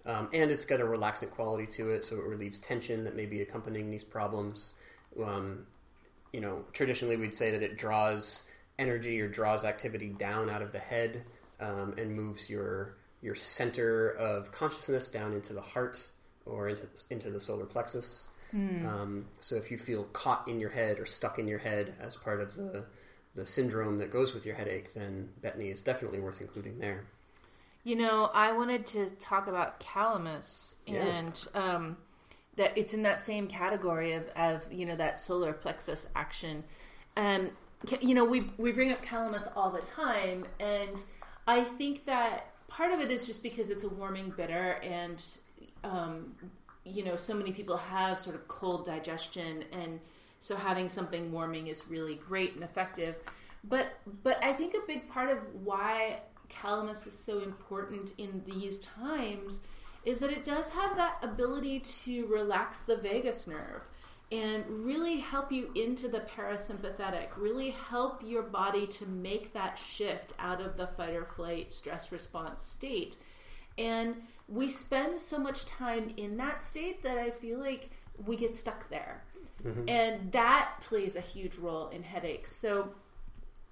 [0.06, 3.26] Um, and it's got a relaxant quality to it, so it relieves tension that may
[3.26, 4.74] be accompanying these problems.
[5.22, 5.66] Um,
[6.32, 8.44] you know, traditionally we'd say that it draws
[8.78, 11.24] energy or draws activity down out of the head
[11.60, 16.10] um, and moves your your center of consciousness down into the heart
[16.46, 18.28] or into, into the solar plexus.
[18.52, 22.16] Um, so if you feel caught in your head or stuck in your head as
[22.16, 22.84] part of the
[23.36, 27.04] the syndrome that goes with your headache, then betony is definitely worth including there.
[27.84, 31.04] You know, I wanted to talk about calamus Yeah.
[31.04, 31.96] and um,
[32.56, 36.64] that it's in that same category of, of you know that solar plexus action.
[37.14, 37.52] And
[38.00, 41.00] you know, we we bring up calamus all the time, and
[41.46, 45.22] I think that part of it is just because it's a warming bitter, and
[45.84, 46.34] um,
[46.84, 50.00] you know, so many people have sort of cold digestion, and
[50.38, 53.16] so having something warming is really great and effective.
[53.64, 53.88] But
[54.22, 59.60] but I think a big part of why calamus is so important in these times
[60.04, 63.86] is that it does have that ability to relax the vagus nerve
[64.32, 70.32] and really help you into the parasympathetic, really help your body to make that shift
[70.38, 73.16] out of the fight or flight stress response state.
[73.76, 74.14] And
[74.48, 77.90] we spend so much time in that state that I feel like
[78.24, 79.24] we get stuck there.
[79.64, 79.88] Mm-hmm.
[79.88, 82.54] And that plays a huge role in headaches.
[82.54, 82.94] So,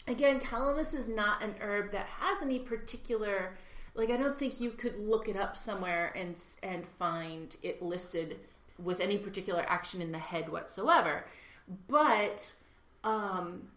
[0.06, 3.56] again, calamus is not an herb that has any particular
[3.94, 8.39] like I don't think you could look it up somewhere and and find it listed
[8.78, 11.24] with any particular action in the head whatsoever.
[11.88, 12.52] But
[13.05, 13.68] um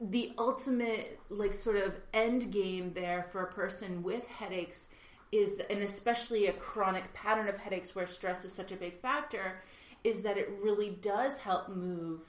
[0.00, 4.88] the ultimate like sort of end game there for a person with headaches
[5.30, 9.60] is and especially a chronic pattern of headaches where stress is such a big factor
[10.02, 12.22] is that it really does help move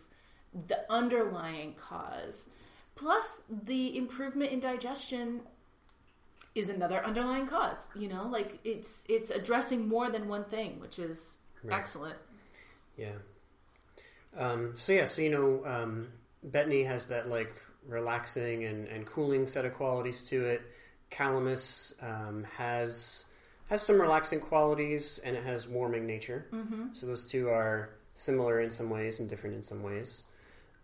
[0.68, 2.50] the underlying cause
[2.96, 5.40] plus the improvement in digestion
[6.54, 11.00] is another underlying cause you know like it's it's addressing more than one thing which
[11.00, 11.78] is Right.
[11.78, 12.18] excellent
[12.98, 13.14] Yeah.
[14.38, 16.08] Um, so yeah, so you know, um,
[16.50, 17.54] Betony has that like
[17.88, 20.62] relaxing and, and cooling set of qualities to it.
[21.12, 23.26] Calamus um, has
[23.68, 26.46] has some relaxing qualities and it has warming nature.
[26.52, 26.88] Mm-hmm.
[26.94, 30.26] So those two are similar in some ways and different in some ways.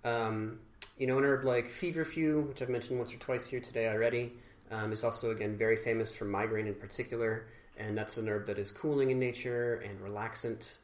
[0.03, 0.59] Um,
[0.97, 4.33] you know, an herb like feverfew, which I've mentioned once or twice here today already,
[4.71, 7.47] um, is also again very famous for migraine in particular,
[7.77, 10.77] and that's an herb that is cooling in nature and relaxant.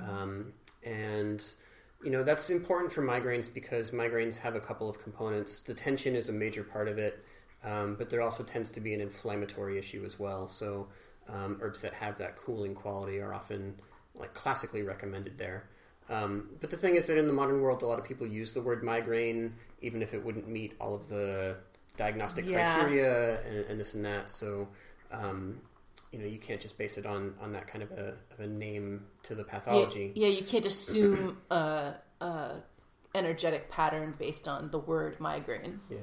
[0.00, 0.52] Um,
[0.84, 1.44] and
[2.04, 5.60] you know that's important for migraines because migraines have a couple of components.
[5.60, 7.24] The tension is a major part of it,
[7.64, 10.48] um, but there also tends to be an inflammatory issue as well.
[10.48, 10.88] So
[11.28, 13.74] um, herbs that have that cooling quality are often
[14.14, 15.68] like classically recommended there.
[16.10, 18.52] Um, but the thing is that in the modern world, a lot of people use
[18.52, 21.56] the word migraine, even if it wouldn't meet all of the
[21.96, 22.72] diagnostic Yeah.
[22.72, 24.30] criteria and, and this and that.
[24.30, 24.68] So,
[25.12, 25.60] um,
[26.12, 28.46] you know, you can't just base it on, on that kind of a, of a
[28.46, 30.12] name to the pathology.
[30.14, 32.62] Yeah, yeah, you can't assume a, a
[33.14, 35.80] energetic pattern based on the word migraine.
[35.90, 35.98] Yeah,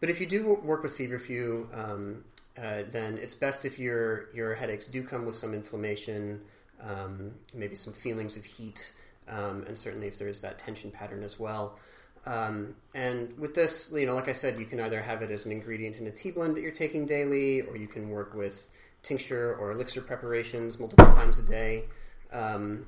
[0.00, 2.24] but if you do work with feverfew, um,
[2.58, 6.40] uh, then it's best if your your headaches do come with some inflammation,
[6.80, 8.92] um, maybe some feelings of heat,
[9.28, 11.78] um, and certainly if there is that tension pattern as well.
[12.26, 15.44] Um, and with this, you know, like I said, you can either have it as
[15.44, 18.68] an ingredient in a tea blend that you're taking daily, or you can work with
[19.04, 21.84] tincture or elixir preparations multiple times a day.
[22.32, 22.86] Um,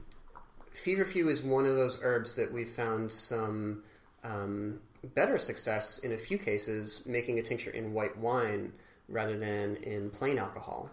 [0.73, 3.85] feverfew is one of those herbs that we've found some
[4.25, 4.81] um,
[5.15, 8.73] better success in a few cases making a tincture in white wine
[9.09, 10.91] rather than in plain alcohol.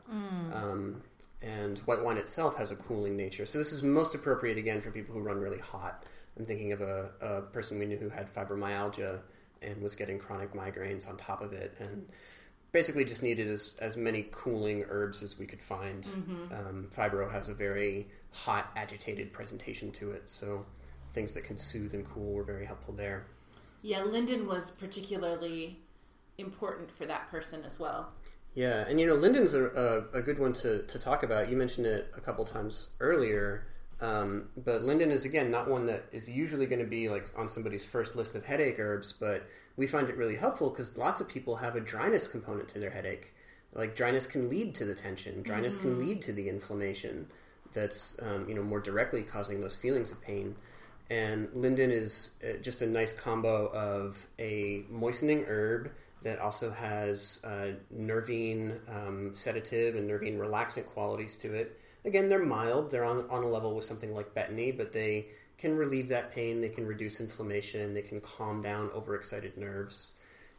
[0.54, 1.02] Um,
[1.41, 3.45] and white wine itself has a cooling nature.
[3.45, 6.06] So this is most appropriate again for people who run really hot.
[6.38, 9.20] I'm thinking of a, a person we knew who had fibromyalgia
[9.62, 12.08] and was getting chronic migraines on top of it, and
[12.74, 16.06] basically just needed as, as many cooling herbs as we could find.
[16.52, 20.66] Um, fibro has a very hot, agitated presentation to it, so
[21.14, 23.28] things that can soothe and cool were very helpful there.
[23.84, 25.80] Yeah, linden was particularly
[26.40, 28.12] important for that person as well.
[28.56, 29.66] Yeah, and you know, linden's a,
[30.14, 31.50] a, a good one to, to talk about.
[31.50, 33.68] You mentioned it a couple times earlier.
[34.02, 37.48] Um, but linden is again not one that is usually going to be like on
[37.48, 41.28] somebody's first list of headache herbs, but we find it really helpful because lots of
[41.28, 43.34] people have a dryness component to their headache.
[43.74, 45.41] Like dryness can lead to the tension.
[45.41, 47.28] Dryness can lead to the inflammation
[47.74, 50.56] that's um, you know more directly causing those feelings of pain.
[51.10, 55.91] And linden is uh, just a nice combo of a moistening herb
[56.22, 61.80] that also has uh, nervine um, sedative and nervine relaxant qualities to it.
[62.06, 62.91] Again, they're mild.
[62.91, 65.28] They're on, on a level with something like betony, but they
[65.64, 66.60] can relieve that pain.
[66.60, 67.94] They can reduce inflammation.
[67.94, 70.15] They can calm down overexcited nerves.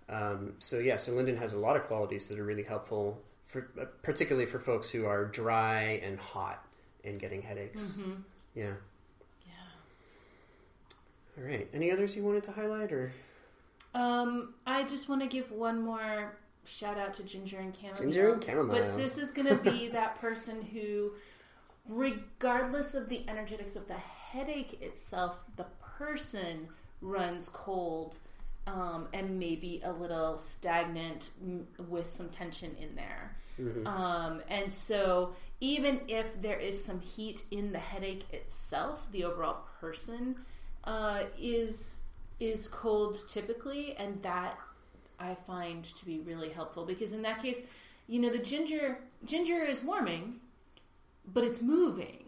[0.09, 3.71] Um, so yeah, so linden has a lot of qualities that are really helpful, for,
[3.79, 6.65] uh, particularly for folks who are dry and hot
[7.05, 7.99] and getting headaches.
[8.55, 8.73] Yeah.
[9.47, 9.53] Yeah.
[11.37, 11.69] All right.
[11.75, 13.13] Any others you wanted to highlight, or
[13.95, 18.01] Um, I just want to give one more shout out to Ginger and Chamomile.
[18.03, 18.81] Ginger and Chamomile.
[18.81, 21.13] But this is going to be that person who,
[21.89, 23.97] regardless of the energetics of the
[24.35, 25.67] headache itself, the
[25.99, 26.69] person
[27.01, 28.19] runs cold
[28.67, 33.37] um, and maybe a little stagnant m- with some tension in there.
[33.87, 39.59] Um, and so, even if there is some heat in the headache itself, the overall
[39.81, 40.37] person
[40.85, 42.01] uh, is
[42.41, 44.59] is cold typically, and that
[45.21, 47.63] I find to be really helpful because in that case,
[48.09, 50.41] you know, the ginger ginger is warming,
[51.33, 52.24] but it's moving.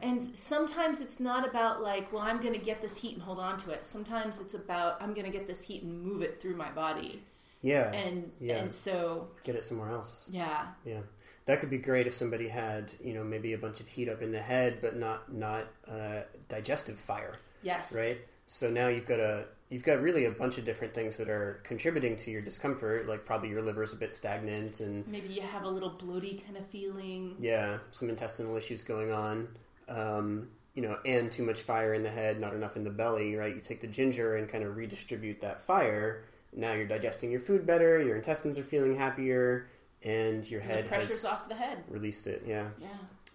[0.00, 3.40] And sometimes it's not about like, well, I'm going to get this heat and hold
[3.40, 3.84] on to it.
[3.84, 7.22] Sometimes it's about I'm going to get this heat and move it through my body.
[7.62, 10.28] yeah, And yeah, and so get it somewhere else.
[10.32, 11.00] yeah, Yeah,
[11.46, 14.22] that could be great if somebody had you know maybe a bunch of heat up
[14.22, 18.18] in the head, but not not uh, digestive fire, yes, right?
[18.46, 21.60] So now you've got a you've got really a bunch of different things that are
[21.64, 23.08] contributing to your discomfort.
[23.08, 26.44] Like probably your liver is a bit stagnant, and Maybe you have a little bloaty
[26.44, 27.34] kind of feeling.
[27.40, 29.48] yeah, some intestinal issues going on.
[29.88, 33.34] Um, you know, and too much fire in the head, not enough in the belly,
[33.34, 33.52] right?
[33.54, 36.24] You take the ginger and kind of redistribute that fire.
[36.54, 39.68] Now you're digesting your food better, your intestines are feeling happier,
[40.04, 41.78] and your And head the pressure's off the head.
[41.88, 42.44] released it.
[42.46, 42.68] Yeah.
[42.80, 42.88] Yeah.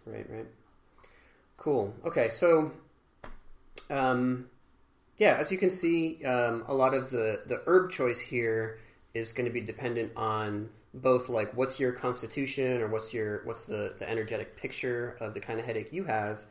[0.05, 0.45] Right, right.
[1.57, 1.93] Cool.
[2.05, 2.71] Okay, so,
[3.89, 4.47] um,
[5.17, 8.79] yeah, as you can see, um, a lot of the, the herb choice here
[9.13, 13.65] is going to be dependent on both like what's your constitution or what's your what's
[13.65, 16.45] the, the energetic picture of the kind of headache you have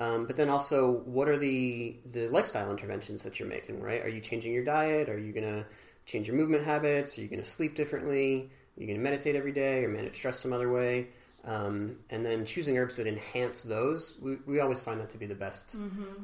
[0.00, 4.02] um, but then also what are the the lifestyle interventions that you're making right?
[4.02, 5.08] Are you changing your diet?
[5.10, 5.66] Are you going to
[6.06, 7.18] change your movement habits?
[7.18, 8.50] Are you going to sleep differently?
[8.76, 11.08] Are you going to meditate every day or manage stress some other way?
[11.44, 15.26] Um, and then choosing herbs that enhance those we, we always find that to be
[15.26, 15.76] the best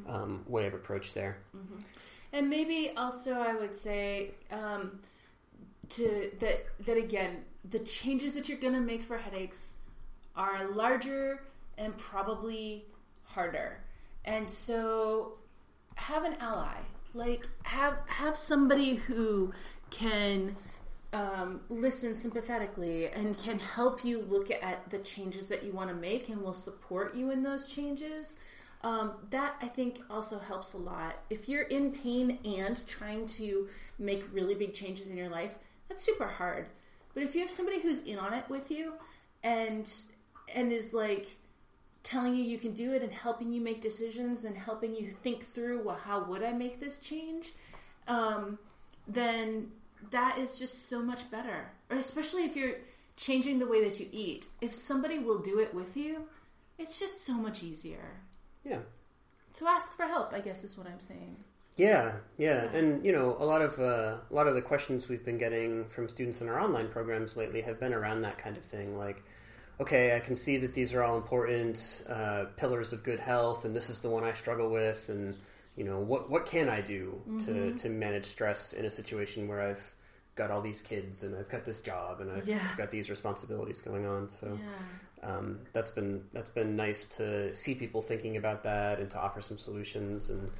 [0.06, 1.38] um, way of approach there.
[2.32, 5.00] And maybe also I would say um,
[5.90, 9.76] to that that again the changes that you're going to make for headaches
[10.34, 11.42] are larger
[11.78, 12.86] and probably
[13.22, 13.78] harder.
[14.24, 15.38] And so
[15.96, 16.76] have an ally.
[17.14, 19.52] Like have have somebody who
[19.90, 20.56] can
[21.12, 25.96] um, listen sympathetically and can help you look at the changes that you want to
[25.96, 28.36] make and will support you in those changes.
[28.82, 31.18] Um, that I think also helps a lot.
[31.30, 33.68] If you're in pain and trying to
[33.98, 35.54] make really big changes in your life,
[35.88, 36.68] that's super hard.
[37.16, 38.92] But if you have somebody who's in on it with you
[39.42, 39.90] and
[40.54, 41.26] and is like
[42.02, 45.50] telling you you can do it and helping you make decisions and helping you think
[45.50, 47.54] through well how would I make this change,
[48.06, 48.58] um,
[49.08, 49.72] then
[50.10, 51.72] that is just so much better.
[51.88, 52.74] Or especially if you're
[53.16, 54.48] changing the way that you eat.
[54.60, 56.26] If somebody will do it with you,
[56.78, 58.20] it's just so much easier.
[58.62, 58.80] yeah
[59.54, 61.38] So ask for help, I guess is what I'm saying.
[61.76, 65.24] Yeah, yeah, and you know, a lot of uh, a lot of the questions we've
[65.24, 68.64] been getting from students in our online programs lately have been around that kind of
[68.64, 68.96] thing.
[68.96, 69.22] Like,
[69.78, 73.76] okay, I can see that these are all important uh, pillars of good health, and
[73.76, 75.36] this is the one I struggle with, and
[75.76, 79.60] you know, what what can I do to to manage stress in a situation where
[79.60, 79.92] I've
[80.34, 82.74] got all these kids and I've got this job and I've Yeah.
[82.76, 84.28] got these responsibilities going on.
[84.28, 84.60] So
[85.22, 85.28] Yeah.
[85.30, 89.40] um, that's been that's been nice to see people thinking about that and to offer
[89.40, 90.50] some solutions and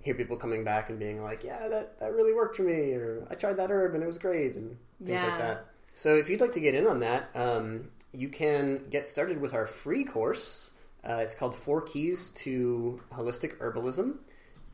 [0.00, 3.26] hear people coming back and being like, "Yeah, that that really worked for me," or
[3.30, 5.66] "I tried that herb and it was great," and things like that.
[5.94, 9.54] So if you'd like to get in on that, um, you can get started with
[9.54, 10.72] our free course.
[11.02, 14.16] Uh, it's called Four Keys to Holistic Herbalism,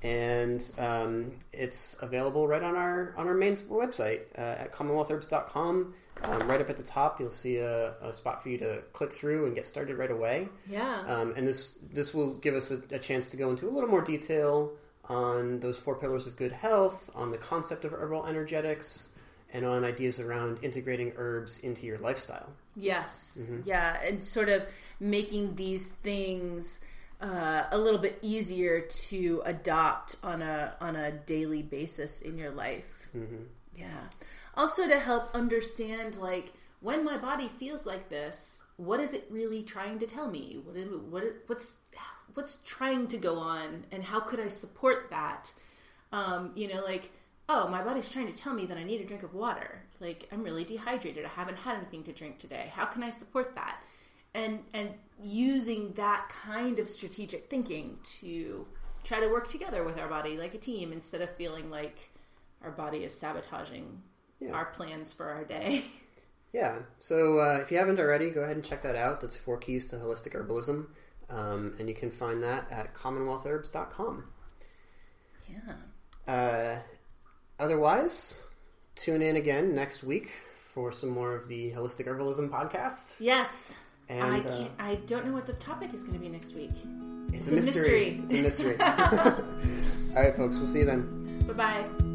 [0.03, 5.95] and um, it's available right on our on our main website uh, at CommonwealthHerbs.com.
[6.25, 9.13] Um, right up at the top, you'll see a, a spot for you to click
[9.13, 10.49] through and get started right away.
[10.69, 11.05] Yeah.
[11.07, 13.89] Um, and this this will give us a, a chance to go into a little
[13.89, 14.73] more detail
[15.09, 19.13] on those four pillars of good health, on the concept of herbal energetics,
[19.53, 22.49] and on ideas around integrating herbs into your lifestyle.
[22.77, 23.39] Yes.
[23.43, 23.61] Mm-hmm.
[23.65, 24.01] Yeah.
[24.03, 24.63] And sort of
[24.99, 26.81] making these things
[27.21, 32.51] uh, a little bit easier to adopt on a on a daily basis in your
[32.51, 33.09] life.
[33.17, 33.45] Mm-hmm.
[33.77, 34.09] Yeah.
[34.57, 39.63] Also to help understand like when my body feels like this, what is it really
[39.63, 40.61] trying to tell me?
[40.65, 40.77] What,
[41.11, 41.79] what what's
[42.35, 45.53] what's trying to go on, and how could I support that?
[46.13, 47.11] Um, you know, like
[47.49, 49.83] oh, my body's trying to tell me that I need a drink of water.
[50.01, 51.25] Like I'm really dehydrated.
[51.25, 52.73] I haven't had anything to drink today.
[52.75, 53.81] How can I support that?
[54.35, 54.91] And and
[55.23, 58.67] using that kind of strategic thinking to
[59.05, 62.11] try to work together with our body like a team instead of feeling like
[62.63, 64.01] our body is sabotaging
[64.41, 64.53] yeah.
[64.53, 65.85] our plans for our day.
[66.53, 66.81] Yeah.
[66.99, 69.23] So uh, if you haven't already, go ahead and check that out.
[69.23, 70.87] That's Four Keys to Holistic Herbalism.
[71.33, 74.25] Um, and you can find that at commonwealthherbs.com.
[75.49, 76.33] Yeah.
[76.33, 76.79] Uh,
[77.59, 78.51] otherwise,
[78.97, 83.17] tune in again next week for some more of the Holistic Herbalism podcasts.
[83.19, 83.79] Yes.
[84.09, 86.71] And, I, uh, I don't know what the topic is going to be next week.
[87.33, 88.19] It's, it's a, mystery.
[88.21, 88.41] mystery.
[88.43, 88.77] It's a mystery.
[90.17, 90.59] All right, folks.
[90.59, 91.45] We'll see you then.
[91.47, 92.09] Bye bye.